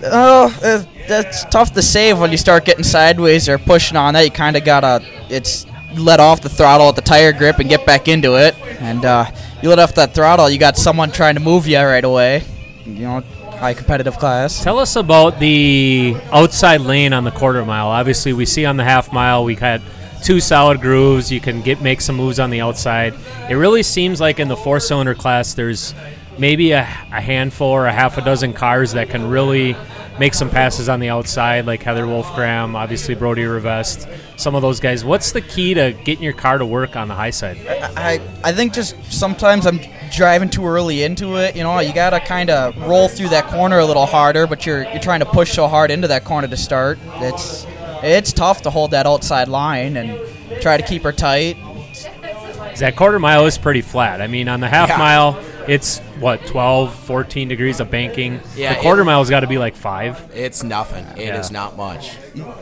Oh, 0.00 0.56
uh, 0.62 0.84
that's 1.08 1.44
tough 1.46 1.72
to 1.72 1.82
save 1.82 2.20
when 2.20 2.30
you 2.30 2.36
start 2.36 2.64
getting 2.64 2.84
sideways 2.84 3.48
or 3.48 3.58
pushing 3.58 3.96
on 3.96 4.14
that. 4.14 4.20
You 4.24 4.30
kind 4.30 4.56
of 4.56 4.64
gotta, 4.64 5.04
it's 5.28 5.66
let 5.96 6.20
off 6.20 6.40
the 6.40 6.48
throttle 6.48 6.88
at 6.88 6.94
the 6.94 7.02
tire 7.02 7.32
grip 7.32 7.58
and 7.58 7.68
get 7.68 7.84
back 7.84 8.06
into 8.06 8.36
it. 8.36 8.56
And 8.80 9.04
uh, 9.04 9.28
you 9.60 9.68
let 9.70 9.80
off 9.80 9.96
that 9.96 10.14
throttle, 10.14 10.48
you 10.48 10.56
got 10.58 10.76
someone 10.76 11.10
trying 11.10 11.34
to 11.34 11.40
move 11.40 11.66
you 11.66 11.78
right 11.80 12.04
away. 12.04 12.44
You 12.86 12.92
know, 12.94 13.20
high 13.56 13.74
competitive 13.74 14.18
class. 14.18 14.62
Tell 14.62 14.78
us 14.78 14.94
about 14.94 15.40
the 15.40 16.16
outside 16.30 16.80
lane 16.80 17.12
on 17.12 17.24
the 17.24 17.32
quarter 17.32 17.64
mile. 17.64 17.88
Obviously, 17.88 18.32
we 18.32 18.46
see 18.46 18.64
on 18.66 18.76
the 18.76 18.84
half 18.84 19.12
mile 19.12 19.42
we 19.42 19.56
had 19.56 19.82
two 20.22 20.40
solid 20.40 20.80
grooves. 20.80 21.30
You 21.30 21.40
can 21.40 21.62
get 21.62 21.80
make 21.80 22.00
some 22.00 22.16
moves 22.16 22.38
on 22.38 22.50
the 22.50 22.60
outside. 22.60 23.14
It 23.48 23.54
really 23.54 23.82
seems 23.82 24.20
like 24.20 24.40
in 24.40 24.48
the 24.48 24.56
four 24.56 24.80
cylinder 24.80 25.14
class, 25.14 25.54
there's 25.54 25.94
maybe 26.38 26.72
a, 26.72 26.80
a 26.80 27.20
handful 27.20 27.68
or 27.68 27.86
a 27.86 27.92
half 27.92 28.16
a 28.18 28.22
dozen 28.22 28.52
cars 28.52 28.92
that 28.92 29.10
can 29.10 29.28
really 29.28 29.76
make 30.18 30.34
some 30.34 30.50
passes 30.50 30.88
on 30.88 31.00
the 31.00 31.08
outside, 31.08 31.66
like 31.66 31.82
Heather 31.82 32.04
Wolfgram, 32.04 32.74
obviously 32.74 33.14
Brody 33.14 33.44
Revest, 33.44 34.08
some 34.36 34.54
of 34.54 34.62
those 34.62 34.80
guys. 34.80 35.04
What's 35.04 35.32
the 35.32 35.40
key 35.40 35.74
to 35.74 35.92
getting 36.04 36.24
your 36.24 36.32
car 36.32 36.58
to 36.58 36.66
work 36.66 36.96
on 36.96 37.08
the 37.08 37.14
high 37.14 37.30
side? 37.30 37.58
I 37.96 38.20
I 38.42 38.52
think 38.52 38.72
just 38.72 38.96
sometimes 39.12 39.66
I'm 39.66 39.80
driving 40.10 40.50
too 40.50 40.66
early 40.66 41.02
into 41.02 41.36
it. 41.36 41.54
You 41.54 41.62
know, 41.62 41.78
you 41.80 41.92
gotta 41.92 42.20
kind 42.20 42.50
of 42.50 42.76
roll 42.78 43.08
through 43.08 43.28
that 43.28 43.46
corner 43.46 43.78
a 43.78 43.86
little 43.86 44.06
harder, 44.06 44.46
but 44.46 44.66
you're 44.66 44.82
you're 44.84 45.00
trying 45.00 45.20
to 45.20 45.26
push 45.26 45.52
so 45.52 45.68
hard 45.68 45.90
into 45.90 46.08
that 46.08 46.24
corner 46.24 46.48
to 46.48 46.56
start. 46.56 46.98
It's 47.16 47.66
it's 48.02 48.32
tough 48.32 48.62
to 48.62 48.70
hold 48.70 48.90
that 48.92 49.06
outside 49.06 49.48
line 49.48 49.96
and 49.96 50.18
try 50.60 50.76
to 50.76 50.82
keep 50.82 51.02
her 51.02 51.12
tight. 51.12 51.56
That 52.78 52.94
quarter 52.96 53.18
mile 53.18 53.46
is 53.46 53.58
pretty 53.58 53.80
flat. 53.80 54.20
I 54.20 54.28
mean, 54.28 54.48
on 54.48 54.60
the 54.60 54.68
half 54.68 54.88
Yeah. 54.90 54.98
mile, 54.98 55.40
it's 55.66 55.98
what 56.20 56.46
12, 56.46 56.94
14 56.94 57.48
degrees 57.48 57.80
of 57.80 57.90
banking. 57.90 58.40
Yeah, 58.56 58.74
the 58.74 58.80
quarter 58.80 59.02
it- 59.02 59.06
mile's 59.06 59.28
got 59.30 59.40
to 59.40 59.48
be 59.48 59.58
like 59.58 59.74
five. 59.74 60.20
It's 60.32 60.62
nothing. 60.62 61.04
It 61.16 61.34
is 61.34 61.50
Yeah. 61.50 61.58
not 61.58 61.76
much. 61.76 62.12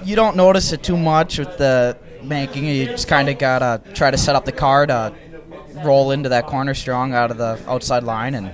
You 0.05 0.17
don't 0.17 0.35
notice 0.37 0.73
it 0.73 0.83
too 0.83 0.97
much 0.97 1.39
with 1.39 1.59
the 1.59 1.97
banking. 2.23 2.65
You 2.65 2.87
just 2.87 3.09
kind 3.09 3.29
of 3.29 3.39
gotta 3.39 3.81
try 3.95 4.11
to 4.11 4.17
set 4.17 4.35
up 4.35 4.47
the 4.47 4.53
car 4.53 4.87
to 4.87 5.13
roll 5.85 6.11
into 6.13 6.31
that 6.31 6.47
corner 6.47 6.73
strong 6.73 7.13
out 7.13 7.31
of 7.31 7.37
the 7.37 7.59
outside 7.69 8.03
line 8.03 8.35
and 8.35 8.51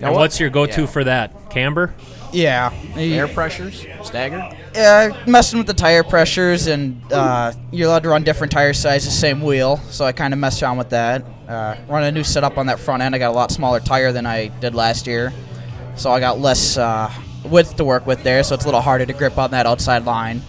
And 0.00 0.14
what's 0.14 0.38
your 0.38 0.50
go-to 0.50 0.82
yeah. 0.82 0.86
for 0.86 1.02
that? 1.04 1.50
Camber? 1.50 1.92
Yeah. 2.32 2.72
Air 2.96 3.28
pressures, 3.28 3.86
stagger. 4.02 4.50
Yeah, 4.74 5.24
messing 5.26 5.58
with 5.58 5.66
the 5.66 5.74
tire 5.74 6.04
pressures, 6.04 6.66
and 6.66 7.00
uh, 7.12 7.52
you're 7.72 7.88
allowed 7.88 8.02
to 8.04 8.10
run 8.10 8.24
different 8.24 8.52
tire 8.52 8.72
sizes, 8.72 9.18
same 9.18 9.40
wheel. 9.40 9.78
So 9.90 10.04
I 10.04 10.12
kind 10.12 10.32
of 10.32 10.40
messed 10.40 10.62
around 10.62 10.78
with 10.78 10.90
that. 10.90 11.24
Uh, 11.48 11.76
run 11.88 12.04
a 12.04 12.12
new 12.12 12.24
setup 12.24 12.58
on 12.58 12.66
that 12.66 12.78
front 12.78 13.02
end. 13.02 13.14
I 13.14 13.18
got 13.18 13.30
a 13.30 13.32
lot 13.32 13.50
smaller 13.50 13.80
tire 13.80 14.12
than 14.12 14.26
I 14.26 14.48
did 14.60 14.74
last 14.74 15.06
year, 15.06 15.32
so 15.96 16.10
I 16.10 16.20
got 16.20 16.38
less 16.38 16.76
uh, 16.76 17.10
width 17.44 17.76
to 17.76 17.84
work 17.84 18.06
with 18.06 18.22
there. 18.22 18.42
So 18.44 18.54
it's 18.54 18.64
a 18.64 18.68
little 18.68 18.82
harder 18.82 19.06
to 19.06 19.12
grip 19.12 19.38
on 19.38 19.50
that 19.52 19.66
outside 19.66 20.04
line. 20.04 20.42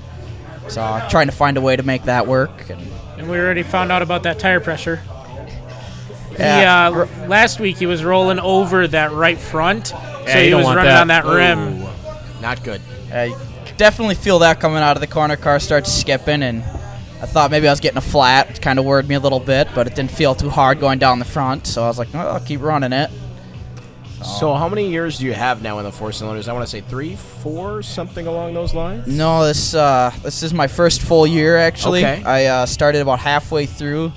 So 0.67 0.81
uh, 0.81 1.09
trying 1.09 1.27
to 1.27 1.33
find 1.33 1.57
a 1.57 1.61
way 1.61 1.75
to 1.75 1.83
make 1.83 2.03
that 2.03 2.27
work. 2.27 2.69
And 2.69 2.81
And 3.17 3.29
we 3.29 3.37
already 3.37 3.63
found 3.63 3.91
out 3.91 4.01
about 4.01 4.23
that 4.23 4.39
tire 4.39 4.59
pressure. 4.59 5.01
Yeah. 6.37 6.89
He, 6.89 6.95
uh, 7.23 7.27
last 7.27 7.59
week 7.59 7.77
he 7.77 7.85
was 7.85 8.03
rolling 8.03 8.39
over 8.39 8.87
that 8.87 9.11
right 9.11 9.37
front, 9.37 9.87
so 9.87 9.97
Yeah, 10.25 10.41
he 10.41 10.53
was 10.53 10.65
want 10.65 10.77
running 10.77 10.91
that. 10.91 11.01
on 11.01 11.07
that 11.07 11.25
rim. 11.25 11.83
Ooh, 11.83 12.41
not 12.41 12.63
good. 12.63 12.81
you 13.13 13.35
definitely 13.77 14.15
feel 14.15 14.39
that 14.39 14.59
coming 14.59 14.79
out 14.79 14.95
of 14.97 15.01
the 15.01 15.07
corner. 15.07 15.35
Car 15.35 15.59
starts 15.59 15.91
skipping, 15.91 16.43
and 16.43 16.63
I 17.21 17.25
thought 17.25 17.49
maybe 17.51 17.67
I 17.67 17.71
was 17.71 17.79
getting 17.79 17.97
a 17.97 18.01
flat. 18.01 18.49
It 18.51 18.61
kind 18.61 18.77
of 18.77 18.85
worried 18.85 19.07
me 19.07 19.15
a 19.15 19.19
little 19.19 19.39
bit, 19.39 19.67
but 19.73 19.87
it 19.87 19.95
didn't 19.95 20.11
feel 20.11 20.35
too 20.35 20.49
hard 20.49 20.79
going 20.79 20.99
down 20.99 21.19
the 21.19 21.25
front. 21.25 21.65
So 21.65 21.83
I 21.83 21.87
was 21.87 21.97
like, 21.97 22.13
oh, 22.13 22.19
I'll 22.19 22.39
keep 22.39 22.61
running 22.61 22.93
it. 22.93 23.09
So, 24.21 24.53
how 24.53 24.67
many 24.67 24.89
years 24.89 25.19
do 25.19 25.25
you 25.25 25.33
have 25.33 25.61
now 25.63 25.79
in 25.79 25.85
the 25.85 25.93
four 25.93 26.11
cylinders? 26.11 26.49
I 26.49 26.53
want 26.53 26.65
to 26.65 26.69
say 26.69 26.81
three, 26.81 27.15
four, 27.15 27.81
something 27.81 28.27
along 28.27 28.53
those 28.53 28.73
lines. 28.73 29.07
No, 29.07 29.45
this 29.45 29.73
uh, 29.73 30.11
this 30.23 30.43
is 30.43 30.53
my 30.53 30.67
first 30.67 31.01
full 31.01 31.25
year 31.25 31.55
actually. 31.55 31.99
Okay. 32.05 32.21
I 32.25 32.45
uh, 32.47 32.65
started 32.65 33.01
about 33.01 33.19
halfway 33.19 33.65
through 33.65 34.11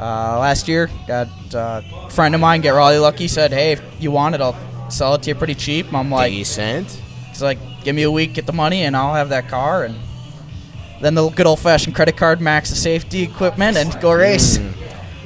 uh, 0.00 0.38
last 0.38 0.66
year. 0.66 0.90
Got 1.06 1.28
uh, 1.54 1.82
a 1.92 2.10
friend 2.10 2.34
of 2.34 2.40
mine, 2.40 2.62
get 2.62 2.70
Raleigh 2.70 2.98
Lucky, 2.98 3.28
said, 3.28 3.52
"Hey, 3.52 3.72
if 3.72 3.82
you 4.00 4.10
want 4.10 4.34
it, 4.34 4.40
I'll 4.40 4.56
sell 4.90 5.14
it 5.14 5.22
to 5.22 5.30
you 5.30 5.34
pretty 5.34 5.54
cheap." 5.54 5.92
I'm 5.92 6.10
like, 6.10 6.32
Decent. 6.32 7.00
"It's 7.30 7.42
like, 7.42 7.58
give 7.84 7.94
me 7.94 8.02
a 8.02 8.10
week, 8.10 8.34
get 8.34 8.46
the 8.46 8.52
money, 8.52 8.82
and 8.82 8.96
I'll 8.96 9.14
have 9.14 9.28
that 9.28 9.48
car." 9.48 9.84
And 9.84 9.96
then 11.00 11.14
the 11.14 11.28
good 11.28 11.46
old 11.46 11.60
fashioned 11.60 11.94
credit 11.94 12.16
card, 12.16 12.40
max 12.40 12.70
the 12.70 12.76
safety 12.76 13.22
equipment, 13.22 13.76
and 13.76 14.00
go 14.00 14.12
race. 14.12 14.58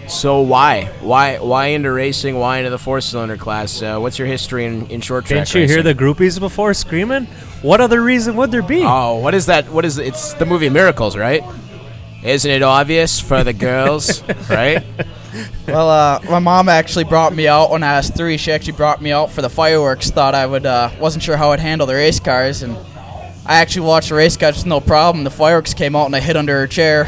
So 0.06 0.42
why, 0.42 0.84
why, 1.00 1.38
why 1.38 1.68
into 1.68 1.90
racing? 1.90 2.38
Why 2.38 2.58
into 2.58 2.68
the 2.68 2.78
four 2.78 3.00
cylinder 3.00 3.38
class? 3.38 3.80
Uh, 3.80 3.98
what's 3.98 4.18
your 4.18 4.28
history 4.28 4.66
in, 4.66 4.86
in 4.88 5.00
short 5.00 5.24
track? 5.24 5.46
Didn't 5.46 5.54
you 5.54 5.66
hear 5.66 5.82
the 5.82 5.94
groupies 5.94 6.38
before 6.38 6.74
screaming? 6.74 7.24
What 7.62 7.80
other 7.80 8.02
reason 8.02 8.36
would 8.36 8.50
there 8.50 8.62
be? 8.62 8.82
Oh, 8.84 9.18
what 9.18 9.32
is 9.32 9.46
that? 9.46 9.66
What 9.70 9.86
is 9.86 9.96
it? 9.96 10.06
It's 10.08 10.34
the 10.34 10.44
movie 10.44 10.68
Miracles, 10.68 11.16
right? 11.16 11.42
Isn't 12.24 12.50
it 12.50 12.62
obvious 12.62 13.20
for 13.20 13.44
the 13.44 13.52
girls, 13.52 14.22
right? 14.50 14.82
Well, 15.66 15.90
uh, 15.90 16.20
my 16.30 16.38
mom 16.38 16.68
actually 16.68 17.04
brought 17.04 17.34
me 17.34 17.46
out 17.48 17.70
when 17.70 17.82
I 17.82 17.96
was 17.96 18.08
three. 18.08 18.38
She 18.38 18.50
actually 18.50 18.72
brought 18.72 19.02
me 19.02 19.12
out 19.12 19.30
for 19.30 19.42
the 19.42 19.50
fireworks. 19.50 20.10
Thought 20.10 20.34
I 20.34 20.46
would, 20.46 20.64
uh, 20.64 20.90
wasn't 20.98 21.22
sure 21.22 21.36
how 21.36 21.52
I'd 21.52 21.60
handle 21.60 21.86
the 21.86 21.94
race 21.94 22.20
cars, 22.20 22.62
and 22.62 22.76
I 23.46 23.56
actually 23.56 23.86
watched 23.86 24.08
the 24.08 24.14
race 24.14 24.36
cars 24.38 24.64
no 24.64 24.80
problem. 24.80 25.24
The 25.24 25.30
fireworks 25.30 25.74
came 25.74 25.94
out 25.94 26.06
and 26.06 26.16
I 26.16 26.20
hid 26.20 26.36
under 26.36 26.58
her 26.58 26.66
chair. 26.66 27.04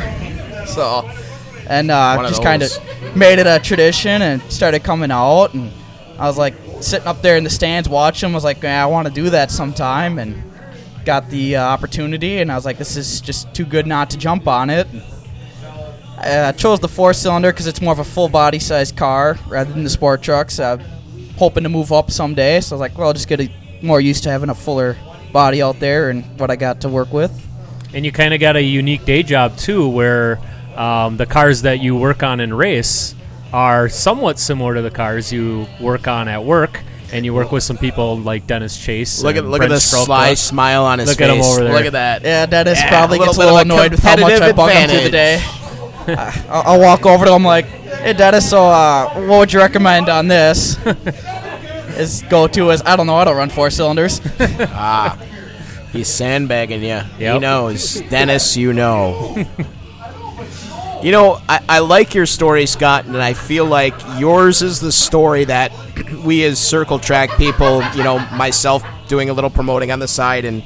So, 0.67 1.09
and 1.67 1.91
uh, 1.91 2.29
just 2.29 2.43
kind 2.43 2.63
of 2.63 2.71
made 3.17 3.39
it 3.39 3.47
a 3.47 3.59
tradition 3.59 4.21
and 4.21 4.43
started 4.53 4.85
coming 4.85 5.11
out. 5.11 5.55
And 5.55 5.73
I 6.19 6.27
was 6.27 6.37
like 6.37 6.55
sitting 6.81 7.07
up 7.07 7.23
there 7.23 7.39
in 7.39 7.45
the 7.45 7.51
stands 7.51 7.89
watching. 7.89 8.35
Was 8.35 8.45
like, 8.45 8.63
"Yeah, 8.63 8.83
I 8.83 8.87
want 8.87 9.09
to 9.09 9.15
do 9.15 9.31
that 9.31 9.51
sometime, 9.51 10.19
and 10.19 10.43
got 11.07 11.31
the 11.31 11.57
uh, 11.57 11.65
opportunity. 11.65 12.39
And 12.39 12.53
I 12.53 12.55
was 12.55 12.67
like, 12.67 12.77
this 12.77 12.97
is 12.97 13.23
just 13.23 13.55
too 13.55 13.65
good 13.65 13.87
not 13.87 14.11
to 14.11 14.19
jump 14.19 14.47
on 14.47 14.69
it. 14.69 14.87
I 16.19 16.31
uh, 16.31 16.53
chose 16.53 16.81
the 16.81 16.89
four 16.89 17.15
cylinder 17.15 17.53
because 17.53 17.67
it's 17.67 17.81
more 17.81 17.93
of 17.93 17.99
a 17.99 18.05
full 18.05 18.29
body 18.29 18.59
size 18.59 18.93
car 18.93 19.39
rather 19.49 19.73
than 19.73 19.85
the 19.85 19.91
sport 19.91 20.23
trucks. 20.23 20.61
Hoping 21.39 21.63
to 21.63 21.69
move 21.69 21.93
up 21.93 22.11
someday, 22.11 22.61
so 22.61 22.75
I 22.75 22.77
was 22.77 22.81
like, 22.81 22.99
well, 22.99 23.09
I'll 23.09 23.13
just 23.13 23.29
get 23.29 23.41
a, 23.41 23.51
more 23.83 24.01
used 24.01 24.23
to 24.25 24.31
having 24.31 24.49
a 24.49 24.55
fuller 24.55 24.97
body 25.33 25.61
out 25.61 25.79
there 25.81 26.09
and 26.09 26.25
what 26.41 26.51
I 26.51 26.57
got 26.57 26.81
to 26.81 26.89
work 26.89 27.13
with. 27.13 27.31
And 27.93 28.05
you 28.05 28.13
kind 28.13 28.33
of 28.33 28.41
got 28.41 28.57
a 28.57 28.63
unique 28.63 29.05
day 29.05 29.23
job 29.23 29.57
too, 29.59 29.89
where 29.89 30.41
um, 30.77 31.19
the 31.19 31.27
cars 31.27 31.63
that 31.63 31.81
you 31.81 31.95
work 31.95 32.23
on 32.23 32.41
in 32.41 32.55
race 32.55 33.15
are 33.53 33.89
somewhat 33.91 34.39
similar 34.39 34.75
to 34.75 34.83
the 34.83 34.91
cars 34.91 35.33
you 35.33 35.67
work 35.81 36.09
on 36.09 36.29
at 36.29 36.43
work, 36.43 36.83
and 37.13 37.25
you 37.25 37.33
work 37.35 37.53
with 37.53 37.63
some 37.63 37.77
people 37.79 38.19
like 38.19 38.47
Dennis 38.47 38.77
Chase. 38.79 39.23
Look 39.23 39.37
at 39.37 39.43
and 39.45 39.51
look 39.51 39.63
at 39.63 39.69
Brent 39.69 39.73
the 39.83 39.97
Strelka. 39.97 40.05
sly 40.07 40.35
smile 40.35 40.85
on 40.85 40.99
his 40.99 41.09
Look 41.09 41.19
face. 41.19 41.29
at 41.31 41.37
him 41.37 41.43
over 41.45 41.65
there. 41.65 41.73
Look 41.73 41.85
at 41.87 41.93
that. 41.93 42.23
Yeah, 42.23 42.47
Dennis 42.47 42.81
Yeah, 42.81 42.89
probably 42.89 43.19
a 43.19 43.25
gets 43.25 43.37
a 43.37 43.41
little 43.41 43.59
annoyed 43.59 43.93
with 43.93 44.03
how 44.03 44.17
much 44.17 44.25
I 44.25 44.51
competitive 44.53 44.57
bug 44.57 44.71
him 44.73 44.91
through 44.91 45.01
the 45.03 45.11
day. 45.11 45.45
Uh, 46.09 46.33
I'll, 46.49 46.63
I'll 46.75 46.81
walk 46.81 47.05
over 47.05 47.25
to 47.25 47.33
him 47.35 47.43
like, 47.43 47.65
hey, 47.67 48.13
Dennis, 48.13 48.49
so 48.49 48.65
uh, 48.67 49.13
what 49.27 49.41
would 49.41 49.53
you 49.53 49.59
recommend 49.59 50.09
on 50.09 50.29
this? 50.29 50.77
His 51.97 52.23
go-to 52.31 52.71
is, 52.71 52.81
I 52.87 52.95
don't 52.95 53.09
know, 53.09 53.17
I 53.17 53.25
don't 53.25 53.37
run 53.37 53.51
four 53.51 53.71
cylinders. 53.71 54.21
Ah, 54.39 55.19
he's 55.91 56.07
sandbagging 56.07 56.85
you. 56.85 57.01
He 57.19 57.37
knows, 57.41 58.01
Dennis. 58.03 58.57
You 58.57 58.73
know. 58.73 59.45
you 61.07 61.13
know, 61.13 61.41
I, 61.49 61.61
I 61.69 61.79
like 61.79 62.17
your 62.17 62.27
story, 62.27 62.67
Scott, 62.67 63.05
and 63.05 63.17
I 63.17 63.33
feel 63.33 63.65
like 63.65 63.95
yours 64.19 64.61
is 64.61 64.81
the 64.81 64.91
story 64.91 65.45
that 65.45 65.71
we 66.25 66.43
as 66.43 66.59
circle 66.59 66.99
track 66.99 67.31
people, 67.37 67.81
you 67.95 68.03
know, 68.03 68.19
myself 68.35 68.83
doing 69.07 69.31
a 69.31 69.33
little 69.33 69.49
promoting 69.49 69.93
on 69.93 70.01
the 70.01 70.09
side, 70.09 70.45
and 70.45 70.65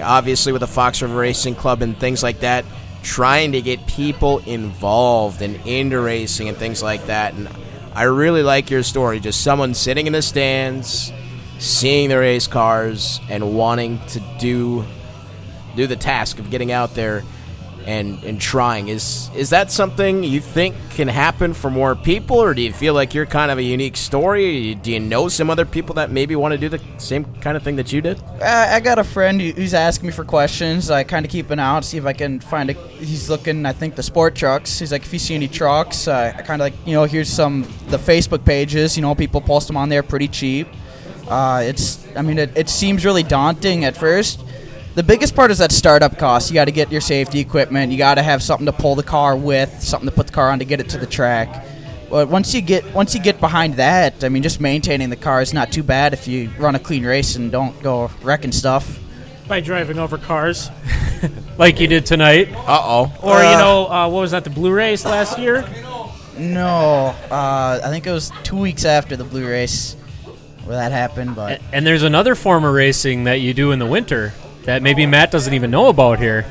obviously 0.00 0.52
with 0.52 0.60
the 0.60 0.68
Fox 0.68 1.02
River 1.02 1.18
Racing 1.18 1.56
Club 1.56 1.82
and 1.82 1.98
things 1.98 2.22
like 2.22 2.38
that, 2.38 2.64
trying 3.02 3.50
to 3.50 3.60
get 3.60 3.84
people 3.88 4.38
involved 4.46 5.42
and 5.42 5.56
into 5.66 6.00
racing 6.00 6.48
and 6.48 6.56
things 6.56 6.84
like 6.84 7.06
that. 7.06 7.34
And 7.34 7.48
I 7.92 8.04
really 8.04 8.44
like 8.44 8.70
your 8.70 8.84
story. 8.84 9.18
Just 9.18 9.42
someone 9.42 9.74
sitting 9.74 10.06
in 10.06 10.12
the 10.12 10.22
stands, 10.22 11.12
seeing 11.58 12.10
the 12.10 12.18
race 12.20 12.46
cars, 12.46 13.18
and 13.28 13.56
wanting 13.56 13.98
to 14.10 14.22
do 14.38 14.84
do 15.74 15.88
the 15.88 15.96
task 15.96 16.38
of 16.38 16.48
getting 16.48 16.70
out 16.70 16.94
there 16.94 17.24
and 17.86 18.22
and 18.24 18.40
trying. 18.40 18.88
Is 18.88 19.30
is 19.34 19.50
that 19.50 19.70
something 19.70 20.22
you 20.24 20.40
think 20.40 20.74
can 20.90 21.08
happen 21.08 21.54
for 21.54 21.70
more 21.70 21.94
people, 21.96 22.36
or 22.38 22.54
do 22.54 22.62
you 22.62 22.72
feel 22.72 22.94
like 22.94 23.14
you're 23.14 23.26
kind 23.26 23.50
of 23.50 23.58
a 23.58 23.62
unique 23.62 23.96
story? 23.96 24.74
Do 24.74 24.90
you 24.92 25.00
know 25.00 25.28
some 25.28 25.50
other 25.50 25.64
people 25.64 25.94
that 25.94 26.10
maybe 26.10 26.36
want 26.36 26.52
to 26.52 26.58
do 26.58 26.68
the 26.68 26.80
same 26.98 27.24
kind 27.40 27.56
of 27.56 27.62
thing 27.62 27.76
that 27.76 27.92
you 27.92 28.00
did? 28.00 28.20
I, 28.42 28.76
I 28.76 28.80
got 28.80 28.98
a 28.98 29.04
friend 29.04 29.40
who- 29.40 29.52
who's 29.52 29.74
asking 29.74 30.06
me 30.08 30.12
for 30.12 30.24
questions. 30.24 30.90
I 30.90 31.04
kind 31.04 31.24
of 31.24 31.32
keep 31.32 31.50
an 31.50 31.58
eye 31.58 31.76
out, 31.76 31.84
see 31.84 31.96
if 31.98 32.06
I 32.06 32.12
can 32.12 32.40
find 32.40 32.70
a. 32.70 32.72
He's 32.74 33.30
looking, 33.30 33.64
I 33.66 33.72
think, 33.72 33.94
the 33.96 34.02
sport 34.02 34.34
trucks. 34.34 34.78
He's 34.78 34.92
like, 34.92 35.02
if 35.02 35.12
you 35.12 35.18
see 35.18 35.34
any 35.34 35.48
trucks, 35.48 36.08
uh, 36.08 36.32
I 36.36 36.42
kind 36.42 36.60
of 36.60 36.66
like, 36.66 36.74
you 36.86 36.94
know, 36.94 37.04
here's 37.04 37.30
some 37.30 37.62
the 37.88 37.98
Facebook 37.98 38.44
pages. 38.44 38.96
You 38.96 39.02
know, 39.02 39.14
people 39.14 39.40
post 39.40 39.66
them 39.66 39.76
on 39.76 39.88
there 39.88 40.02
pretty 40.02 40.28
cheap. 40.28 40.68
Uh, 41.28 41.62
it's, 41.64 42.04
I 42.16 42.22
mean, 42.22 42.38
it, 42.38 42.50
it 42.56 42.68
seems 42.68 43.04
really 43.04 43.22
daunting 43.22 43.84
at 43.84 43.96
first. 43.96 44.40
The 44.94 45.02
biggest 45.04 45.36
part 45.36 45.50
is 45.50 45.58
that 45.58 45.70
startup 45.70 46.18
cost. 46.18 46.50
You 46.50 46.54
got 46.54 46.64
to 46.64 46.72
get 46.72 46.90
your 46.90 47.00
safety 47.00 47.38
equipment. 47.38 47.92
You 47.92 47.98
got 47.98 48.16
to 48.16 48.22
have 48.22 48.42
something 48.42 48.66
to 48.66 48.72
pull 48.72 48.96
the 48.96 49.04
car 49.04 49.36
with, 49.36 49.80
something 49.80 50.08
to 50.08 50.14
put 50.14 50.26
the 50.26 50.32
car 50.32 50.50
on 50.50 50.58
to 50.58 50.64
get 50.64 50.80
it 50.80 50.88
to 50.90 50.98
the 50.98 51.06
track. 51.06 51.64
But 52.10 52.28
once 52.28 52.52
you 52.52 52.60
get 52.60 52.84
once 52.92 53.14
you 53.14 53.20
get 53.22 53.38
behind 53.38 53.74
that, 53.74 54.24
I 54.24 54.28
mean, 54.28 54.42
just 54.42 54.60
maintaining 54.60 55.08
the 55.10 55.16
car 55.16 55.42
is 55.42 55.54
not 55.54 55.70
too 55.70 55.84
bad 55.84 56.12
if 56.12 56.26
you 56.26 56.50
run 56.58 56.74
a 56.74 56.80
clean 56.80 57.06
race 57.06 57.36
and 57.36 57.52
don't 57.52 57.80
go 57.84 58.10
wrecking 58.22 58.50
stuff. 58.50 58.98
by 59.46 59.60
driving 59.60 59.98
over 59.98 60.18
cars. 60.18 60.70
like 61.58 61.78
you 61.78 61.86
did 61.86 62.04
tonight. 62.04 62.52
Uh 62.52 62.80
oh. 62.82 63.12
Or, 63.22 63.34
Uh, 63.36 63.52
you 63.52 63.58
know, 63.58 63.86
uh, 63.88 64.08
what 64.08 64.20
was 64.22 64.32
that, 64.32 64.42
the 64.42 64.50
Blue 64.50 64.72
Race 64.72 65.04
last 65.04 65.38
year? 65.38 65.64
No, 66.36 67.14
uh, 67.30 67.80
I 67.84 67.88
think 67.90 68.06
it 68.06 68.12
was 68.12 68.32
two 68.42 68.56
weeks 68.56 68.84
after 68.84 69.14
the 69.14 69.24
blue 69.24 69.46
race 69.46 69.94
where 70.64 70.76
that 70.76 70.90
happened. 70.90 71.36
But 71.36 71.60
And 71.72 71.86
there's 71.86 72.02
another 72.02 72.34
form 72.34 72.64
of 72.64 72.72
racing 72.72 73.24
that 73.24 73.40
you 73.40 73.52
do 73.52 73.72
in 73.72 73.78
the 73.78 73.86
winter 73.86 74.32
that 74.64 74.82
maybe 74.82 75.06
Matt 75.06 75.30
doesn't 75.30 75.52
even 75.54 75.70
know 75.70 75.88
about 75.88 76.18
here. 76.18 76.44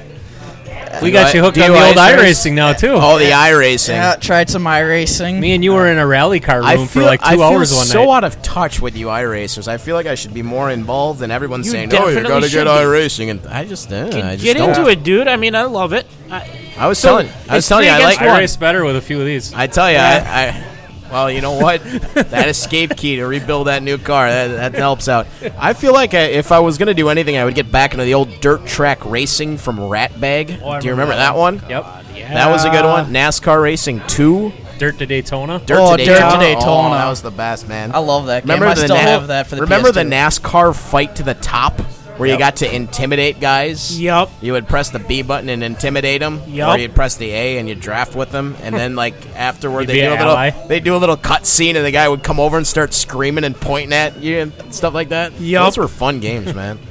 We 1.04 1.12
got 1.12 1.34
you 1.36 1.42
hooked 1.42 1.56
Do 1.56 1.62
on 1.64 1.68
you 1.72 1.78
the 1.78 1.86
old 1.88 1.98
ice 1.98 2.20
race? 2.20 2.40
iRacing 2.46 2.54
now 2.54 2.74
too. 2.74 2.92
Oh, 2.94 3.20
the 3.20 3.26
iRacing. 3.26 3.90
Yeah, 3.90 4.16
tried 4.16 4.50
some 4.50 4.64
iRacing. 4.64 5.40
Me 5.40 5.54
and 5.54 5.64
you 5.64 5.72
were 5.74 5.88
in 5.88 5.98
a 6.00 6.06
rally 6.06 6.40
car 6.40 6.58
room 6.58 6.66
I 6.68 6.76
feel, 6.78 6.88
for 6.88 7.02
like 7.04 7.20
two 7.22 7.28
I 7.28 7.32
feel 7.36 7.44
hours 7.44 7.74
one 7.76 7.86
so 7.86 8.06
night. 8.06 8.18
out 8.18 8.24
of 8.24 8.42
touch 8.42 8.82
with 8.82 8.98
you 8.98 9.06
iRacers. 9.06 9.68
I 9.68 9.78
feel 9.78 9.96
like 9.96 10.08
I 10.08 10.16
should 10.16 10.34
be 10.34 10.42
more 10.42 10.70
involved, 10.72 11.22
and 11.22 11.32
everyone's 11.32 11.68
You 11.68 11.74
saying, 11.74 11.94
"Oh, 11.94 12.08
you 12.10 12.16
definitely 12.16 12.30
gotta 12.30 12.42
get 12.42 12.50
should 12.52 12.64
be. 12.66 12.70
iRacing," 12.70 13.30
and 13.30 13.48
I 13.48 13.66
just, 13.66 13.92
uh, 13.94 14.08
I 14.12 14.34
just 14.34 14.44
Get 14.44 14.58
don't. 14.58 14.70
into 14.70 14.88
it, 14.90 15.04
dude. 15.04 15.28
I 15.28 15.36
mean, 15.38 15.54
I 15.56 15.64
love 15.64 15.94
it. 15.94 16.08
I, 16.32 16.50
I 16.78 16.88
was 16.88 16.98
So, 16.98 17.10
telling, 17.10 17.28
I 17.28 17.56
was 17.56 17.58
it's 17.60 17.68
telling 17.70 17.86
you, 17.86 17.92
three 17.92 17.96
I 17.96 17.98
against 18.08 18.20
like. 18.22 18.28
I 18.28 18.32
one. 18.32 18.40
race 18.40 18.56
better 18.58 18.84
with 18.84 18.96
a 18.98 19.02
few 19.02 19.20
of 19.20 19.26
these. 19.28 19.54
I 19.54 19.68
tell 19.68 19.90
you, 19.92 19.98
I, 19.98 20.18
I, 20.18 20.64
well, 21.12 21.30
you 21.32 21.42
know 21.42 21.54
what? 21.54 21.84
that 21.84 22.48
escape 22.48 22.96
key 22.96 23.18
to 23.18 23.26
rebuild 23.26 23.68
that 23.68 23.84
new 23.84 23.98
car 23.98 24.30
that, 24.30 24.48
that 24.72 24.76
helps 24.76 25.08
out. 25.08 25.28
I 25.58 25.74
feel 25.74 25.94
like 25.94 26.14
I, 26.14 26.22
if 26.26 26.52
I 26.52 26.60
was 26.60 26.78
gonna 26.78 26.94
do 26.94 27.10
anything, 27.10 27.38
I 27.38 27.46
would 27.46 27.56
get 27.56 27.72
back 27.72 27.94
into 27.94 28.06
the 28.06 28.14
old 28.14 28.40
dirt 28.42 28.66
track 28.66 29.04
racing 29.06 29.58
from 29.58 29.78
Ratbag. 29.78 30.62
Oh, 30.64 30.80
do 30.80 30.86
you 30.88 30.92
remember 30.92 31.10
remember 31.10 31.16
that 31.16 31.36
one? 31.36 31.62
Yep. 31.70 31.84
That 32.30 32.52
was 32.52 32.64
a 32.66 32.70
good 32.70 32.86
one. 32.86 33.12
NASCAR 33.12 33.62
Racing 33.62 34.02
Two. 34.08 34.52
Dirt 34.78 34.98
to 35.00 35.06
Daytona. 35.06 35.60
Dirt 35.66 35.80
Oh, 35.80 35.98
to 35.98 36.06
Dirt 36.06 36.14
to 36.16 36.22
Daytona. 36.22 36.40
Daytona. 36.40 36.88
Oh, 36.90 36.92
that 36.92 37.10
was 37.10 37.22
the 37.22 37.32
best, 37.32 37.68
man. 37.68 37.92
I 37.94 37.98
love 38.00 38.28
that 38.28 38.46
game. 38.46 38.54
Remember 38.54 38.68
I 38.68 38.76
the 38.76 38.82
still 38.84 38.96
Na- 38.96 39.02
have 39.02 39.28
that 39.28 39.48
for 39.48 39.56
the 39.56 39.62
Remember 39.64 39.92
the 39.92 40.04
PS2. 40.04 40.10
NASCAR 40.42 40.76
fight 40.76 41.16
to 41.18 41.24
the 41.24 41.34
top 41.34 41.80
where 42.20 42.30
you 42.30 42.38
got 42.38 42.58
to 42.58 42.74
intimidate 42.74 43.40
guys? 43.40 44.00
Yup. 44.00 44.30
You 44.42 44.54
would 44.54 44.68
press 44.68 44.90
the 44.90 45.00
B 45.00 45.22
button 45.22 45.50
and 45.50 45.64
intimidate 45.64 46.20
them, 46.20 46.42
Yup. 46.48 46.76
or 46.76 46.80
you'd 46.80 46.94
press 46.94 47.16
the 47.16 47.32
A 47.32 47.58
and 47.58 47.68
you'd 47.68 47.80
draft 47.80 48.16
with 48.16 48.32
them, 48.32 48.56
and 48.62 48.76
then 48.76 48.96
like 48.96 49.14
afterward 49.36 49.82
You'd 49.82 49.90
they 49.90 50.02
do 50.02 50.10
a 50.10 50.18
little 50.18 50.68
they 50.68 50.80
do 50.80 50.96
a 50.96 50.98
little 50.98 51.18
cut 51.18 51.46
scene, 51.46 51.76
and 51.76 51.86
the 51.86 51.92
guy 51.92 52.08
would 52.08 52.24
come 52.24 52.40
over 52.40 52.58
and 52.58 52.68
start 52.68 52.94
screaming 52.94 53.44
and 53.44 53.56
pointing 53.56 53.94
at 53.94 54.22
you 54.22 54.40
and 54.40 54.74
stuff 54.74 54.94
like 54.94 55.10
that. 55.10 55.40
Yup. 55.40 55.68
Those 55.68 55.78
were 55.78 55.88
fun 55.88 56.20
games, 56.20 56.54
man. 56.54 56.78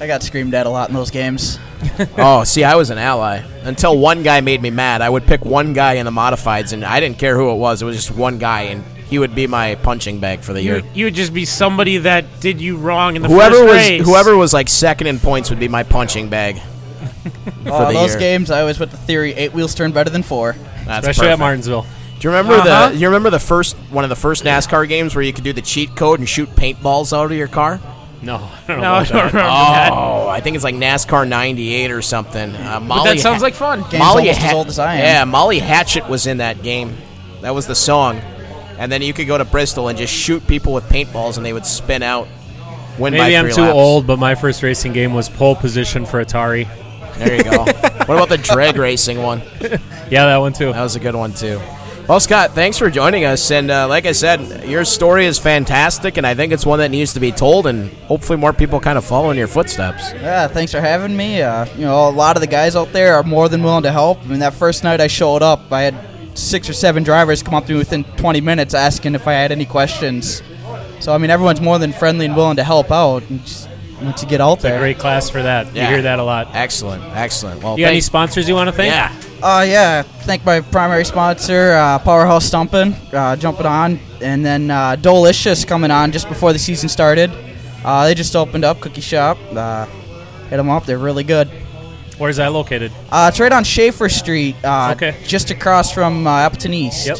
I 0.00 0.08
got 0.08 0.22
screamed 0.22 0.54
at 0.54 0.66
a 0.66 0.70
lot 0.70 0.88
in 0.88 0.94
those 0.94 1.10
games. 1.10 1.58
oh, 2.18 2.42
see, 2.44 2.64
I 2.64 2.74
was 2.74 2.90
an 2.90 2.98
ally 2.98 3.42
until 3.62 3.96
one 3.96 4.22
guy 4.22 4.40
made 4.40 4.60
me 4.60 4.70
mad. 4.70 5.02
I 5.02 5.08
would 5.08 5.24
pick 5.24 5.44
one 5.44 5.72
guy 5.72 5.94
in 5.94 6.04
the 6.04 6.10
modifieds, 6.10 6.72
and 6.72 6.84
I 6.84 6.98
didn't 6.98 7.18
care 7.18 7.36
who 7.36 7.50
it 7.50 7.56
was. 7.56 7.80
It 7.80 7.84
was 7.84 7.96
just 7.96 8.10
one 8.10 8.38
guy, 8.38 8.62
and 8.62 8.84
he 9.08 9.18
would 9.18 9.34
be 9.34 9.46
my 9.46 9.74
punching 9.76 10.18
bag 10.20 10.40
for 10.40 10.52
the 10.52 10.62
year. 10.62 10.78
you, 10.78 10.84
you 10.94 11.04
would 11.06 11.14
just 11.14 11.32
be 11.34 11.44
somebody 11.44 11.98
that 11.98 12.40
did 12.40 12.60
you 12.60 12.76
wrong 12.76 13.16
in 13.16 13.22
the 13.22 13.28
whoever 13.28 13.54
first 13.56 13.64
was 13.66 13.76
race. 13.76 14.04
whoever 14.04 14.36
was 14.36 14.52
like 14.54 14.68
second 14.68 15.06
in 15.06 15.18
points 15.18 15.50
would 15.50 15.60
be 15.60 15.68
my 15.68 15.82
punching 15.82 16.28
bag. 16.28 16.56
Oh, 17.66 17.86
the 17.86 17.92
those 17.94 18.10
year. 18.10 18.18
games, 18.18 18.50
I 18.50 18.60
always 18.60 18.76
put 18.76 18.90
the 18.90 18.96
theory 18.98 19.32
eight 19.32 19.52
wheels 19.54 19.74
turn 19.74 19.92
better 19.92 20.10
than 20.10 20.22
four. 20.22 20.54
That's 20.86 21.06
Especially 21.06 21.28
at. 21.32 21.38
Martinsville. 21.38 21.82
Do 21.82 21.88
you 22.20 22.28
remember 22.30 22.54
Uh-huh. 22.54 22.90
the? 22.90 22.96
You 22.96 23.06
remember 23.08 23.30
the 23.30 23.38
first 23.38 23.76
one 23.90 24.04
of 24.04 24.10
the 24.10 24.16
first 24.16 24.44
NASCAR 24.44 24.86
games 24.88 25.14
where 25.14 25.22
you 25.24 25.32
could 25.32 25.44
do 25.44 25.52
the 25.54 25.62
cheat 25.62 25.96
code 25.96 26.18
and 26.18 26.28
shoot 26.28 26.50
paintballs 26.50 27.16
out 27.16 27.30
of 27.30 27.36
your 27.36 27.48
car? 27.48 27.80
No, 28.20 28.36
I 28.68 28.68
don't 28.68 28.76
know 28.76 28.82
No, 28.82 28.92
I 28.94 29.02
about 29.02 29.08
don't 29.08 29.16
that. 29.16 29.32
remember 29.32 29.38
that. 29.38 29.92
Oh, 29.92 30.28
I 30.28 30.40
think 30.40 30.56
it's 30.56 30.64
like 30.64 30.74
NASCAR 30.74 31.26
'98 31.26 31.90
or 31.90 32.02
something. 32.02 32.54
Uh, 32.54 32.80
But 32.80 32.80
Molly 32.80 33.14
that 33.14 33.20
sounds 33.20 33.38
Ha- 33.38 33.42
like 33.42 33.54
fun. 33.54 33.80
Game's 33.90 34.04
almost 34.04 34.40
as 34.40 34.52
old 34.52 34.66
as 34.68 34.78
I 34.78 34.94
am. 34.96 35.00
Yeah, 35.00 35.24
Molly 35.24 35.58
Hatchet 35.60 36.08
was 36.08 36.26
in 36.26 36.36
that 36.38 36.62
game. 36.62 36.94
That 37.40 37.54
was 37.54 37.66
the 37.66 37.74
song. 37.74 38.20
And 38.78 38.90
then 38.90 39.02
you 39.02 39.12
could 39.12 39.26
go 39.26 39.38
to 39.38 39.44
Bristol 39.44 39.88
and 39.88 39.98
just 39.98 40.12
shoot 40.12 40.46
people 40.46 40.72
with 40.72 40.84
paintballs, 40.84 41.36
and 41.36 41.44
they 41.46 41.52
would 41.52 41.66
spin 41.66 42.02
out. 42.02 42.26
Win 42.98 43.12
by 43.12 43.18
Maybe 43.18 43.36
I'm 43.36 43.50
too 43.52 43.62
laps. 43.62 43.74
old, 43.74 44.06
but 44.06 44.18
my 44.18 44.34
first 44.34 44.62
racing 44.62 44.92
game 44.92 45.14
was 45.14 45.28
pole 45.28 45.56
position 45.56 46.06
for 46.06 46.24
Atari. 46.24 46.68
There 47.18 47.36
you 47.36 47.44
go. 47.44 47.58
what 47.64 48.10
about 48.10 48.28
the 48.28 48.38
drag 48.38 48.76
racing 48.76 49.22
one? 49.22 49.42
Yeah, 50.10 50.26
that 50.26 50.36
one 50.36 50.52
too. 50.52 50.70
That 50.70 50.82
was 50.82 50.96
a 50.96 51.00
good 51.00 51.14
one 51.14 51.32
too. 51.32 51.58
Well, 52.06 52.20
Scott, 52.20 52.50
thanks 52.50 52.76
for 52.76 52.90
joining 52.90 53.24
us. 53.24 53.50
And 53.50 53.70
uh, 53.70 53.88
like 53.88 54.04
I 54.04 54.12
said, 54.12 54.68
your 54.68 54.84
story 54.84 55.24
is 55.24 55.38
fantastic, 55.38 56.18
and 56.18 56.26
I 56.26 56.34
think 56.34 56.52
it's 56.52 56.66
one 56.66 56.78
that 56.80 56.90
needs 56.90 57.14
to 57.14 57.20
be 57.20 57.32
told, 57.32 57.66
and 57.66 57.90
hopefully 58.06 58.36
more 58.38 58.52
people 58.52 58.78
kind 58.80 58.98
of 58.98 59.04
follow 59.06 59.30
in 59.30 59.38
your 59.38 59.48
footsteps. 59.48 60.12
Yeah, 60.12 60.46
thanks 60.46 60.72
for 60.72 60.80
having 60.82 61.16
me. 61.16 61.40
Uh, 61.40 61.64
you 61.74 61.86
know, 61.86 62.06
a 62.06 62.10
lot 62.10 62.36
of 62.36 62.42
the 62.42 62.46
guys 62.46 62.76
out 62.76 62.92
there 62.92 63.14
are 63.14 63.22
more 63.22 63.48
than 63.48 63.62
willing 63.62 63.84
to 63.84 63.90
help. 63.92 64.20
I 64.20 64.26
mean, 64.26 64.40
that 64.40 64.52
first 64.52 64.84
night 64.84 65.00
I 65.00 65.06
showed 65.06 65.42
up, 65.42 65.72
I 65.72 65.80
had 65.82 65.94
six 66.34 66.68
or 66.68 66.72
seven 66.72 67.02
drivers 67.02 67.42
come 67.42 67.54
up 67.54 67.66
to 67.66 67.72
me 67.72 67.78
within 67.78 68.04
20 68.04 68.40
minutes 68.40 68.74
asking 68.74 69.14
if 69.14 69.26
I 69.26 69.32
had 69.32 69.52
any 69.52 69.64
questions. 69.64 70.42
So, 71.00 71.12
I 71.14 71.18
mean, 71.18 71.30
everyone's 71.30 71.60
more 71.60 71.78
than 71.78 71.92
friendly 71.92 72.26
and 72.26 72.34
willing 72.36 72.56
to 72.56 72.64
help 72.64 72.90
out. 72.90 73.22
And 73.30 73.40
just, 73.44 73.68
once 74.02 74.22
you 74.22 74.28
get 74.28 74.40
out 74.40 74.60
there. 74.60 74.78
Great 74.78 74.98
class 74.98 75.30
for 75.30 75.42
that. 75.42 75.72
Yeah. 75.74 75.84
You 75.88 75.94
hear 75.94 76.02
that 76.02 76.18
a 76.18 76.24
lot. 76.24 76.48
Excellent, 76.52 77.02
excellent. 77.16 77.62
Well, 77.62 77.78
You 77.78 77.84
got 77.84 77.90
any 77.92 78.00
sponsors 78.00 78.48
you 78.48 78.54
want 78.54 78.68
to 78.68 78.72
thank? 78.72 78.92
yeah. 78.92 79.12
Uh, 79.42 79.62
yeah, 79.62 80.02
thank 80.02 80.44
my 80.46 80.60
primary 80.60 81.04
sponsor, 81.04 81.72
uh, 81.72 81.98
Powerhouse 81.98 82.46
Stumping, 82.46 82.94
uh, 83.12 83.36
jumping 83.36 83.66
on. 83.66 83.98
And 84.22 84.44
then 84.44 84.70
uh, 84.70 84.96
Dolicious 84.96 85.64
coming 85.66 85.90
on 85.90 86.12
just 86.12 86.28
before 86.28 86.52
the 86.54 86.58
season 86.58 86.88
started. 86.88 87.30
Uh, 87.84 88.06
they 88.06 88.14
just 88.14 88.34
opened 88.34 88.64
up, 88.64 88.80
cookie 88.80 89.02
shop. 89.02 89.36
Uh, 89.54 89.84
hit 90.48 90.56
them 90.56 90.70
up, 90.70 90.86
they're 90.86 90.98
really 90.98 91.24
good. 91.24 91.50
Where's 92.18 92.36
that 92.36 92.52
located? 92.52 92.92
Uh, 93.10 93.28
it's 93.30 93.40
right 93.40 93.52
on 93.52 93.64
Schaefer 93.64 94.08
Street, 94.08 94.56
uh, 94.64 94.92
Okay. 94.92 95.16
just 95.26 95.50
across 95.50 95.92
from 95.92 96.26
uh, 96.26 96.38
Appleton 96.40 96.72
East. 96.74 97.06
Yep. 97.06 97.18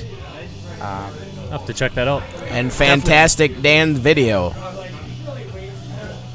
I'll 0.81 1.11
have 1.51 1.67
to 1.67 1.73
check 1.75 1.95
that 1.95 2.07
out. 2.09 2.23
And 2.49 2.73
fantastic 2.73 3.61
Dan 3.63 3.95
video. 3.95 4.51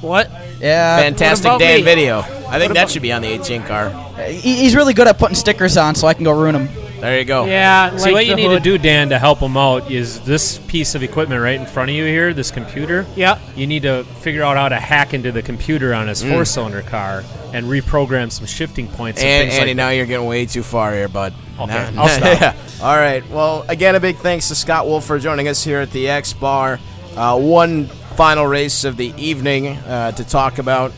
What? 0.01 0.29
Yeah. 0.59 0.97
Fantastic 0.97 1.45
about 1.45 1.59
Dan 1.59 1.77
me? 1.79 1.83
video. 1.83 2.19
I 2.47 2.57
think 2.59 2.73
that 2.73 2.89
should 2.89 3.01
be 3.01 3.11
on 3.11 3.21
the 3.21 3.27
18 3.29 3.63
car. 3.63 3.89
He, 4.27 4.55
he's 4.55 4.75
really 4.75 4.93
good 4.93 5.07
at 5.07 5.17
putting 5.19 5.35
stickers 5.35 5.77
on, 5.77 5.95
so 5.95 6.07
I 6.07 6.13
can 6.13 6.23
go 6.23 6.31
ruin 6.31 6.53
them. 6.53 6.69
There 6.99 7.17
you 7.19 7.25
go. 7.25 7.45
Yeah. 7.45 7.95
See, 7.95 8.03
like 8.05 8.13
what 8.13 8.25
you 8.25 8.35
the 8.35 8.41
need 8.41 8.47
to 8.49 8.59
do, 8.59 8.77
Dan, 8.77 9.09
to 9.09 9.19
help 9.19 9.39
them 9.39 9.55
out 9.57 9.89
is 9.89 10.19
this 10.21 10.57
piece 10.67 10.95
of 10.95 11.03
equipment 11.03 11.41
right 11.41 11.59
in 11.59 11.65
front 11.65 11.89
of 11.89 11.95
you 11.95 12.05
here, 12.05 12.33
this 12.33 12.51
computer. 12.51 13.05
Yeah. 13.15 13.39
You 13.55 13.67
need 13.67 13.83
to 13.83 14.03
figure 14.21 14.43
out 14.43 14.57
how 14.57 14.69
to 14.69 14.75
hack 14.75 15.13
into 15.13 15.31
the 15.31 15.41
computer 15.41 15.93
on 15.93 16.05
Mm. 16.05 16.09
his 16.09 16.23
four-cylinder 16.23 16.81
car 16.83 17.23
and 17.53 17.65
reprogram 17.67 18.31
some 18.31 18.45
shifting 18.45 18.87
points 18.87 19.21
and, 19.21 19.27
And 19.29 19.49
things 19.49 19.59
Andy, 19.59 19.71
like 19.71 19.77
now 19.77 19.89
you're 19.89 20.05
getting 20.05 20.25
way 20.27 20.45
too 20.45 20.63
far 20.63 20.93
here, 20.93 21.07
bud. 21.07 21.33
Okay, 21.59 21.73
Now- 21.93 22.03
I'll 22.03 22.09
stop. 22.09 22.23
Yeah. 22.41 22.53
All 22.81 22.95
right. 22.97 23.27
Well, 23.29 23.65
again, 23.67 23.95
a 23.95 23.99
big 23.99 24.17
thanks 24.17 24.47
to 24.49 24.55
Scott 24.55 24.85
Wolf 24.85 25.05
for 25.05 25.17
joining 25.19 25.47
us 25.47 25.63
here 25.63 25.79
at 25.79 25.91
the 25.91 26.09
X 26.09 26.33
Bar. 26.33 26.79
Uh, 27.15 27.37
one 27.39 27.87
final 28.15 28.45
race 28.45 28.83
of 28.83 28.97
the 28.97 29.13
evening 29.17 29.67
uh, 29.67 30.11
to 30.13 30.23
talk 30.23 30.57
about. 30.59 30.91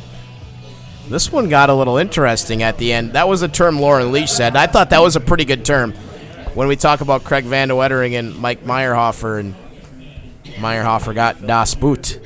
This 1.10 1.32
one 1.32 1.50
got 1.50 1.70
a 1.70 1.74
little 1.74 1.98
interesting 1.98 2.64
at 2.64 2.78
the 2.78 2.94
end. 2.94 3.14
That 3.14 3.28
was 3.28 3.42
a 3.42 3.48
term 3.48 3.80
Lauren 3.80 4.12
Leach 4.12 4.30
said. 4.30 4.56
I 4.56 4.68
thought 4.68 4.92
that 4.92 5.02
was 5.02 5.16
a 5.16 5.20
pretty 5.20 5.46
good 5.46 5.66
term 5.66 5.94
when 6.54 6.68
we 6.68 6.76
talk 6.76 7.02
about 7.02 7.24
Craig 7.24 7.46
Van 7.46 7.70
de 7.70 7.76
Wettering 7.76 8.16
and 8.16 8.38
Mike 8.38 8.64
Meyerhofer, 8.64 9.40
and 9.40 9.56
Meyerhofer 10.56 11.16
got 11.16 11.46
Das 11.46 11.76
Boot 11.76 12.20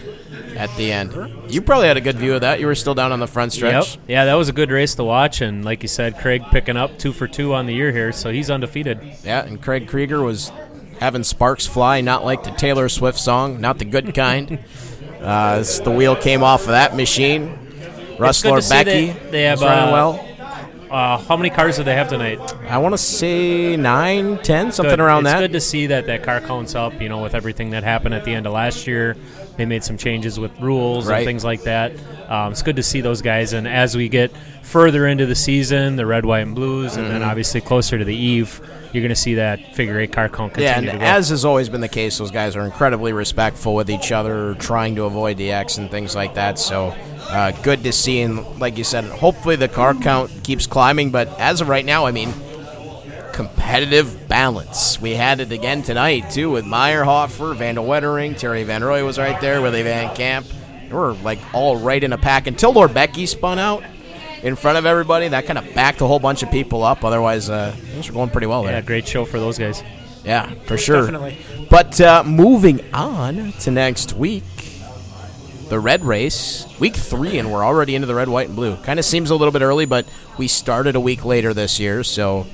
at 0.55 0.75
the 0.77 0.91
end. 0.91 1.13
You 1.51 1.61
probably 1.61 1.87
had 1.87 1.97
a 1.97 2.01
good 2.01 2.17
view 2.17 2.33
of 2.35 2.41
that. 2.41 2.59
You 2.59 2.65
were 2.67 2.75
still 2.75 2.95
down 2.95 3.11
on 3.11 3.19
the 3.19 3.27
front 3.27 3.53
stretch. 3.53 3.95
Yep. 3.95 4.03
Yeah, 4.07 4.25
that 4.25 4.33
was 4.35 4.49
a 4.49 4.53
good 4.53 4.71
race 4.71 4.95
to 4.95 5.03
watch, 5.03 5.41
and 5.41 5.63
like 5.63 5.81
you 5.81 5.87
said, 5.87 6.17
Craig 6.17 6.43
picking 6.51 6.77
up 6.77 6.97
two 6.97 7.13
for 7.13 7.27
two 7.27 7.53
on 7.53 7.65
the 7.65 7.73
year 7.73 7.91
here, 7.91 8.11
so 8.11 8.31
he's 8.31 8.49
undefeated. 8.49 8.99
Yeah, 9.23 9.43
and 9.43 9.61
Craig 9.61 9.87
Krieger 9.87 10.21
was 10.21 10.51
having 10.99 11.23
sparks 11.23 11.67
fly, 11.67 12.01
not 12.01 12.23
like 12.23 12.43
the 12.43 12.51
Taylor 12.51 12.89
Swift 12.89 13.19
song, 13.19 13.61
not 13.61 13.79
the 13.79 13.85
good 13.85 14.13
kind. 14.15 14.59
uh, 15.21 15.63
the 15.83 15.91
wheel 15.91 16.15
came 16.15 16.43
off 16.43 16.61
of 16.61 16.67
that 16.67 16.95
machine. 16.95 17.64
Russ 18.19 18.41
good 18.43 18.63
Becky—they 18.69 19.43
have, 19.43 19.61
running 19.61 19.89
uh, 19.89 19.91
well. 19.91 20.31
Uh, 20.89 21.17
how 21.17 21.35
many 21.35 21.49
cars 21.49 21.77
do 21.77 21.83
they 21.83 21.95
have 21.95 22.07
tonight? 22.07 22.39
I 22.69 22.77
want 22.77 22.93
to 22.93 22.97
say 22.97 23.75
nine, 23.75 24.37
ten, 24.43 24.71
something 24.71 24.91
Good. 24.91 24.99
around 24.99 25.25
it's 25.25 25.33
that. 25.33 25.43
It's 25.43 25.51
good 25.51 25.53
to 25.53 25.61
see 25.61 25.87
that 25.87 26.05
that 26.05 26.23
car 26.23 26.39
counts 26.41 26.75
up. 26.75 27.01
You 27.01 27.09
know, 27.09 27.21
with 27.23 27.33
everything 27.33 27.71
that 27.71 27.83
happened 27.83 28.13
at 28.13 28.23
the 28.23 28.33
end 28.33 28.45
of 28.45 28.53
last 28.53 28.85
year, 28.85 29.17
they 29.57 29.65
made 29.65 29.83
some 29.83 29.97
changes 29.97 30.39
with 30.39 30.57
rules 30.61 31.07
Right. 31.07 31.17
and 31.17 31.25
things 31.25 31.43
like 31.43 31.63
that. 31.63 31.91
Um, 32.29 32.51
it's 32.51 32.61
good 32.61 32.75
to 32.75 32.83
see 32.83 33.01
those 33.01 33.21
guys. 33.21 33.53
And 33.53 33.67
as 33.67 33.97
we 33.97 34.07
get 34.09 34.31
further 34.61 35.07
into 35.07 35.25
the 35.25 35.35
season, 35.35 35.95
the 35.95 36.05
red, 36.05 36.23
white, 36.23 36.41
and 36.41 36.53
blues, 36.55 36.95
and 36.97 37.07
then 37.07 37.21
Mm-hmm. 37.21 37.29
obviously 37.29 37.61
closer 37.61 37.97
to 37.97 38.05
the 38.05 38.15
eve, 38.15 38.61
you're 38.93 39.01
going 39.01 39.09
to 39.09 39.15
see 39.15 39.35
that 39.35 39.75
figure 39.75 39.99
eight 39.99 40.13
car 40.13 40.29
count 40.29 40.53
yeah, 40.57 40.77
and 40.77 40.87
as 40.87 41.29
has 41.29 41.43
always 41.43 41.67
been 41.67 41.81
the 41.81 41.89
case, 41.89 42.17
those 42.19 42.31
guys 42.31 42.55
are 42.55 42.63
incredibly 42.63 43.11
respectful 43.11 43.73
with 43.75 43.89
each 43.89 44.11
other, 44.11 44.55
trying 44.59 44.95
to 44.95 45.03
avoid 45.03 45.37
the 45.37 45.51
X 45.51 45.77
and 45.77 45.91
things 45.91 46.15
like 46.15 46.35
that. 46.35 46.57
So, 46.57 46.95
uh, 47.29 47.51
good 47.63 47.83
to 47.83 47.91
see. 47.91 48.21
And 48.21 48.59
like 48.59 48.77
you 48.77 48.83
said, 48.83 49.05
hopefully 49.05 49.55
the 49.55 49.67
car 49.67 49.93
count 49.93 50.31
keeps 50.43 50.67
climbing. 50.67 51.11
But 51.11 51.27
as 51.39 51.61
of 51.61 51.69
right 51.69 51.85
now, 51.85 52.05
I 52.05 52.11
mean, 52.11 52.33
competitive 53.33 54.27
balance. 54.29 55.01
We 55.01 55.11
had 55.11 55.39
it 55.41 55.51
again 55.51 55.83
tonight 55.83 56.31
too 56.31 56.51
with 56.51 56.65
Meyerhofer, 56.65 57.55
Van 57.55 57.75
der 57.75 57.81
Wettering, 57.81 58.37
Terry 58.37 58.63
Van 58.63 58.83
Roy 58.83 59.03
was 59.03 59.17
right 59.17 59.39
there, 59.41 59.61
Willie 59.61 59.83
Van 59.83 60.15
Camp. 60.15 60.47
They 60.87 60.95
were 60.95 61.13
like 61.15 61.39
all 61.53 61.75
right 61.77 62.01
in 62.01 62.13
a 62.13 62.17
pack 62.17 62.47
until 62.47 62.71
Lord 62.71 62.93
Becky 62.93 63.25
spun 63.25 63.59
out 63.59 63.83
in 64.41 64.55
front 64.55 64.77
of 64.77 64.85
everybody. 64.85 65.27
That 65.27 65.45
kind 65.45 65.57
of 65.57 65.73
backed 65.73 65.99
a 65.99 66.07
whole 66.07 66.19
bunch 66.19 66.43
of 66.43 66.51
people 66.51 66.83
up. 66.83 67.03
Otherwise, 67.03 67.49
uh, 67.49 67.71
things 67.71 68.07
were 68.07 68.13
going 68.13 68.29
pretty 68.29 68.47
well 68.47 68.63
there. 68.63 68.71
yeah, 68.71 68.79
there. 68.79 68.87
great 68.87 69.07
show 69.07 69.25
for 69.25 69.39
those 69.39 69.57
guys. 69.57 69.83
Yeah, 70.23 70.53
for 70.65 70.77
sure. 70.77 71.01
Definitely. 71.01 71.37
But 71.69 71.99
uh, 71.99 72.23
moving 72.23 72.81
on 72.93 73.51
to 73.61 73.71
next 73.71 74.13
week, 74.13 74.43
the 75.69 75.79
red 75.79 76.03
race, 76.05 76.65
week 76.79 76.95
three, 76.95 77.37
and 77.37 77.51
we're 77.51 77.63
already 77.65 77.95
into 77.95 78.05
the 78.07 78.15
red, 78.15 78.29
white, 78.29 78.47
and 78.47 78.55
blue. 78.55 78.75
Kind 78.77 78.99
of 78.99 79.05
seems 79.05 79.29
a 79.29 79.35
little 79.35 79.51
bit 79.51 79.61
early, 79.61 79.85
but 79.85 80.05
we 80.37 80.47
started 80.47 80.95
a 80.95 80.99
week 80.99 81.25
later 81.25 81.53
this 81.53 81.79
year, 81.79 82.03
so 82.03 82.45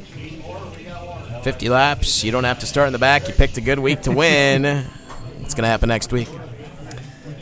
50 1.43 1.70
laps. 1.70 2.24
You 2.24 2.32
don't 2.32 2.43
have 2.43 2.59
to 2.59 2.66
start 2.66 2.88
in 2.88 2.93
the 2.93 2.99
back. 2.99 3.28
You 3.28 3.34
picked 3.34 3.57
a 3.57 3.62
good 3.62 3.80
week 3.80 4.01
to 4.03 4.12
win. 4.12 4.64
What's 5.39 5.53
going 5.53 5.64
to 5.64 5.70
happen 5.70 5.89
next 5.89 6.12
week? 6.12 6.30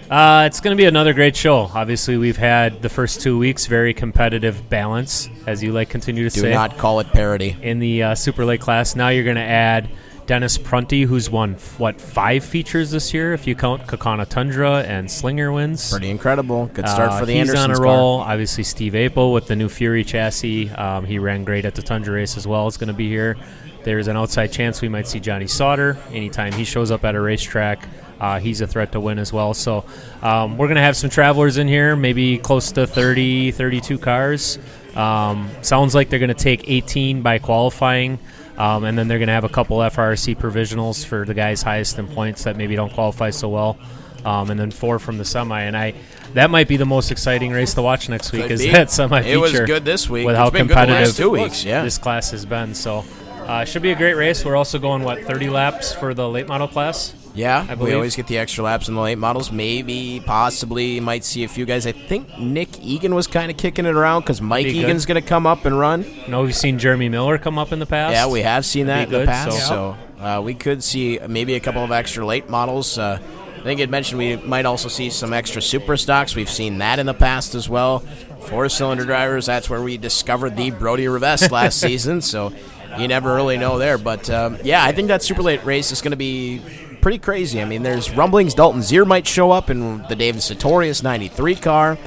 Uh, 0.09 0.45
it's 0.47 0.59
going 0.59 0.75
to 0.75 0.81
be 0.81 0.85
another 0.87 1.13
great 1.13 1.35
show. 1.35 1.69
Obviously, 1.73 2.17
we've 2.17 2.37
had 2.37 2.81
the 2.81 2.89
first 2.89 3.21
two 3.21 3.37
weeks 3.37 3.67
very 3.67 3.93
competitive 3.93 4.67
balance, 4.67 5.29
as 5.45 5.61
you 5.61 5.71
like 5.71 5.89
continue 5.89 6.27
to 6.27 6.33
Do 6.33 6.41
say, 6.41 6.51
not 6.51 6.79
call 6.79 6.99
it 6.99 7.07
parody. 7.09 7.55
in 7.61 7.77
the 7.77 8.01
uh, 8.01 8.15
Super 8.15 8.43
Late 8.43 8.59
class. 8.59 8.95
Now 8.95 9.09
you're 9.09 9.23
going 9.23 9.35
to 9.35 9.41
add 9.43 9.87
Dennis 10.29 10.59
Prunty, 10.59 11.01
who's 11.05 11.27
won 11.27 11.55
what 11.79 11.99
five 11.99 12.43
features 12.45 12.91
this 12.91 13.15
year, 13.15 13.33
if 13.33 13.47
you 13.47 13.55
count 13.55 13.87
Kaukauna 13.87 14.29
Tundra 14.29 14.81
and 14.83 15.09
Slinger 15.09 15.51
wins. 15.51 15.89
Pretty 15.89 16.11
incredible. 16.11 16.67
Good 16.67 16.87
start 16.87 17.13
Uh, 17.13 17.19
for 17.21 17.25
the 17.25 17.33
he's 17.33 17.49
Andersons 17.49 17.63
on 17.65 17.71
a 17.71 17.73
car. 17.73 17.83
roll. 17.83 18.19
Obviously, 18.19 18.63
Steve 18.63 18.93
Apel 18.93 19.33
with 19.33 19.47
the 19.47 19.55
new 19.55 19.67
Fury 19.67 20.03
chassis. 20.03 20.69
Um, 20.69 21.03
he 21.03 21.17
ran 21.17 21.43
great 21.45 21.65
at 21.65 21.73
the 21.73 21.81
Tundra 21.81 22.13
race 22.13 22.37
as 22.37 22.45
well. 22.45 22.67
Is 22.67 22.77
going 22.77 22.89
to 22.89 22.93
be 22.93 23.09
here. 23.09 23.37
There's 23.83 24.07
an 24.07 24.17
outside 24.17 24.51
chance 24.51 24.83
we 24.83 24.87
might 24.87 25.07
see 25.07 25.19
Johnny 25.19 25.47
Sauter 25.47 25.97
anytime 26.11 26.53
he 26.53 26.63
shows 26.63 26.91
up 26.91 27.03
at 27.05 27.15
a 27.15 27.19
racetrack. 27.19 27.87
Uh, 28.19 28.37
he's 28.39 28.61
a 28.61 28.67
threat 28.67 28.91
to 28.91 28.99
win 28.99 29.17
as 29.17 29.33
well. 29.33 29.55
So 29.55 29.83
um, 30.21 30.59
we're 30.59 30.67
going 30.67 30.75
to 30.75 30.83
have 30.83 30.95
some 30.95 31.09
travelers 31.09 31.57
in 31.57 31.67
here, 31.67 31.95
maybe 31.95 32.37
close 32.37 32.71
to 32.73 32.85
30, 32.85 33.49
32 33.49 33.97
cars. 33.97 34.59
Um, 34.95 35.49
sounds 35.63 35.95
like 35.95 36.09
they're 36.09 36.19
going 36.19 36.27
to 36.27 36.35
take 36.35 36.69
18 36.69 37.23
by 37.23 37.39
qualifying. 37.39 38.19
Um, 38.59 38.83
and 38.83 38.97
then 38.97 39.07
they're 39.07 39.19
going 39.19 39.29
to 39.29 39.33
have 39.33 39.45
a 39.45 39.49
couple 39.49 39.77
FRC 39.77 40.35
provisionals 40.35 41.05
for 41.05 41.25
the 41.25 41.33
guys 41.33 41.61
highest 41.61 41.97
in 41.97 42.07
points 42.07 42.43
that 42.43 42.57
maybe 42.57 42.75
don't 42.75 42.91
qualify 42.91 43.29
so 43.29 43.47
well, 43.47 43.79
um, 44.25 44.51
and 44.51 44.59
then 44.59 44.69
four 44.69 44.99
from 44.99 45.17
the 45.17 45.23
semi. 45.23 45.61
And 45.61 45.77
I, 45.77 45.93
that 46.33 46.49
might 46.51 46.67
be 46.67 46.75
the 46.75 46.85
most 46.85 47.09
exciting 47.09 47.53
race 47.53 47.73
to 47.75 47.81
watch 47.81 48.09
next 48.09 48.33
week. 48.33 48.43
Could 48.43 48.51
is 48.51 48.61
be. 48.61 48.71
that 48.71 48.91
semi 48.91 49.21
It 49.21 49.37
was 49.37 49.57
good 49.61 49.85
this 49.85 50.09
week. 50.09 50.25
with 50.25 50.35
It's 50.35 50.39
how 50.39 50.49
been 50.49 50.67
good 50.67 50.71
the 50.71 50.75
last 50.75 50.87
competitive 50.87 51.15
two 51.15 51.29
weeks, 51.29 51.63
yeah. 51.63 51.83
this 51.83 51.97
class 51.97 52.31
has 52.31 52.45
been. 52.45 52.75
So, 52.75 53.05
uh, 53.47 53.63
should 53.63 53.81
be 53.81 53.91
a 53.91 53.95
great 53.95 54.15
race. 54.15 54.43
We're 54.43 54.57
also 54.57 54.77
going 54.77 55.03
what 55.03 55.23
30 55.23 55.49
laps 55.49 55.93
for 55.93 56.13
the 56.13 56.27
late 56.27 56.47
model 56.47 56.67
class. 56.67 57.15
Yeah, 57.35 57.65
I 57.69 57.75
we 57.75 57.93
always 57.93 58.15
get 58.15 58.27
the 58.27 58.37
extra 58.37 58.63
laps 58.63 58.87
in 58.89 58.95
the 58.95 59.01
late 59.01 59.17
models. 59.17 59.51
Maybe, 59.51 60.21
possibly, 60.25 60.99
might 60.99 61.23
see 61.23 61.43
a 61.43 61.47
few 61.47 61.65
guys. 61.65 61.85
I 61.87 61.91
think 61.91 62.37
Nick 62.39 62.79
Egan 62.81 63.13
was 63.15 63.27
kind 63.27 63.51
of 63.51 63.57
kicking 63.57 63.85
it 63.85 63.95
around 63.95 64.21
because 64.21 64.41
Mike 64.41 64.65
Be. 64.65 64.79
Egan's 64.79 65.05
going 65.05 65.21
to 65.21 65.27
come 65.27 65.45
up 65.47 65.65
and 65.65 65.77
run. 65.77 66.05
No, 66.27 66.43
we've 66.43 66.55
seen 66.55 66.79
Jeremy 66.79 67.07
Miller 67.07 67.37
come 67.37 67.57
up 67.59 67.71
in 67.71 67.79
the 67.79 67.85
past. 67.85 68.13
Yeah, 68.13 68.27
we 68.27 68.41
have 68.41 68.65
seen 68.65 68.87
that 68.87 69.09
That'd 69.09 69.13
in 69.13 69.19
be 69.21 69.25
the 69.25 69.31
past. 69.31 69.67
so- 69.67 69.95
So, 70.19 70.23
uh, 70.23 70.41
we 70.41 70.53
could 70.53 70.83
see 70.83 71.19
maybe 71.27 71.53
a 71.55 71.59
couple 71.59 71.83
of 71.83 71.91
extra 71.91 72.25
late 72.25 72.49
models. 72.49 72.97
Uh, 72.97 73.19
I 73.57 73.61
think 73.61 73.79
it 73.79 73.89
mentioned 73.89 74.17
we 74.19 74.35
might 74.37 74.65
also 74.65 74.87
see 74.89 75.09
some 75.09 75.31
extra 75.31 75.61
super 75.61 75.97
stocks. 75.97 76.35
We've 76.35 76.49
seen 76.49 76.77
that 76.79 76.97
in 76.99 77.05
the 77.05 77.13
past 77.13 77.55
as 77.55 77.69
well. 77.69 77.99
Four 78.47 78.69
cylinder 78.69 79.05
drivers. 79.05 79.45
That's 79.45 79.69
where 79.69 79.81
we 79.81 79.97
discovered 79.97 80.55
the 80.57 80.71
Brody 80.71 81.07
Revest 81.07 81.51
last 81.53 81.79
season. 81.79 82.21
So 82.21 82.51
you 82.97 83.07
never 83.07 83.35
really 83.35 83.57
know 83.57 83.77
there. 83.77 83.97
But 83.97 84.29
um, 84.29 84.57
yeah, 84.63 84.83
I 84.83 84.91
think 84.93 85.09
that 85.09 85.21
super 85.23 85.43
late 85.43 85.63
race 85.65 85.91
is 85.91 86.01
going 86.01 86.11
to 86.11 86.17
be 86.17 86.61
pretty 87.01 87.17
crazy. 87.19 87.61
I 87.61 87.65
mean, 87.65 87.83
there's 87.83 88.11
rumblings. 88.15 88.53
Dalton 88.53 88.81
Zehr 88.81 89.05
might 89.05 89.25
show 89.27 89.51
up 89.51 89.69
in 89.69 90.03
the 90.07 90.15
David 90.15 90.41
Sartorius 90.41 91.03
93 91.03 91.55
car. 91.55 91.97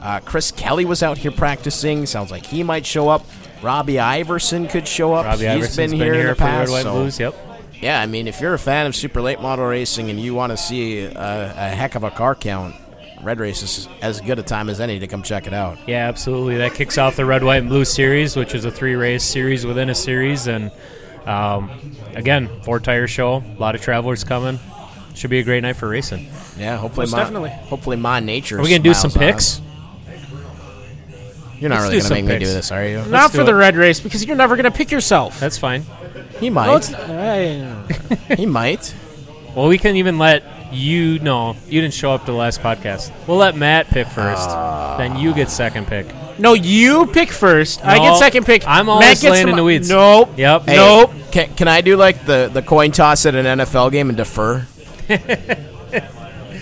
Uh, 0.00 0.20
Chris 0.20 0.52
Kelly 0.52 0.84
was 0.84 1.02
out 1.02 1.18
here 1.18 1.32
practicing. 1.32 2.06
Sounds 2.06 2.30
like 2.30 2.46
he 2.46 2.62
might 2.62 2.86
show 2.86 3.08
up. 3.08 3.24
Robbie 3.62 3.98
Iverson 3.98 4.68
could 4.68 4.86
show 4.86 5.14
up. 5.14 5.24
Robbie 5.24 5.46
He's 5.46 5.64
Iverson's 5.64 5.76
been 5.76 5.92
here, 5.92 6.14
in 6.14 6.26
the 6.26 6.34
past. 6.34 6.68
Red, 6.68 6.72
White, 6.72 6.82
so- 6.82 6.92
Blues. 6.92 7.18
Yep. 7.18 7.34
yeah, 7.80 8.00
I 8.00 8.06
mean, 8.06 8.28
if 8.28 8.40
you're 8.40 8.54
a 8.54 8.58
fan 8.58 8.86
of 8.86 8.94
super 8.94 9.20
late 9.20 9.40
model 9.40 9.66
racing 9.66 10.10
and 10.10 10.20
you 10.20 10.34
want 10.34 10.50
to 10.52 10.56
see 10.56 11.00
a, 11.00 11.10
a 11.12 11.68
heck 11.70 11.94
of 11.94 12.04
a 12.04 12.10
car 12.10 12.34
count, 12.34 12.74
Red 13.22 13.40
Race 13.40 13.62
is 13.62 13.88
as 14.02 14.20
good 14.20 14.38
a 14.38 14.42
time 14.42 14.68
as 14.68 14.78
any 14.80 14.98
to 15.00 15.06
come 15.06 15.22
check 15.22 15.46
it 15.46 15.54
out. 15.54 15.78
Yeah, 15.88 16.06
absolutely. 16.06 16.58
That 16.58 16.74
kicks 16.74 16.98
off 16.98 17.16
the 17.16 17.24
Red, 17.24 17.42
White, 17.42 17.62
and 17.62 17.68
Blue 17.68 17.84
series, 17.86 18.36
which 18.36 18.54
is 18.54 18.64
a 18.66 18.70
three 18.70 18.94
race 18.94 19.24
series 19.24 19.64
within 19.66 19.88
a 19.90 19.94
series. 19.94 20.46
And 20.46 20.70
um, 21.26 21.70
again, 22.14 22.48
four 22.62 22.80
tire 22.80 23.06
show, 23.06 23.36
a 23.36 23.60
lot 23.60 23.74
of 23.74 23.80
travelers 23.82 24.24
coming. 24.24 24.58
Should 25.14 25.30
be 25.30 25.38
a 25.38 25.42
great 25.44 25.62
night 25.62 25.76
for 25.76 25.88
racing. 25.88 26.28
Yeah, 26.58 26.76
hopefully, 26.76 27.04
Most 27.04 27.12
Mon, 27.12 27.20
definitely. 27.20 27.48
hopefully, 27.50 27.96
Mon 27.96 28.26
Nature. 28.26 28.58
Are 28.58 28.62
we 28.62 28.68
going 28.68 28.82
to 28.82 28.88
do 28.88 28.92
some 28.94 29.10
picks? 29.10 29.62
You're 31.58 31.70
not 31.70 31.76
Let's 31.76 31.84
really 31.90 32.00
do 32.02 32.08
going 32.08 32.08
to 32.08 32.14
make 32.14 32.24
some 32.24 32.38
me 32.38 32.38
do 32.38 32.52
this, 32.52 32.70
are 32.70 32.86
you? 32.86 33.02
Not 33.06 33.32
do 33.32 33.38
for 33.38 33.42
it. 33.42 33.46
the 33.46 33.54
red 33.54 33.76
race 33.76 33.98
because 33.98 34.22
you're 34.26 34.36
never 34.36 34.56
going 34.56 34.64
to 34.64 34.70
pick 34.70 34.90
yourself. 34.90 35.40
That's 35.40 35.56
fine. 35.56 35.84
He 36.38 36.50
No, 36.50 36.76
it's 36.76 36.90
might. 36.90 37.08
not. 37.08 37.92
He 38.38 38.44
might. 38.44 38.94
Well, 39.54 39.68
we 39.68 39.78
can 39.78 39.96
even 39.96 40.18
let 40.18 40.44
you 40.70 41.18
know 41.20 41.56
you 41.66 41.80
didn't 41.80 41.94
show 41.94 42.12
up 42.12 42.26
to 42.26 42.32
the 42.32 42.36
last 42.36 42.60
podcast. 42.60 43.10
We'll 43.26 43.38
let 43.38 43.56
Matt 43.56 43.86
pick 43.86 44.06
first, 44.06 44.50
then 44.98 45.16
you 45.16 45.32
get 45.32 45.48
second 45.48 45.86
pick. 45.86 46.06
No, 46.38 46.54
you 46.54 47.06
pick 47.06 47.30
first. 47.30 47.84
I 47.84 47.98
No, 47.98 48.04
get 48.04 48.18
second 48.18 48.46
pick. 48.46 48.66
I'm 48.66 48.86
Matt 48.86 48.92
always 48.94 49.22
gets 49.22 49.32
laying 49.32 49.48
in 49.48 49.56
the 49.56 49.64
weeds. 49.64 49.88
Nope. 49.88 50.30
Yep. 50.36 50.62
Hey, 50.62 50.76
Nope. 50.76 51.12
Can, 51.30 51.54
can 51.54 51.68
I 51.68 51.80
do 51.80 51.96
like 51.96 52.24
the, 52.24 52.50
the 52.52 52.62
coin 52.62 52.92
toss 52.92 53.26
at 53.26 53.34
an 53.34 53.58
NFL 53.58 53.92
game 53.92 54.08
and 54.08 54.16
defer? 54.16 54.66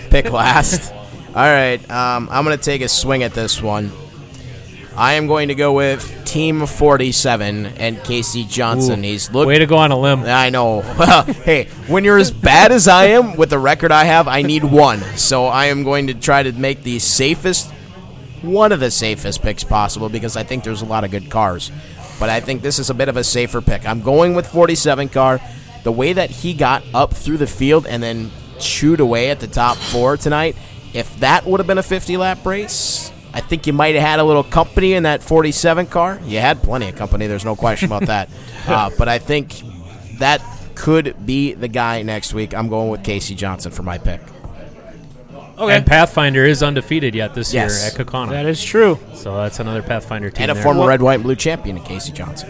Pick 0.09 0.31
last. 0.31 0.93
All 0.93 1.43
right, 1.43 1.79
um, 1.91 2.29
I'm 2.31 2.45
going 2.45 2.57
to 2.57 2.63
take 2.63 2.81
a 2.81 2.87
swing 2.87 3.23
at 3.23 3.33
this 3.33 3.61
one. 3.61 3.91
I 4.95 5.13
am 5.13 5.27
going 5.27 5.49
to 5.49 5.55
go 5.55 5.73
with 5.73 6.23
Team 6.23 6.65
47 6.65 7.65
and 7.65 8.01
Casey 8.05 8.45
Johnson. 8.45 8.99
Ooh, 8.99 9.03
He's 9.03 9.29
look. 9.29 9.45
Way 9.45 9.59
to 9.59 9.65
go 9.65 9.75
on 9.75 9.91
a 9.91 9.99
limb. 9.99 10.23
I 10.23 10.49
know. 10.49 10.81
Hey, 11.43 11.65
when 11.87 12.05
you're 12.05 12.17
as 12.17 12.31
bad 12.31 12.71
as 12.71 12.87
I 12.87 13.07
am 13.07 13.35
with 13.35 13.49
the 13.49 13.59
record 13.59 13.91
I 13.91 14.05
have, 14.05 14.27
I 14.29 14.41
need 14.41 14.63
one. 14.63 15.01
So 15.17 15.45
I 15.47 15.65
am 15.65 15.83
going 15.83 16.07
to 16.07 16.13
try 16.13 16.43
to 16.43 16.53
make 16.53 16.83
the 16.83 16.99
safest, 16.99 17.71
one 18.41 18.71
of 18.71 18.79
the 18.79 18.91
safest 18.91 19.41
picks 19.41 19.63
possible 19.63 20.09
because 20.09 20.35
I 20.35 20.43
think 20.43 20.63
there's 20.63 20.81
a 20.81 20.85
lot 20.85 21.03
of 21.03 21.11
good 21.11 21.29
cars. 21.29 21.71
But 22.19 22.29
I 22.29 22.39
think 22.39 22.61
this 22.61 22.79
is 22.79 22.89
a 22.89 22.93
bit 22.93 23.09
of 23.09 23.17
a 23.17 23.23
safer 23.23 23.61
pick. 23.61 23.87
I'm 23.87 24.01
going 24.01 24.35
with 24.35 24.47
47 24.47 25.09
car. 25.09 25.41
The 25.83 25.91
way 25.91 26.13
that 26.13 26.29
he 26.29 26.53
got 26.53 26.83
up 26.93 27.13
through 27.13 27.37
the 27.37 27.47
field 27.47 27.85
and 27.85 28.01
then 28.01 28.31
chewed 28.59 28.99
away 28.99 29.29
at 29.29 29.39
the 29.39 29.47
top 29.47 29.77
four 29.77 30.17
tonight, 30.17 30.55
if 30.93 31.19
that 31.19 31.45
would 31.45 31.59
have 31.59 31.67
been 31.67 31.77
a 31.77 31.83
50 31.83 32.17
lap 32.17 32.45
race, 32.45 33.11
I 33.33 33.41
think 33.41 33.67
you 33.67 33.73
might 33.73 33.95
have 33.95 34.03
had 34.03 34.19
a 34.19 34.23
little 34.23 34.43
company 34.43 34.93
in 34.93 35.03
that 35.03 35.21
47 35.21 35.87
car. 35.87 36.19
You 36.23 36.39
had 36.39 36.63
plenty 36.63 36.87
of 36.87 36.95
company, 36.95 37.27
there's 37.27 37.45
no 37.45 37.55
question 37.55 37.87
about 37.87 38.07
that. 38.07 38.29
Uh, 38.65 38.89
but 38.97 39.07
I 39.07 39.19
think 39.19 39.53
that 40.17 40.41
could 40.73 41.23
be 41.23 41.53
the 41.53 41.67
guy 41.67 42.01
next 42.01 42.33
week. 42.33 42.55
I'm 42.55 42.67
going 42.67 42.89
with 42.89 43.03
Casey 43.03 43.35
Johnson 43.35 43.71
for 43.71 43.83
my 43.83 43.99
pick. 43.99 44.19
Okay. 45.57 45.75
And 45.77 45.85
Pathfinder 45.85 46.43
is 46.43 46.61
undefeated 46.61 47.15
yet 47.15 47.33
this 47.33 47.53
Yes. 47.53 47.81
year 47.81 47.91
at 48.01 48.07
Kaukauna. 48.07 48.31
that 48.31 48.45
is 48.45 48.61
true. 48.63 48.99
so 49.13 49.37
that's 49.37 49.59
another 49.59 49.81
Pathfinder 49.81 50.29
team. 50.29 50.43
And 50.43 50.51
a 50.51 50.53
there. 50.53 50.63
former 50.63 50.85
red, 50.87 51.01
white, 51.01 51.15
and 51.15 51.23
blue 51.23 51.35
champion, 51.35 51.77
in 51.77 51.83
Casey 51.83 52.11
Johnson. 52.11 52.49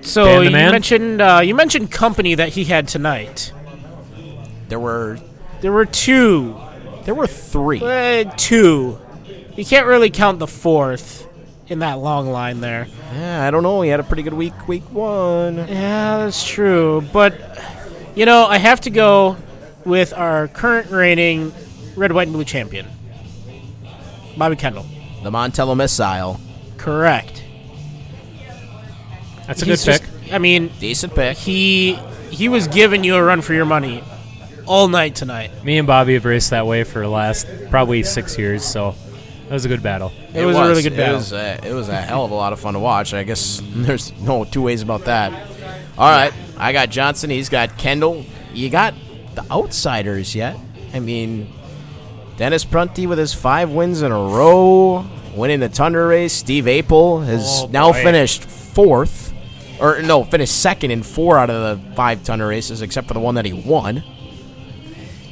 So 0.00 0.24
Dan 0.24 0.38
the 0.38 0.44
you 0.46 0.50
man? 0.50 0.70
mentioned 0.72 1.20
uh, 1.22 1.40
you 1.44 1.54
mentioned 1.54 1.90
company 1.90 2.34
that 2.34 2.50
he 2.50 2.64
had 2.64 2.88
tonight. 2.88 3.52
There 4.68 4.78
were 4.80 5.18
There 5.60 5.72
were 5.72 5.84
two. 5.86 6.56
there 7.04 7.14
were 7.14 7.26
three. 7.26 7.80
Uh, 7.82 8.30
two. 8.36 8.98
You 9.56 9.64
can't 9.64 9.86
really 9.86 10.10
count 10.10 10.38
the 10.40 10.46
fourth 10.46 11.26
in 11.68 11.78
that 11.78 11.98
long 11.98 12.28
line 12.30 12.60
there. 12.60 12.88
Yeah, 13.14 13.46
I 13.46 13.50
don't 13.50 13.62
know. 13.62 13.80
He 13.82 13.88
had 13.90 14.00
a 14.00 14.02
pretty 14.02 14.22
good 14.22 14.34
week, 14.34 14.68
week 14.68 14.82
one. 14.92 15.56
Yeah, 15.56 16.18
that's 16.18 16.44
true. 16.44 17.02
But 17.12 17.34
you 18.14 18.26
know, 18.26 18.44
I 18.46 18.58
have 18.58 18.80
to 18.82 18.90
go 18.90 19.36
with 19.84 20.12
our 20.12 20.48
current 20.48 20.90
reigning 20.90 21.52
red, 21.96 22.12
white, 22.12 22.28
and 22.28 22.32
blue 22.34 22.44
champion, 22.44 22.86
Bobby 24.36 24.56
Kendall. 24.56 24.86
The 25.22 25.30
Montello 25.30 25.74
Missile. 25.76 26.38
Correct. 26.76 27.42
That's 29.46 29.62
a 29.62 29.64
He's 29.66 29.84
good 29.84 29.92
just- 29.92 30.02
pick. 30.02 30.32
I 30.32 30.38
mean, 30.38 30.70
Decent 30.80 31.14
pick. 31.14 31.36
he 31.36 31.98
he 32.30 32.48
was 32.48 32.66
giving 32.68 33.04
you 33.04 33.14
a 33.14 33.22
run 33.22 33.42
for 33.42 33.52
your 33.54 33.66
money 33.66 34.02
all 34.66 34.88
night 34.88 35.14
tonight. 35.14 35.64
Me 35.64 35.76
and 35.78 35.86
Bobby 35.86 36.14
have 36.14 36.24
raced 36.24 36.50
that 36.50 36.66
way 36.66 36.82
for 36.84 37.00
the 37.00 37.08
last 37.08 37.46
probably 37.70 38.02
six 38.02 38.36
years, 38.38 38.64
so 38.64 38.94
that 39.48 39.52
was 39.52 39.64
a 39.66 39.68
good 39.68 39.82
battle. 39.82 40.10
It, 40.34 40.44
was, 40.46 40.56
a 40.56 40.62
really 40.66 40.82
good 40.82 40.94
It 40.94 40.96
battle. 40.96 41.16
was, 41.16 41.32
a, 41.32 41.60
it 41.64 41.72
was 41.74 41.88
a 41.90 41.96
hell 42.00 42.24
of 42.24 42.30
a 42.30 42.34
lot 42.34 42.52
of 42.54 42.58
fun 42.60 42.72
to 42.74 42.80
watch. 42.80 43.12
I 43.12 43.22
guess 43.22 43.60
there's 43.74 44.12
no 44.20 44.44
two 44.44 44.62
ways 44.62 44.80
about 44.82 45.04
that. 45.04 45.32
All 45.98 46.10
right, 46.10 46.32
I 46.56 46.72
got 46.72 46.88
Johnson. 46.90 47.28
He's 47.30 47.48
got 47.50 47.76
Kendall. 47.78 48.24
You 48.54 48.70
got 48.70 48.94
the 49.34 49.44
outsiders 49.50 50.34
yet? 50.34 50.56
I 50.94 51.00
mean, 51.00 51.52
Dennis 52.36 52.64
Prunty 52.64 53.06
with 53.06 53.18
his 53.18 53.32
five 53.32 53.70
wins 53.70 54.02
in 54.02 54.10
a 54.10 54.14
row, 54.18 55.06
winning 55.34 55.60
the 55.60 55.68
Tundra 55.68 56.06
race. 56.06 56.32
Steve 56.32 56.64
Apel 56.64 57.24
has 57.24 57.62
Oh, 57.62 57.68
now 57.70 57.92
finished 57.92 58.44
fourth, 58.44 59.32
or 59.80 60.02
no, 60.02 60.24
finished 60.24 60.60
second 60.60 60.90
in 60.90 61.02
four 61.04 61.38
out 61.38 61.48
of 61.50 61.78
the 61.78 61.94
five 61.94 62.24
Tundra 62.24 62.48
races, 62.48 62.82
except 62.82 63.06
for 63.06 63.14
the 63.14 63.20
one 63.20 63.36
that 63.36 63.44
he 63.44 63.52
won. 63.52 64.02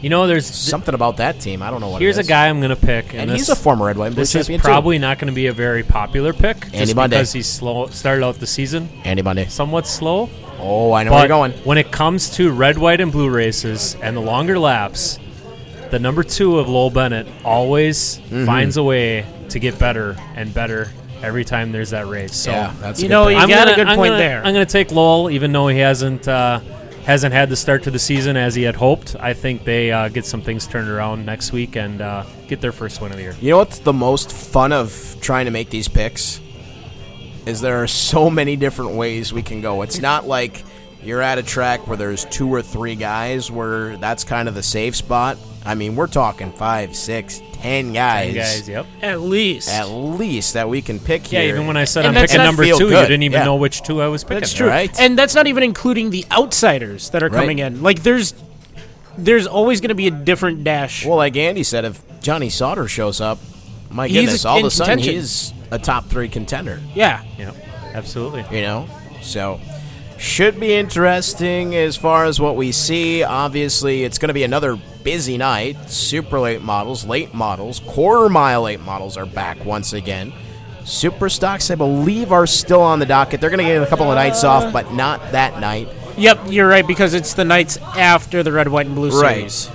You 0.00 0.10
know, 0.10 0.26
there's 0.26 0.46
Something 0.46 0.94
about 0.96 1.18
that 1.18 1.38
team, 1.38 1.62
I 1.62 1.70
don't 1.70 1.80
know 1.80 1.88
what. 1.90 2.02
it 2.02 2.04
here's 2.04 2.18
a 2.18 2.24
guy 2.24 2.48
I'm 2.48 2.60
gonna 2.60 2.74
pick, 2.74 3.10
and, 3.12 3.22
and 3.22 3.30
this, 3.30 3.42
he's 3.42 3.48
a 3.50 3.56
former 3.56 3.86
Red 3.86 3.96
White 3.96 4.06
and 4.06 4.14
Blue 4.16 4.22
This 4.22 4.34
is 4.34 4.46
champion 4.46 4.60
too. 4.60 4.64
probably 4.64 4.98
not 4.98 5.18
going 5.20 5.28
to 5.28 5.34
be 5.34 5.46
a 5.46 5.52
very 5.52 5.84
popular 5.84 6.32
pick, 6.32 6.60
just 6.62 6.74
Andy 6.74 6.92
Bundy. 6.94 7.16
because 7.16 7.32
he's 7.32 7.46
slow. 7.48 7.86
Started 7.86 8.24
out 8.24 8.34
the 8.40 8.46
season 8.48 8.88
Andy 9.04 9.22
Bundy. 9.22 9.46
somewhat 9.46 9.86
slow. 9.86 10.28
Oh, 10.58 10.92
I 10.92 11.04
know 11.04 11.12
where 11.12 11.20
But 11.20 11.28
you're 11.28 11.28
going. 11.28 11.52
when 11.64 11.78
it 11.78 11.92
comes 11.92 12.30
to 12.30 12.50
red, 12.50 12.78
white, 12.78 13.00
and 13.00 13.12
blue 13.12 13.28
races 13.30 13.96
and 14.02 14.16
the 14.16 14.20
longer 14.20 14.58
laps, 14.58 15.20
the 15.92 15.98
number 16.00 16.24
two 16.24 16.58
of 16.58 16.68
Lowell 16.68 16.90
Bennett 16.90 17.28
always 17.44 18.18
Mm-hmm. 18.18 18.46
finds 18.46 18.76
a 18.78 18.82
way 18.82 19.24
to 19.50 19.58
get 19.60 19.78
better 19.78 20.16
and 20.34 20.52
better 20.52 20.90
every 21.22 21.44
time 21.44 21.70
there's 21.70 21.90
that 21.90 22.06
race. 22.08 22.34
So 22.34 22.50
yeah, 22.50 22.74
that's 22.80 23.00
you 23.00 23.06
good 23.08 23.14
know, 23.14 23.28
you 23.28 23.36
I'm 23.36 23.48
got 23.48 23.58
gonna, 23.66 23.72
a 23.72 23.76
good 23.76 23.86
I'm 23.86 23.96
point 23.96 24.10
gonna- 24.10 24.18
there. 24.18 24.38
I'm 24.44 24.52
going 24.54 24.66
to 24.66 24.72
take 24.72 24.90
Lowell, 24.90 25.30
even 25.30 25.52
though 25.52 25.68
he 25.68 25.78
hasn't 25.78 26.26
uh, 26.26 26.58
hasn't 27.04 27.32
had 27.34 27.48
the 27.48 27.56
start 27.56 27.82
to 27.84 27.90
the 27.90 27.98
season 27.98 28.36
as 28.36 28.54
he 28.54 28.62
had 28.62 28.74
hoped. 28.76 29.16
I 29.20 29.34
think 29.34 29.64
they 29.64 29.92
uh, 29.92 30.08
get 30.08 30.24
some 30.24 30.40
things 30.40 30.66
turned 30.66 30.88
around 30.88 31.26
next 31.26 31.52
week 31.52 31.76
and 31.76 32.00
uh, 32.00 32.24
get 32.48 32.60
their 32.60 32.72
first 32.72 33.00
win 33.00 33.10
of 33.12 33.16
the 33.18 33.22
year. 33.24 33.36
You 33.40 33.50
know 33.50 33.58
what's 33.58 33.78
the 33.80 33.92
most 33.92 34.32
fun 34.32 34.72
of 34.72 35.16
trying 35.20 35.44
to 35.46 35.50
make 35.52 35.68
these 35.70 35.88
picks? 35.88 36.40
Is 37.44 37.60
there 37.60 37.82
are 37.82 37.88
so 37.88 38.30
many 38.30 38.56
different 38.56 38.92
ways 38.92 39.32
we 39.32 39.42
can 39.42 39.60
go. 39.60 39.82
It's 39.82 40.00
not 40.00 40.26
like 40.26 40.62
you're 41.02 41.20
at 41.22 41.38
a 41.38 41.42
track 41.42 41.88
where 41.88 41.96
there's 41.96 42.24
two 42.26 42.48
or 42.48 42.62
three 42.62 42.94
guys 42.94 43.50
where 43.50 43.96
that's 43.96 44.22
kind 44.24 44.48
of 44.48 44.54
the 44.54 44.62
safe 44.62 44.94
spot. 44.96 45.36
I 45.64 45.74
mean, 45.76 45.94
we're 45.94 46.08
talking 46.08 46.52
five, 46.52 46.96
six, 46.96 47.40
ten 47.52 47.92
guys. 47.92 48.28
Hey 48.28 48.34
guys, 48.34 48.68
yep. 48.68 48.86
At 49.00 49.20
least. 49.20 49.68
At 49.68 49.84
least 49.88 50.54
that 50.54 50.68
we 50.68 50.82
can 50.82 50.98
pick 50.98 51.30
Yeah, 51.30 51.42
here. 51.42 51.54
even 51.54 51.66
when 51.68 51.76
I 51.76 51.84
said 51.84 52.04
And 52.04 52.18
I'm 52.18 52.24
picking 52.24 52.38
not 52.38 52.44
number 52.46 52.64
two, 52.64 52.78
good. 52.78 52.90
you 52.90 53.06
didn't 53.06 53.22
even 53.22 53.38
Yeah. 53.40 53.44
know 53.44 53.54
which 53.56 53.82
two 53.82 54.02
I 54.02 54.08
was 54.08 54.24
picking. 54.24 54.40
That's 54.40 54.52
true. 54.54 54.68
Right. 54.68 54.90
And 55.00 55.16
that's 55.16 55.34
not 55.36 55.46
even 55.46 55.62
including 55.62 56.10
the 56.10 56.24
outsiders 56.32 57.10
that 57.10 57.22
are 57.22 57.28
Right. 57.28 57.38
coming 57.40 57.58
in. 57.60 57.82
Like 57.82 58.02
there's 58.02 58.34
there's 59.16 59.46
always 59.46 59.80
going 59.82 59.90
to 59.90 59.94
be 59.94 60.06
a 60.08 60.10
different 60.10 60.64
dash. 60.64 61.04
Well, 61.04 61.18
like 61.18 61.36
Andy 61.36 61.62
said, 61.62 61.84
if 61.84 62.00
Johnny 62.22 62.48
Sauter 62.48 62.88
shows 62.88 63.20
up, 63.20 63.38
my 63.90 64.08
He's 64.08 64.16
goodness, 64.22 64.44
all 64.46 64.58
of 64.60 64.64
a 64.64 64.70
sudden 64.70 64.94
contention. 64.96 65.14
he's 65.20 65.52
a 65.70 65.78
top 65.78 66.08
three 66.08 66.28
contender. 66.30 66.80
yeah. 66.94 67.20
Yep, 67.38 67.54
absolutely. 67.94 68.44
you 68.50 68.62
know 68.62 68.86
so 69.20 69.60
should 70.22 70.60
be 70.60 70.72
interesting 70.72 71.74
as 71.74 71.96
far 71.96 72.24
as 72.24 72.40
what 72.40 72.54
we 72.54 72.70
see 72.70 73.24
obviously 73.24 74.04
it's 74.04 74.18
going 74.18 74.28
to 74.28 74.34
be 74.34 74.44
another 74.44 74.76
busy 75.02 75.36
night 75.36 75.76
super 75.90 76.38
late 76.38 76.62
models 76.62 77.04
late 77.04 77.34
models 77.34 77.80
quarter 77.80 78.28
mile 78.28 78.62
late 78.62 78.80
models 78.80 79.16
are 79.16 79.26
back 79.26 79.64
once 79.64 79.92
again 79.92 80.32
super 80.84 81.28
stocks 81.28 81.72
i 81.72 81.74
believe 81.74 82.30
are 82.30 82.46
still 82.46 82.80
on 82.80 83.00
the 83.00 83.06
docket 83.06 83.40
they're 83.40 83.50
going 83.50 83.58
to 83.58 83.64
get 83.64 83.82
a 83.82 83.86
couple 83.86 84.08
of 84.08 84.14
nights 84.14 84.44
off 84.44 84.72
but 84.72 84.92
not 84.92 85.20
that 85.32 85.58
night 85.60 85.88
Yep, 86.16 86.40
you're 86.48 86.68
right 86.68 86.86
because 86.86 87.14
it's 87.14 87.32
the 87.34 87.44
nights 87.44 87.78
after 87.96 88.42
the 88.42 88.52
red, 88.52 88.68
white, 88.68 88.86
and 88.86 88.94
blue 88.94 89.10
series. 89.10 89.68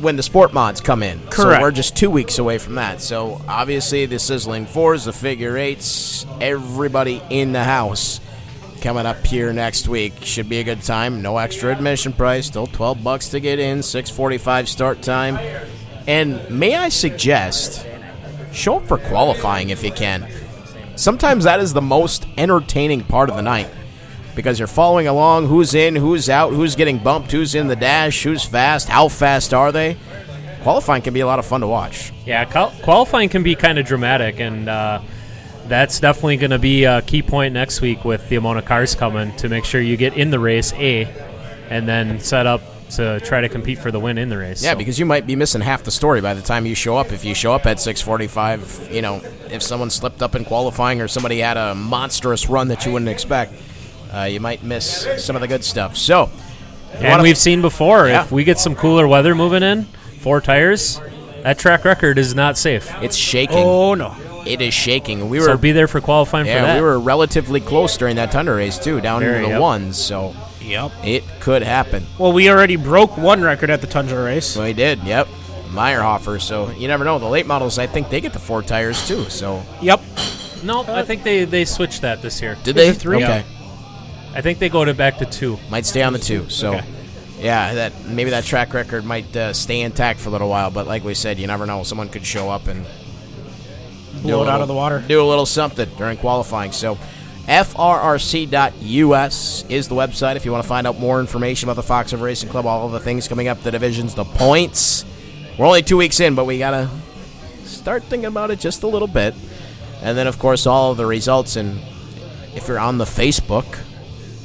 when 0.00 0.16
the 0.16 0.22
sport 0.22 0.54
mods 0.54 0.80
come 0.80 1.02
in. 1.02 1.18
correct. 1.28 1.36
So 1.36 1.60
we're 1.60 1.70
just 1.70 1.96
two 1.96 2.08
weeks 2.08 2.38
away 2.38 2.56
from 2.58 2.76
that. 2.76 3.02
So 3.02 3.42
obviously 3.46 4.06
the 4.06 4.18
sizzling 4.18 4.64
fours, 4.64 5.04
the 5.04 5.12
figure 5.12 5.58
eights, 5.58 6.24
everybody 6.40 7.22
in 7.28 7.52
the 7.52 7.62
house 7.62 8.20
coming 8.82 9.06
up 9.06 9.24
here 9.24 9.52
next 9.52 9.88
week. 9.88 10.12
Should 10.22 10.48
be 10.48 10.58
a 10.58 10.64
good 10.64 10.82
time. 10.82 11.22
No 11.22 11.38
extra 11.38 11.72
admission 11.72 12.12
price. 12.12 12.46
Still 12.46 12.66
twelve 12.66 13.02
bucks 13.02 13.28
to 13.30 13.40
get 13.40 13.58
in. 13.58 13.82
Six 13.82 14.10
forty 14.10 14.38
five 14.38 14.68
start 14.68 15.00
time. 15.00 15.38
And 16.06 16.50
may 16.50 16.74
I 16.74 16.88
suggest 16.88 17.86
show 18.52 18.78
up 18.78 18.86
for 18.88 18.98
qualifying 18.98 19.70
if 19.70 19.82
you 19.82 19.92
can. 19.92 20.28
Sometimes 20.96 21.44
that 21.44 21.60
is 21.60 21.72
the 21.72 21.80
most 21.80 22.26
entertaining 22.36 23.04
part 23.04 23.30
of 23.30 23.36
the 23.36 23.42
night 23.42 23.70
because 24.34 24.58
you're 24.58 24.68
following 24.68 25.06
along 25.06 25.46
who's 25.46 25.74
in, 25.74 25.94
who's 25.96 26.28
out, 26.28 26.52
who's 26.52 26.74
getting 26.74 26.98
bumped, 26.98 27.32
who's 27.32 27.54
in 27.54 27.68
the 27.68 27.76
dash, 27.76 28.22
who's 28.22 28.44
fast, 28.44 28.88
how 28.88 29.08
fast 29.08 29.54
are 29.54 29.72
they. 29.72 29.96
Qualifying 30.62 31.02
can 31.02 31.14
be 31.14 31.20
a 31.20 31.26
lot 31.26 31.38
of 31.38 31.46
fun 31.46 31.60
to 31.60 31.66
watch. 31.66 32.12
Yeah, 32.24 32.44
qualifying 32.82 33.28
can 33.28 33.42
be 33.42 33.54
kind 33.54 33.78
of 33.78 33.86
dramatic, 33.86 34.38
and 34.38 34.68
uh, 34.68 35.00
that's 35.68 36.00
definitely 36.00 36.36
going 36.36 36.50
to 36.50 36.58
be 36.58 36.84
a 36.84 37.02
key 37.02 37.22
point 37.22 37.54
next 37.54 37.80
week 37.80 38.04
with 38.04 38.28
the 38.28 38.36
amount 38.36 38.58
of 38.58 38.64
cars 38.64 38.94
coming 38.94 39.34
to 39.36 39.48
make 39.48 39.64
sure 39.64 39.80
you 39.80 39.96
get 39.96 40.14
in 40.16 40.30
the 40.30 40.38
race 40.38 40.72
A, 40.74 41.08
and 41.70 41.88
then 41.88 42.20
set 42.20 42.46
up 42.46 42.60
to 42.90 43.20
try 43.20 43.40
to 43.40 43.48
compete 43.48 43.78
for 43.78 43.90
the 43.90 43.98
win 43.98 44.18
in 44.18 44.28
the 44.28 44.36
race. 44.36 44.62
Yeah, 44.62 44.72
So- 44.72 44.78
because 44.78 44.98
you 44.98 45.06
might 45.06 45.26
be 45.26 45.34
missing 45.34 45.62
half 45.62 45.82
the 45.82 45.90
story 45.90 46.20
by 46.20 46.34
the 46.34 46.42
time 46.42 46.66
you 46.66 46.74
show 46.74 46.96
up. 46.98 47.10
If 47.10 47.24
you 47.24 47.34
show 47.34 47.54
up 47.54 47.64
at 47.64 47.80
6:45, 47.80 48.88
you 48.92 49.00
know, 49.00 49.22
if 49.50 49.62
someone 49.62 49.88
slipped 49.88 50.20
up 50.22 50.34
in 50.34 50.44
qualifying 50.44 51.00
or 51.00 51.08
somebody 51.08 51.38
had 51.40 51.56
a 51.56 51.74
monstrous 51.74 52.48
run 52.50 52.68
that 52.68 52.84
you 52.84 52.92
wouldn't 52.92 53.08
expect, 53.10 53.54
uh, 54.14 54.24
you 54.24 54.40
might 54.40 54.62
miss 54.62 55.06
some 55.18 55.36
of 55.36 55.40
the 55.40 55.48
good 55.48 55.64
stuff. 55.64 55.96
So, 55.96 56.28
and 57.00 57.22
we've 57.22 57.38
seen 57.38 57.62
before 57.62 58.08
Yeah. 58.08 58.24
if 58.24 58.30
we 58.32 58.44
get 58.44 58.58
some 58.58 58.74
cooler 58.74 59.08
weather 59.08 59.34
moving 59.34 59.62
in, 59.62 59.86
four 60.20 60.42
tires, 60.42 61.00
that 61.44 61.58
track 61.58 61.86
record 61.86 62.18
is 62.18 62.34
not 62.34 62.58
safe. 62.58 62.90
it's 63.00 63.16
shaking. 63.16 63.56
Oh 63.56 63.94
no. 63.94 64.14
It 64.44 64.60
is 64.60 64.74
shaking. 64.74 65.28
We 65.28 65.38
were 65.38 65.46
So 65.46 65.56
be 65.56 65.72
there 65.72 65.86
for 65.88 66.00
qualifying 66.00 66.46
for 66.46 66.50
yeah, 66.50 66.62
that. 66.62 66.74
we 66.76 66.82
were 66.82 66.98
relatively 66.98 67.60
close 67.60 67.96
during 67.96 68.16
that 68.16 68.32
Tundra 68.32 68.56
race 68.56 68.78
too, 68.78 69.00
down 69.00 69.20
Very, 69.20 69.36
into 69.36 69.46
the 69.46 69.52
yep. 69.52 69.60
ones. 69.60 69.96
So 69.98 70.34
Yep. 70.60 70.92
it 71.04 71.24
could 71.40 71.62
happen. 71.62 72.06
Well, 72.18 72.32
we 72.32 72.50
already 72.50 72.76
broke 72.76 73.16
one 73.16 73.42
record 73.42 73.70
at 73.70 73.80
the 73.80 73.86
Tundra 73.86 74.22
race. 74.24 74.56
We 74.56 74.72
did. 74.72 75.02
Yep. 75.04 75.28
Meyerhofer. 75.70 76.40
So 76.40 76.70
you 76.72 76.88
never 76.88 77.04
know. 77.04 77.18
The 77.18 77.26
late 77.26 77.46
models, 77.46 77.78
I 77.78 77.86
think 77.86 78.10
they 78.10 78.20
get 78.20 78.32
the 78.32 78.38
four 78.38 78.62
tires 78.62 79.06
too. 79.06 79.24
So 79.30 79.62
Yep. 79.80 80.00
no, 80.64 80.84
I 80.88 81.02
think 81.04 81.22
they 81.24 81.44
they 81.44 81.64
switched 81.64 82.02
that 82.02 82.20
this 82.22 82.40
year. 82.42 82.56
did 82.64 82.74
they? 82.76 82.92
Three? 82.92 83.22
Okay. 83.22 83.44
I 84.34 84.40
think 84.40 84.58
they 84.58 84.68
go 84.70 84.84
to 84.84 84.94
back 84.94 85.18
to 85.18 85.26
two. 85.26 85.58
Might 85.70 85.84
stay 85.86 86.02
on 86.02 86.12
the 86.14 86.18
two. 86.18 86.48
So, 86.48 86.74
Okay. 86.74 86.84
yeah, 87.40 87.74
that 87.74 88.06
maybe 88.06 88.30
that 88.30 88.44
track 88.44 88.72
record 88.72 89.04
might 89.04 89.36
uh, 89.36 89.52
stay 89.52 89.82
intact 89.82 90.20
for 90.20 90.30
a 90.30 90.32
little 90.32 90.48
while. 90.48 90.70
But 90.70 90.86
like 90.86 91.04
we 91.04 91.12
said, 91.14 91.38
you 91.38 91.46
never 91.46 91.66
know. 91.66 91.82
Someone 91.82 92.08
could 92.08 92.24
show 92.24 92.48
up 92.48 92.66
and 92.66 92.82
do 92.84 92.90
Blow 94.22 94.40
a 94.40 94.42
it 94.44 94.48
out 94.48 94.60
of 94.60 94.68
the 94.68 94.74
water. 94.74 95.02
Do 95.06 95.22
a 95.22 95.26
little 95.26 95.46
something 95.46 95.88
during 95.96 96.16
qualifying. 96.18 96.72
So, 96.72 96.98
frrc.us 98.22 99.64
is 99.68 99.88
the 99.88 99.94
website 99.94 100.36
if 100.36 100.44
you 100.44 100.52
want 100.52 100.62
to 100.62 100.68
find 100.68 100.86
out 100.86 100.98
more 101.00 101.18
information 101.20 101.68
about 101.68 101.76
the 101.76 101.82
Fox 101.82 102.12
River 102.12 102.24
Racing 102.26 102.48
Club, 102.50 102.66
all 102.66 102.86
of 102.86 102.92
the 102.92 103.00
things 103.00 103.26
coming 103.28 103.48
up, 103.48 103.62
the 103.62 103.70
divisions, 103.70 104.14
the 104.14 104.24
points. 104.24 105.04
We're 105.58 105.66
only 105.66 105.82
two 105.82 105.96
weeks 105.96 106.20
in, 106.20 106.34
but 106.34 106.44
we 106.46 106.58
gotta 106.58 106.88
start 107.64 108.04
thinking 108.04 108.26
about 108.26 108.50
it 108.50 108.58
just 108.60 108.82
a 108.82 108.86
little 108.86 109.08
bit. 109.08 109.34
And 110.02 110.16
then, 110.16 110.26
of 110.26 110.38
course, 110.38 110.66
all 110.66 110.92
of 110.92 110.96
the 110.96 111.06
results. 111.06 111.56
And 111.56 111.80
if 112.54 112.68
you're 112.68 112.78
on 112.78 112.98
the 112.98 113.04
Facebook, 113.04 113.64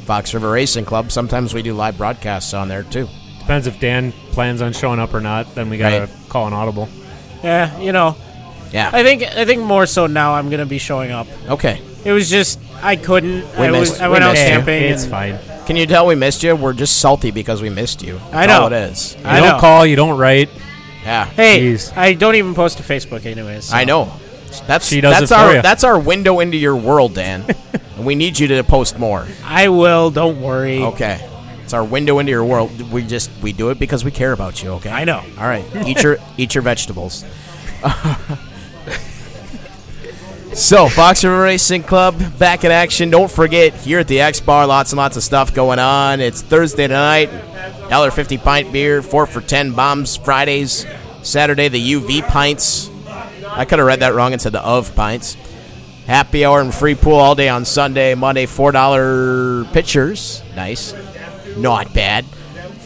Fox 0.05 0.33
River 0.33 0.51
Racing 0.51 0.85
Club, 0.85 1.11
sometimes 1.11 1.53
we 1.53 1.61
do 1.61 1.73
live 1.73 1.97
broadcasts 1.97 2.53
on 2.53 2.67
there 2.67 2.83
too. 2.83 3.07
Depends 3.39 3.67
if 3.67 3.79
Dan 3.79 4.11
plans 4.31 4.61
on 4.61 4.73
showing 4.73 4.99
up 4.99 5.13
or 5.13 5.21
not. 5.21 5.53
Then 5.55 5.69
we 5.69 5.77
gotta 5.77 6.01
Right. 6.01 6.09
call 6.29 6.47
an 6.47 6.53
audible. 6.53 6.89
Yeah, 7.43 7.77
you 7.79 7.91
know. 7.91 8.15
Yeah. 8.71 8.89
I 8.93 9.03
think 9.03 9.23
I 9.23 9.45
think 9.45 9.61
more 9.63 9.85
so 9.85 10.07
now 10.07 10.33
I'm 10.33 10.49
gonna 10.49 10.65
be 10.65 10.77
showing 10.77 11.11
up. 11.11 11.27
okay. 11.49 11.81
It 12.05 12.11
was 12.11 12.29
just 12.29 12.59
I 12.81 12.95
couldn't. 12.95 13.41
We 13.57 13.65
I, 13.65 13.71
missed- 13.71 13.93
was, 13.93 14.01
I 14.01 14.07
we 14.07 14.11
went 14.13 14.23
out 14.23 14.33
missed 14.33 14.43
you. 14.47 14.53
camping. 14.53 14.83
It's 14.83 15.03
and 15.03 15.11
fine. 15.11 15.39
Can 15.65 15.75
you 15.75 15.85
tell 15.85 16.05
we 16.07 16.15
missed 16.15 16.43
you? 16.43 16.55
We're 16.55 16.73
just 16.73 16.97
salty 17.01 17.31
because 17.31 17.61
we 17.61 17.69
missed 17.69 18.01
you. 18.01 18.19
I 18.31 18.45
know. 18.45 18.61
all 18.61 18.67
it 18.67 18.73
is. 18.73 19.15
You 19.15 19.21
I 19.25 19.39
don't 19.39 19.49
know. 19.49 19.59
call. 19.59 19.85
You 19.85 19.95
don't 19.95 20.17
write. 20.17 20.49
Yeah. 21.03 21.25
Hey, 21.25 21.59
Jeez. 21.73 21.95
I 21.97 22.13
don't 22.13 22.35
even 22.35 22.53
post 22.53 22.77
to 22.77 22.83
Facebook 22.83 23.25
anyways. 23.25 23.65
so- 23.65 23.75
I 23.75 23.83
know. 23.85 24.11
That's 24.65 24.87
She 24.87 25.01
does 25.01 25.19
that's 25.19 25.31
it 25.31 25.35
for 25.35 25.41
our 25.41 25.55
ya. 25.55 25.61
that's 25.61 25.83
our 25.83 25.99
window 25.99 26.39
into 26.39 26.55
your 26.57 26.75
world, 26.75 27.13
Dan. 27.13 27.43
and 27.97 28.05
we 28.05 28.15
need 28.15 28.39
you 28.39 28.47
to 28.47 28.63
post 28.63 28.97
more. 28.97 29.27
I 29.43 29.67
will. 29.67 30.09
Don't 30.09 30.41
worry. 30.41 30.81
Okay. 30.81 31.19
It's 31.63 31.73
our 31.73 31.83
window 31.83 32.19
into 32.19 32.31
your 32.31 32.45
world. 32.45 32.89
We 32.91 33.03
just 33.03 33.29
we 33.41 33.51
do 33.51 33.69
it 33.71 33.79
because 33.79 34.05
we 34.05 34.11
care 34.11 34.31
about 34.31 34.63
you, 34.63 34.71
okay? 34.73 34.89
I 34.89 35.03
know. 35.03 35.21
All 35.37 35.47
right. 35.47 35.65
Eat 35.85 36.01
your 36.01 36.17
eat 36.37 36.55
your 36.55 36.61
vegetables. 36.61 37.25
so, 40.53 40.87
Fox 40.87 41.23
River 41.23 41.41
Racing 41.41 41.83
Club 41.83 42.39
back 42.39 42.63
in 42.63 42.71
action. 42.71 43.09
Don't 43.09 43.29
forget 43.31 43.73
here 43.73 43.99
at 43.99 44.07
the 44.07 44.21
X 44.21 44.39
Bar, 44.39 44.67
lots 44.67 44.91
and 44.91 44.97
lots 44.97 45.17
of 45.17 45.23
stuff 45.23 45.53
going 45.53 45.79
on. 45.79 46.19
It's 46.19 46.41
Thursday. 46.41 46.87
Dollar 46.87 48.11
fifty 48.11 48.37
pint 48.37 48.71
beer, 48.71 49.01
four 49.01 49.25
for 49.25 49.41
ten 49.41 49.71
bombs. 49.73 50.15
Fridays, 50.15 50.85
Saturday 51.21 51.67
the 51.67 51.93
UV 51.93 52.27
pints. 52.27 52.89
I 53.47 53.65
could 53.65 53.79
have 53.79 53.87
read 53.87 54.01
that 54.01 54.13
wrong 54.13 54.33
and 54.33 54.41
said 54.41 54.51
the 54.51 54.61
of 54.61 54.95
pints. 54.95 55.35
Happy 56.05 56.45
hour 56.45 56.61
and 56.61 56.73
free 56.73 56.95
pool 56.95 57.15
all 57.15 57.35
day 57.35 57.49
on 57.49 57.65
Sunday. 57.65 58.15
Monday, 58.15 58.45
four 58.45 58.71
dollar 58.71 59.65
pitchers. 59.73 60.41
Nice, 60.55 60.93
not 61.57 61.93
bad. 61.93 62.25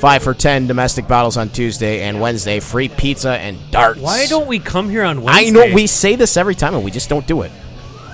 Five 0.01 0.23
for 0.23 0.33
ten 0.33 0.65
domestic 0.65 1.07
bottles 1.07 1.37
on 1.37 1.49
Tuesday 1.49 2.01
and 2.01 2.19
Wednesday. 2.19 2.59
Free 2.59 2.89
pizza 2.89 3.33
and 3.33 3.59
darts. 3.69 3.99
Why 4.01 4.25
don't 4.25 4.47
we 4.47 4.57
come 4.57 4.89
here 4.89 5.03
on 5.03 5.21
Wednesday? 5.21 5.45
I 5.45 5.49
know 5.51 5.75
we 5.75 5.85
say 5.85 6.15
this 6.15 6.37
every 6.37 6.55
time 6.55 6.73
and 6.73 6.83
we 6.83 6.89
just 6.89 7.07
don't 7.07 7.27
do 7.27 7.43
it. 7.43 7.51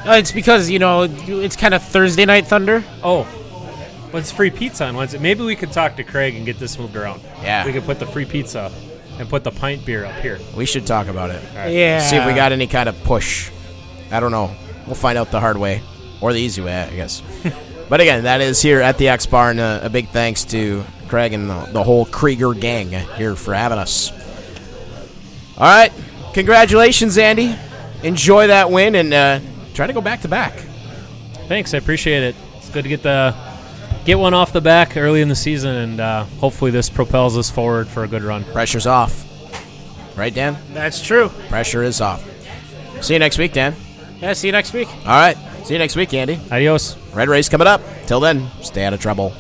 Uh, 0.06 0.18
it's 0.20 0.34
because 0.34 0.70
you 0.70 0.80
know 0.80 1.04
it's 1.04 1.56
kind 1.56 1.74
of 1.74 1.82
Thursday 1.82 2.26
night 2.26 2.46
thunder. 2.46 2.84
Oh, 3.02 3.24
what's 4.12 4.34
free 4.34 4.50
pizza 4.50 4.84
on 4.84 4.98
Wednesday? 4.98 5.18
Maybe 5.18 5.44
we 5.46 5.56
could 5.56 5.72
talk 5.72 5.96
to 5.96 6.04
Craig 6.04 6.36
and 6.36 6.46
get 6.46 6.60
this 6.60 6.78
moved 6.78 6.98
around. 6.98 7.22
Yeah. 7.42 7.66
we 7.66 7.72
could 7.72 7.86
put 7.86 8.00
the 8.00 8.06
free 8.06 8.26
pizza 8.26 8.70
and 9.18 9.30
put 9.30 9.46
the 9.46 9.52
pint 9.52 9.86
beer 9.86 10.04
up 10.04 10.16
here. 10.22 10.40
We 10.58 10.66
should 10.66 10.86
talk 10.86 11.08
about 11.08 11.30
it. 11.30 11.42
Yeah. 11.72 12.02
See 12.02 12.18
if 12.18 12.26
we 12.26 12.34
got 12.34 12.52
any 12.52 12.68
kind 12.68 12.90
of 12.90 13.02
push. 13.06 13.50
I 14.12 14.20
don't 14.20 14.32
know. 14.32 14.54
We'll 14.88 14.96
find 14.96 15.18
out 15.18 15.32
the 15.32 15.40
hard 15.40 15.56
way 15.56 15.82
or 16.20 16.34
the 16.34 16.40
easy 16.40 16.62
way, 16.62 16.76
I 16.76 16.94
guess. 16.94 17.24
but 17.90 18.02
again, 18.02 18.26
that 18.26 18.42
is 18.42 18.62
here 18.62 18.82
at 18.82 18.98
the 18.98 19.08
X 19.08 19.26
Bar, 19.26 19.52
and 19.52 19.62
a, 19.62 19.86
a 19.86 19.90
big 19.90 20.10
thanks 20.10 20.44
to 20.46 20.84
Craig 21.08 21.34
and 21.34 21.50
the, 21.50 21.70
the 21.72 21.84
whole 21.84 22.06
Krieger 22.06 22.54
gang 22.54 22.90
here 22.90 23.36
for 23.36 23.54
having 23.54 23.78
us. 23.78 24.12
All 25.58 25.66
right, 25.66 25.92
congratulations, 26.34 27.18
Andy. 27.18 27.56
Enjoy 28.04 28.48
that 28.48 28.70
win 28.70 28.96
and 28.96 29.14
uh, 29.14 29.40
try 29.74 29.88
to 29.88 29.94
go 29.94 30.02
back 30.02 30.22
to 30.22 30.28
back. 30.28 30.54
Thanks, 31.48 31.74
I 31.74 31.78
appreciate 31.78 32.24
it. 32.24 32.36
It's 32.58 32.70
good 32.70 32.84
to 32.84 32.90
get 32.90 33.04
the 33.04 33.36
get 34.06 34.20
one 34.20 34.34
off 34.34 34.54
the 34.54 34.62
back 34.62 34.98
early 34.98 35.22
in 35.22 35.30
the 35.30 35.36
season, 35.36 35.76
and 35.76 36.00
uh, 36.00 36.24
hopefully 36.40 36.72
this 36.72 36.90
propels 36.90 37.38
us 37.38 37.50
forward 37.50 37.88
for 37.88 38.04
a 38.04 38.08
good 38.08 38.24
run. 38.24 38.44
Pressure's 38.46 38.86
off, 38.86 39.26
right, 40.16 40.34
Dan? 40.34 40.58
That's 40.74 41.02
true. 41.02 41.30
Pressure 41.50 41.84
is 41.84 42.02
off. 42.02 42.24
See 43.02 43.14
you 43.14 43.20
next 43.20 43.38
week, 43.38 43.54
Dan. 43.54 43.76
Yeah. 44.20 44.34
See 44.34 44.48
you 44.48 44.52
next 44.52 44.74
week. 44.74 44.88
All 44.90 45.06
right, 45.06 45.38
see 45.64 45.74
you 45.74 45.80
next 45.80 45.96
week, 45.96 46.14
Andy. 46.14 46.40
Adios. 46.52 46.98
Red 47.14 47.30
race 47.30 47.50
coming 47.50 47.68
up. 47.68 47.82
Till 48.06 48.20
then, 48.20 48.48
stay 48.62 48.84
out 48.84 48.94
of 48.94 49.00
trouble. 49.00 49.34